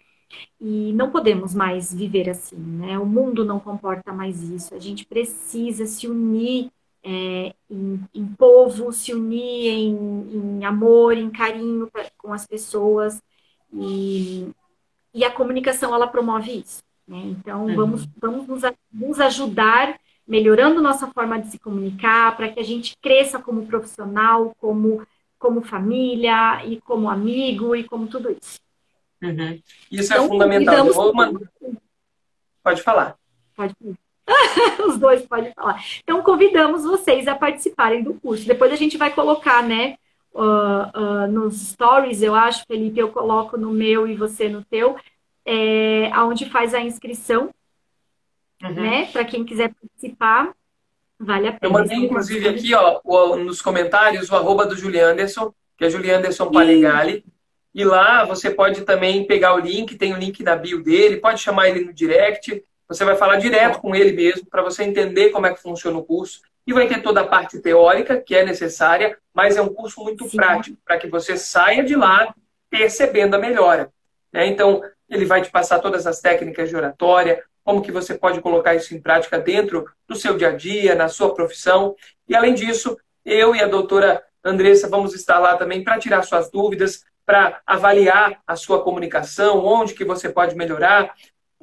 E 0.59 0.91
não 0.91 1.11
podemos 1.11 1.55
mais 1.55 1.93
viver 1.93 2.29
assim, 2.29 2.57
né? 2.57 2.99
O 2.99 3.05
mundo 3.05 3.45
não 3.45 3.57
comporta 3.57 4.11
mais 4.11 4.43
isso. 4.43 4.75
A 4.75 4.79
gente 4.79 5.05
precisa 5.05 5.85
se 5.85 6.09
unir 6.09 6.69
é, 7.03 7.53
em, 7.69 7.99
em, 8.13 8.25
povo, 8.27 8.91
se 8.93 9.13
unir 9.13 9.69
em, 9.69 10.57
em 10.59 10.65
amor, 10.65 11.17
em 11.17 11.29
carinho 11.29 11.89
pra, 11.91 12.09
com 12.17 12.31
as 12.31 12.47
pessoas. 12.47 13.21
E, 13.73 14.47
e 15.13 15.25
a 15.25 15.31
comunicação, 15.31 15.93
ela 15.93 16.07
promove 16.07 16.59
isso. 16.59 16.81
Né? 17.07 17.17
Então, 17.17 17.65
uhum. 17.65 17.75
vamos, 17.75 18.07
vamos 18.17 18.47
nos, 18.47 18.61
nos 18.91 19.19
ajudar 19.19 19.99
melhorando 20.25 20.81
nossa 20.81 21.07
forma 21.07 21.39
de 21.39 21.51
se 21.51 21.59
comunicar, 21.59 22.35
para 22.37 22.49
que 22.49 22.59
a 22.59 22.63
gente 22.63 22.95
cresça 23.01 23.39
como 23.39 23.67
profissional, 23.67 24.55
como, 24.57 25.05
como 25.37 25.61
família, 25.61 26.65
e 26.65 26.79
como 26.81 27.09
amigo, 27.09 27.75
e 27.75 27.83
como 27.83 28.07
tudo 28.07 28.31
isso. 28.31 28.59
Uhum. 29.21 29.61
Isso 29.91 30.13
é 30.13 30.15
então, 30.15 30.25
é 30.25 30.27
fundamental. 30.27 30.87
Pode 32.63 32.81
falar. 32.81 33.17
Pode 33.55 33.75
falar. 33.75 34.02
Os 34.87 34.97
dois 34.97 35.21
podem 35.23 35.53
falar. 35.53 35.83
Então, 36.01 36.21
convidamos 36.21 36.83
vocês 36.83 37.27
a 37.27 37.35
participarem 37.35 38.03
do 38.03 38.13
curso. 38.15 38.47
Depois 38.47 38.71
a 38.71 38.75
gente 38.75 38.97
vai 38.97 39.11
colocar, 39.11 39.63
né, 39.63 39.97
uh, 40.33 40.99
uh, 40.99 41.27
nos 41.27 41.69
stories, 41.69 42.21
eu 42.21 42.33
acho, 42.33 42.65
Felipe, 42.65 42.99
eu 42.99 43.09
coloco 43.09 43.57
no 43.57 43.71
meu 43.71 44.07
e 44.07 44.15
você 44.15 44.47
no 44.47 44.63
teu, 44.63 44.95
é, 45.45 46.09
onde 46.19 46.49
faz 46.49 46.73
a 46.73 46.79
inscrição, 46.79 47.49
uhum. 48.63 48.73
né, 48.73 49.05
para 49.11 49.25
quem 49.25 49.43
quiser 49.43 49.73
participar. 49.73 50.53
Vale 51.19 51.47
a 51.47 51.53
pena. 51.53 51.59
Eu 51.61 51.71
mandei, 51.71 51.97
inclusive, 51.97 52.47
aqui, 52.47 52.73
ó, 52.73 52.99
o, 53.03 53.35
nos 53.37 53.61
comentários, 53.61 54.29
o 54.29 54.35
arroba 54.35 54.65
do 54.65 54.75
Julianderson, 54.75 55.53
que 55.77 55.85
é 55.85 55.89
Julianderson 55.89 56.49
Palegali. 56.51 57.23
E... 57.73 57.81
e 57.81 57.85
lá 57.85 58.25
você 58.25 58.49
pode 58.49 58.81
também 58.81 59.25
pegar 59.25 59.53
o 59.55 59.59
link, 59.59 59.95
tem 59.95 60.13
o 60.13 60.17
link 60.17 60.43
da 60.43 60.55
bio 60.55 60.81
dele, 60.81 61.17
pode 61.17 61.41
chamar 61.41 61.69
ele 61.69 61.85
no 61.85 61.93
direct 61.93 62.63
você 62.87 63.05
vai 63.05 63.15
falar 63.15 63.37
direto 63.37 63.79
com 63.79 63.95
ele 63.95 64.11
mesmo 64.11 64.45
para 64.49 64.61
você 64.61 64.83
entender 64.83 65.29
como 65.29 65.47
é 65.47 65.53
que 65.53 65.61
funciona 65.61 65.97
o 65.97 66.03
curso. 66.03 66.41
E 66.65 66.71
vai 66.71 66.87
ter 66.87 67.01
toda 67.01 67.21
a 67.21 67.27
parte 67.27 67.59
teórica 67.59 68.21
que 68.21 68.35
é 68.35 68.45
necessária, 68.45 69.17
mas 69.33 69.57
é 69.57 69.61
um 69.61 69.73
curso 69.73 70.01
muito 70.01 70.27
Sim. 70.29 70.37
prático 70.37 70.77
para 70.85 70.97
que 70.97 71.07
você 71.07 71.37
saia 71.37 71.83
de 71.83 71.95
lá 71.95 72.33
percebendo 72.69 73.35
a 73.35 73.39
melhora. 73.39 73.91
Né? 74.31 74.47
Então, 74.47 74.81
ele 75.09 75.25
vai 75.25 75.41
te 75.41 75.51
passar 75.51 75.79
todas 75.79 76.07
as 76.07 76.21
técnicas 76.21 76.69
de 76.69 76.75
oratória, 76.75 77.43
como 77.63 77.81
que 77.81 77.91
você 77.91 78.13
pode 78.13 78.41
colocar 78.41 78.75
isso 78.75 78.95
em 78.95 79.01
prática 79.01 79.39
dentro 79.39 79.85
do 80.07 80.15
seu 80.15 80.37
dia 80.37 80.49
a 80.49 80.55
dia, 80.55 80.95
na 80.95 81.07
sua 81.07 81.33
profissão. 81.33 81.95
E 82.27 82.35
além 82.35 82.53
disso, 82.53 82.97
eu 83.23 83.55
e 83.55 83.61
a 83.61 83.67
doutora 83.67 84.23
Andressa 84.43 84.89
vamos 84.89 85.13
estar 85.13 85.39
lá 85.39 85.55
também 85.55 85.83
para 85.83 85.99
tirar 85.99 86.23
suas 86.23 86.49
dúvidas, 86.49 87.05
para 87.25 87.61
avaliar 87.65 88.41
a 88.45 88.55
sua 88.55 88.83
comunicação, 88.83 89.63
onde 89.63 89.93
que 89.93 90.03
você 90.03 90.29
pode 90.29 90.55
melhorar, 90.55 91.13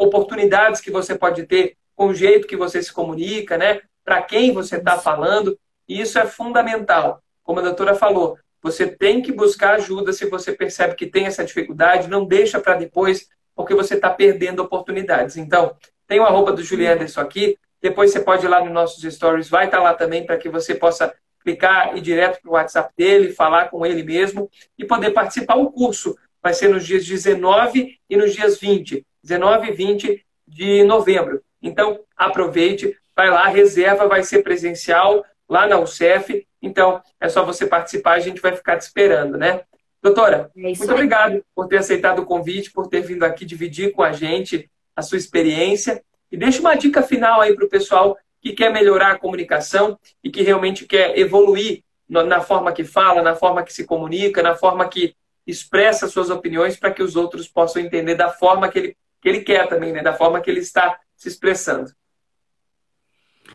oportunidades 0.00 0.80
que 0.80 0.90
você 0.90 1.14
pode 1.14 1.44
ter 1.44 1.76
com 1.94 2.06
o 2.06 2.14
jeito 2.14 2.48
que 2.48 2.56
você 2.56 2.82
se 2.82 2.90
comunica, 2.92 3.58
né? 3.58 3.82
Para 4.02 4.22
quem 4.22 4.52
você 4.52 4.76
está 4.76 4.98
falando. 4.98 5.58
E 5.86 6.00
isso 6.00 6.18
é 6.18 6.26
fundamental. 6.26 7.22
Como 7.42 7.60
a 7.60 7.62
doutora 7.62 7.94
falou, 7.94 8.38
você 8.62 8.86
tem 8.86 9.20
que 9.20 9.32
buscar 9.32 9.74
ajuda 9.74 10.12
se 10.12 10.24
você 10.26 10.52
percebe 10.52 10.94
que 10.94 11.06
tem 11.06 11.26
essa 11.26 11.44
dificuldade, 11.44 12.08
não 12.08 12.24
deixa 12.24 12.58
para 12.58 12.74
depois, 12.74 13.28
porque 13.54 13.74
você 13.74 13.94
está 13.94 14.08
perdendo 14.08 14.62
oportunidades. 14.62 15.36
Então, 15.36 15.76
tem 16.06 16.18
o 16.18 16.24
arroba 16.24 16.52
do 16.52 16.62
Julian 16.62 16.94
Anderson 16.94 17.20
aqui, 17.20 17.58
depois 17.82 18.10
você 18.10 18.20
pode 18.20 18.46
ir 18.46 18.48
lá 18.48 18.60
nos 18.64 18.72
nossos 18.72 19.14
stories, 19.14 19.48
vai 19.48 19.66
estar 19.66 19.78
tá 19.78 19.82
lá 19.82 19.94
também 19.94 20.24
para 20.24 20.38
que 20.38 20.48
você 20.48 20.74
possa 20.74 21.12
clicar 21.42 21.94
e 21.94 21.98
ir 21.98 22.02
direto 22.02 22.40
para 22.40 22.50
o 22.50 22.54
WhatsApp 22.54 22.92
dele, 22.96 23.32
falar 23.32 23.70
com 23.70 23.84
ele 23.84 24.02
mesmo 24.02 24.50
e 24.78 24.84
poder 24.84 25.10
participar. 25.10 25.56
O 25.56 25.70
curso 25.70 26.16
vai 26.42 26.54
ser 26.54 26.68
nos 26.68 26.86
dias 26.86 27.04
19 27.04 27.98
e 28.08 28.16
nos 28.16 28.34
dias 28.34 28.58
20. 28.58 29.04
19 29.22 29.68
e 29.68 29.72
20 29.72 30.26
de 30.46 30.84
novembro. 30.84 31.42
Então, 31.62 32.00
aproveite, 32.16 32.96
vai 33.14 33.30
lá, 33.30 33.46
reserva, 33.46 34.08
vai 34.08 34.22
ser 34.22 34.42
presencial 34.42 35.24
lá 35.48 35.66
na 35.66 35.78
UCEF. 35.78 36.46
Então, 36.62 37.02
é 37.20 37.28
só 37.28 37.44
você 37.44 37.66
participar, 37.66 38.12
a 38.12 38.20
gente 38.20 38.40
vai 38.40 38.54
ficar 38.54 38.76
te 38.76 38.82
esperando, 38.82 39.36
né? 39.36 39.62
Doutora, 40.02 40.50
é 40.56 40.60
muito 40.60 40.82
aí. 40.82 40.90
obrigado 40.90 41.44
por 41.54 41.68
ter 41.68 41.78
aceitado 41.78 42.20
o 42.20 42.26
convite, 42.26 42.72
por 42.72 42.88
ter 42.88 43.02
vindo 43.02 43.24
aqui 43.24 43.44
dividir 43.44 43.92
com 43.92 44.02
a 44.02 44.12
gente 44.12 44.70
a 44.96 45.02
sua 45.02 45.18
experiência. 45.18 46.02
E 46.32 46.36
deixa 46.36 46.60
uma 46.60 46.74
dica 46.74 47.02
final 47.02 47.40
aí 47.40 47.54
para 47.54 47.64
o 47.64 47.68
pessoal 47.68 48.16
que 48.40 48.52
quer 48.52 48.72
melhorar 48.72 49.12
a 49.12 49.18
comunicação 49.18 49.98
e 50.24 50.30
que 50.30 50.42
realmente 50.42 50.86
quer 50.86 51.18
evoluir 51.18 51.82
na 52.08 52.40
forma 52.40 52.72
que 52.72 52.82
fala, 52.82 53.22
na 53.22 53.36
forma 53.36 53.62
que 53.62 53.72
se 53.72 53.84
comunica, 53.84 54.42
na 54.42 54.56
forma 54.56 54.88
que 54.88 55.14
expressa 55.46 56.08
suas 56.08 56.30
opiniões 56.30 56.76
para 56.76 56.90
que 56.90 57.02
os 57.02 57.16
outros 57.16 57.48
possam 57.48 57.82
entender 57.82 58.14
da 58.14 58.30
forma 58.30 58.68
que 58.68 58.78
ele 58.78 58.96
que 59.20 59.28
ele 59.28 59.40
quer 59.40 59.68
também, 59.68 59.92
né? 59.92 60.02
Da 60.02 60.12
forma 60.12 60.40
que 60.40 60.50
ele 60.50 60.60
está 60.60 60.98
se 61.16 61.28
expressando. 61.28 61.90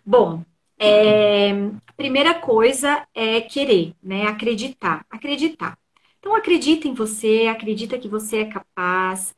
Bom, 0.06 0.44
é, 0.78 1.52
primeira 1.96 2.34
coisa 2.34 3.08
é 3.14 3.42
querer, 3.42 3.94
né? 4.02 4.28
Acreditar. 4.28 5.06
Acreditar. 5.10 5.78
Então 6.20 6.36
acredita 6.36 6.88
em 6.88 6.94
você, 6.94 7.48
acredita 7.48 7.98
que 7.98 8.08
você 8.08 8.38
é 8.38 8.46
capaz. 8.46 9.36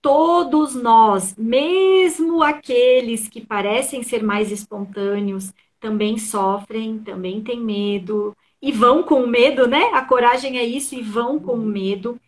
Todos 0.00 0.74
nós, 0.74 1.34
mesmo 1.36 2.42
aqueles 2.42 3.28
que 3.28 3.44
parecem 3.44 4.02
ser 4.02 4.22
mais 4.22 4.52
espontâneos, 4.52 5.52
também 5.80 6.18
sofrem, 6.18 6.98
também 7.00 7.42
têm 7.42 7.60
medo 7.60 8.36
e 8.60 8.72
vão 8.72 9.02
com 9.02 9.26
medo, 9.26 9.66
né? 9.66 9.90
A 9.92 10.04
coragem 10.04 10.58
é 10.58 10.64
isso 10.64 10.94
e 10.94 11.02
vão 11.02 11.38
com 11.38 11.56
medo. 11.56 12.20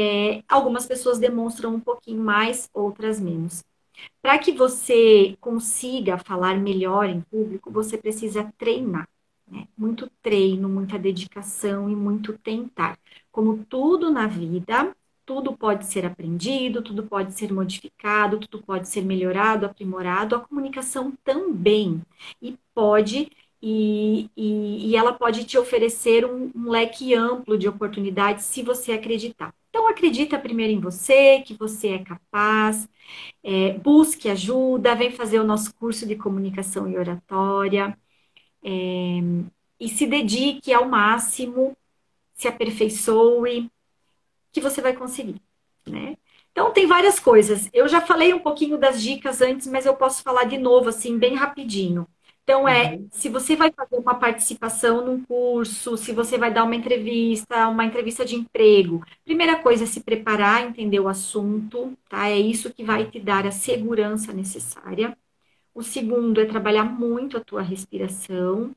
É, 0.00 0.42
algumas 0.48 0.86
pessoas 0.86 1.18
demonstram 1.18 1.74
um 1.74 1.80
pouquinho 1.80 2.22
mais, 2.22 2.70
outras 2.72 3.18
menos. 3.20 3.64
Para 4.22 4.38
que 4.38 4.52
você 4.52 5.36
consiga 5.40 6.18
falar 6.18 6.56
melhor 6.58 7.08
em 7.08 7.20
público, 7.22 7.70
você 7.70 7.98
precisa 7.98 8.52
treinar. 8.56 9.08
Né? 9.46 9.66
Muito 9.76 10.10
treino, 10.22 10.68
muita 10.68 10.98
dedicação 10.98 11.90
e 11.90 11.96
muito 11.96 12.36
tentar. 12.38 12.98
Como 13.32 13.64
tudo 13.64 14.10
na 14.10 14.26
vida, 14.26 14.94
tudo 15.26 15.56
pode 15.56 15.86
ser 15.86 16.06
aprendido, 16.06 16.82
tudo 16.82 17.02
pode 17.02 17.34
ser 17.34 17.52
modificado, 17.52 18.38
tudo 18.38 18.62
pode 18.62 18.88
ser 18.88 19.02
melhorado, 19.02 19.66
aprimorado, 19.66 20.34
a 20.36 20.40
comunicação 20.40 21.12
também. 21.24 22.02
E 22.40 22.56
pode, 22.74 23.30
e, 23.62 24.30
e, 24.36 24.90
e 24.90 24.96
ela 24.96 25.12
pode 25.12 25.44
te 25.44 25.58
oferecer 25.58 26.24
um, 26.24 26.50
um 26.54 26.70
leque 26.70 27.14
amplo 27.14 27.58
de 27.58 27.68
oportunidades 27.68 28.44
se 28.44 28.62
você 28.62 28.92
acreditar. 28.92 29.52
Acredita 29.98 30.38
primeiro 30.38 30.72
em 30.72 30.78
você, 30.80 31.42
que 31.42 31.54
você 31.54 31.88
é 31.88 31.98
capaz, 32.04 32.88
é, 33.42 33.72
busque 33.74 34.28
ajuda, 34.30 34.94
vem 34.94 35.10
fazer 35.10 35.40
o 35.40 35.44
nosso 35.44 35.74
curso 35.74 36.06
de 36.06 36.14
comunicação 36.14 36.88
e 36.88 36.96
oratória, 36.96 37.98
é, 38.64 38.70
e 39.80 39.88
se 39.88 40.06
dedique 40.06 40.72
ao 40.72 40.88
máximo, 40.88 41.76
se 42.34 42.48
aperfeiçoe, 42.48 43.70
que 44.52 44.60
você 44.60 44.80
vai 44.82 44.94
conseguir, 44.96 45.40
né? 45.86 46.16
Então, 46.52 46.72
tem 46.72 46.86
várias 46.86 47.20
coisas. 47.20 47.68
Eu 47.72 47.88
já 47.88 48.00
falei 48.00 48.34
um 48.34 48.40
pouquinho 48.40 48.78
das 48.78 49.02
dicas 49.02 49.40
antes, 49.42 49.66
mas 49.66 49.86
eu 49.86 49.96
posso 49.96 50.22
falar 50.22 50.44
de 50.44 50.58
novo, 50.58 50.88
assim, 50.90 51.18
bem 51.18 51.34
rapidinho. 51.34 52.06
Então, 52.48 52.66
é, 52.66 52.94
uhum. 52.94 53.08
se 53.12 53.28
você 53.28 53.54
vai 53.54 53.70
fazer 53.70 53.96
uma 53.96 54.14
participação 54.14 55.04
num 55.04 55.22
curso, 55.22 55.98
se 55.98 56.12
você 56.12 56.38
vai 56.38 56.50
dar 56.50 56.64
uma 56.64 56.74
entrevista, 56.74 57.68
uma 57.68 57.84
entrevista 57.84 58.24
de 58.24 58.36
emprego, 58.36 59.04
primeira 59.22 59.56
coisa 59.62 59.84
é 59.84 59.86
se 59.86 60.00
preparar, 60.00 60.62
entender 60.62 60.98
o 60.98 61.08
assunto, 61.08 61.92
tá? 62.08 62.30
É 62.30 62.38
isso 62.38 62.72
que 62.72 62.82
vai 62.82 63.04
te 63.04 63.20
dar 63.20 63.46
a 63.46 63.50
segurança 63.50 64.32
necessária. 64.32 65.14
O 65.74 65.82
segundo 65.82 66.40
é 66.40 66.46
trabalhar 66.46 66.84
muito 66.84 67.36
a 67.36 67.44
tua 67.44 67.60
respiração, 67.60 68.74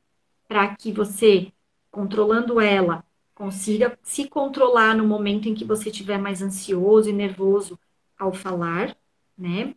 para 0.50 0.76
que 0.76 0.92
você 0.92 1.54
controlando 1.90 2.60
ela, 2.60 3.06
consiga 3.34 3.98
se 4.04 4.28
controlar 4.28 4.98
no 4.98 5.08
momento 5.08 5.48
em 5.48 5.56
que 5.56 5.64
você 5.64 5.90
estiver 5.90 6.18
mais 6.18 6.42
ansioso 6.42 7.10
e 7.10 7.14
nervoso 7.14 7.80
ao 8.20 8.34
falar, 8.34 8.98
né? 9.38 9.74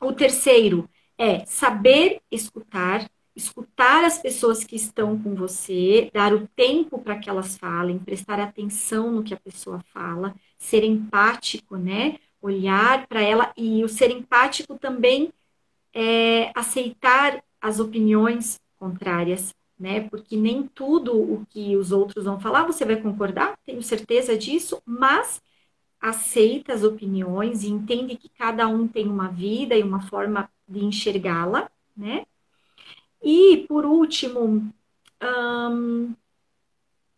O 0.00 0.12
terceiro 0.12 0.88
é 1.22 1.46
saber 1.46 2.20
escutar, 2.32 3.08
escutar 3.36 4.04
as 4.04 4.18
pessoas 4.18 4.64
que 4.64 4.74
estão 4.74 5.16
com 5.16 5.36
você, 5.36 6.10
dar 6.12 6.34
o 6.34 6.48
tempo 6.48 6.98
para 6.98 7.16
que 7.16 7.30
elas 7.30 7.56
falem, 7.56 7.96
prestar 7.96 8.40
atenção 8.40 9.12
no 9.12 9.22
que 9.22 9.32
a 9.32 9.36
pessoa 9.36 9.80
fala, 9.94 10.34
ser 10.58 10.82
empático, 10.82 11.76
né? 11.76 12.18
Olhar 12.40 13.06
para 13.06 13.22
ela 13.22 13.52
e 13.56 13.84
o 13.84 13.88
ser 13.88 14.10
empático 14.10 14.76
também 14.76 15.32
é 15.94 16.50
aceitar 16.56 17.40
as 17.60 17.78
opiniões 17.78 18.60
contrárias, 18.76 19.54
né? 19.78 20.00
Porque 20.08 20.36
nem 20.36 20.64
tudo 20.66 21.16
o 21.16 21.46
que 21.48 21.76
os 21.76 21.92
outros 21.92 22.24
vão 22.24 22.40
falar 22.40 22.64
você 22.64 22.84
vai 22.84 22.96
concordar, 22.96 23.56
tenho 23.64 23.80
certeza 23.80 24.36
disso, 24.36 24.82
mas 24.84 25.40
aceita 26.00 26.72
as 26.72 26.82
opiniões 26.82 27.62
e 27.62 27.68
entende 27.68 28.16
que 28.16 28.28
cada 28.28 28.66
um 28.66 28.88
tem 28.88 29.06
uma 29.06 29.28
vida 29.28 29.76
e 29.76 29.84
uma 29.84 30.02
forma 30.08 30.50
de 30.72 30.84
enxergá-la, 30.84 31.70
né? 31.96 32.24
E, 33.22 33.64
por 33.68 33.84
último, 33.84 34.72
hum, 35.22 36.14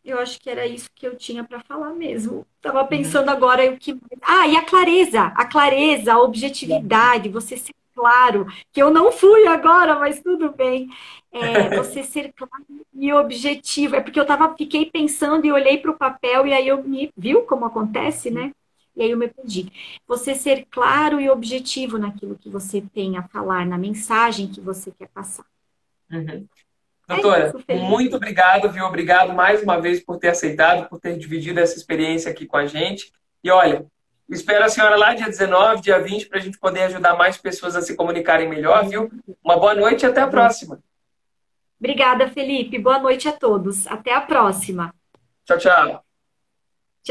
eu 0.04 0.18
acho 0.18 0.38
que 0.38 0.50
era 0.50 0.66
isso 0.66 0.90
que 0.94 1.06
eu 1.06 1.16
tinha 1.16 1.42
para 1.42 1.60
falar 1.60 1.94
mesmo. 1.94 2.46
Estava 2.56 2.82
uhum. 2.82 2.88
pensando 2.88 3.30
agora 3.30 3.70
o 3.70 3.78
que. 3.78 3.98
Ah, 4.20 4.46
e 4.46 4.56
a 4.56 4.62
clareza, 4.62 5.22
a 5.34 5.46
clareza, 5.46 6.12
a 6.12 6.20
objetividade, 6.20 7.30
você 7.30 7.56
ser 7.56 7.74
claro, 7.94 8.46
que 8.72 8.82
eu 8.82 8.90
não 8.90 9.12
fui 9.12 9.46
agora, 9.46 9.98
mas 9.98 10.20
tudo 10.20 10.50
bem. 10.50 10.90
É, 11.32 11.70
você 11.76 12.02
ser 12.02 12.32
claro 12.34 12.64
e 12.92 13.12
objetivo. 13.12 13.96
É 13.96 14.00
porque 14.00 14.20
eu 14.20 14.26
tava, 14.26 14.54
fiquei 14.56 14.86
pensando 14.90 15.46
e 15.46 15.52
olhei 15.52 15.78
para 15.78 15.90
o 15.90 15.96
papel 15.96 16.46
e 16.46 16.52
aí 16.52 16.68
eu 16.68 16.82
me. 16.82 17.10
Viu 17.16 17.42
como 17.42 17.64
acontece, 17.64 18.30
né? 18.30 18.52
E 18.96 19.02
aí 19.02 19.10
eu 19.10 19.18
me 19.18 19.28
perdi. 19.28 19.72
Você 20.06 20.34
ser 20.34 20.66
claro 20.70 21.20
e 21.20 21.28
objetivo 21.28 21.98
naquilo 21.98 22.36
que 22.36 22.48
você 22.48 22.80
tem 22.80 23.16
a 23.16 23.22
falar, 23.22 23.66
na 23.66 23.76
mensagem 23.76 24.48
que 24.48 24.60
você 24.60 24.92
quer 24.92 25.08
passar. 25.08 25.44
Uhum. 26.10 26.46
É 27.08 27.14
Doutora, 27.14 27.52
é 27.68 27.76
isso, 27.76 27.84
muito 27.84 28.16
obrigado, 28.16 28.70
viu? 28.70 28.84
Obrigado 28.84 29.34
mais 29.34 29.62
uma 29.62 29.80
vez 29.80 30.02
por 30.02 30.18
ter 30.18 30.28
aceitado, 30.28 30.88
por 30.88 30.98
ter 30.98 31.18
dividido 31.18 31.60
essa 31.60 31.76
experiência 31.76 32.30
aqui 32.30 32.46
com 32.46 32.56
a 32.56 32.66
gente. 32.66 33.12
E 33.42 33.50
olha, 33.50 33.84
espero 34.28 34.64
a 34.64 34.68
senhora 34.68 34.96
lá 34.96 35.14
dia 35.14 35.26
19, 35.26 35.82
dia 35.82 35.98
20, 36.00 36.28
para 36.28 36.38
a 36.38 36.42
gente 36.42 36.58
poder 36.58 36.84
ajudar 36.84 37.14
mais 37.14 37.36
pessoas 37.36 37.76
a 37.76 37.82
se 37.82 37.94
comunicarem 37.94 38.48
melhor, 38.48 38.88
viu? 38.88 39.10
Uma 39.42 39.58
boa 39.58 39.74
noite 39.74 40.02
e 40.02 40.06
até 40.06 40.22
a 40.22 40.28
próxima. 40.28 40.80
Obrigada, 41.78 42.28
Felipe. 42.28 42.78
Boa 42.78 42.98
noite 42.98 43.28
a 43.28 43.32
todos. 43.32 43.86
Até 43.86 44.14
a 44.14 44.22
próxima. 44.22 44.94
Tchau, 45.44 45.58
tchau. 45.58 46.03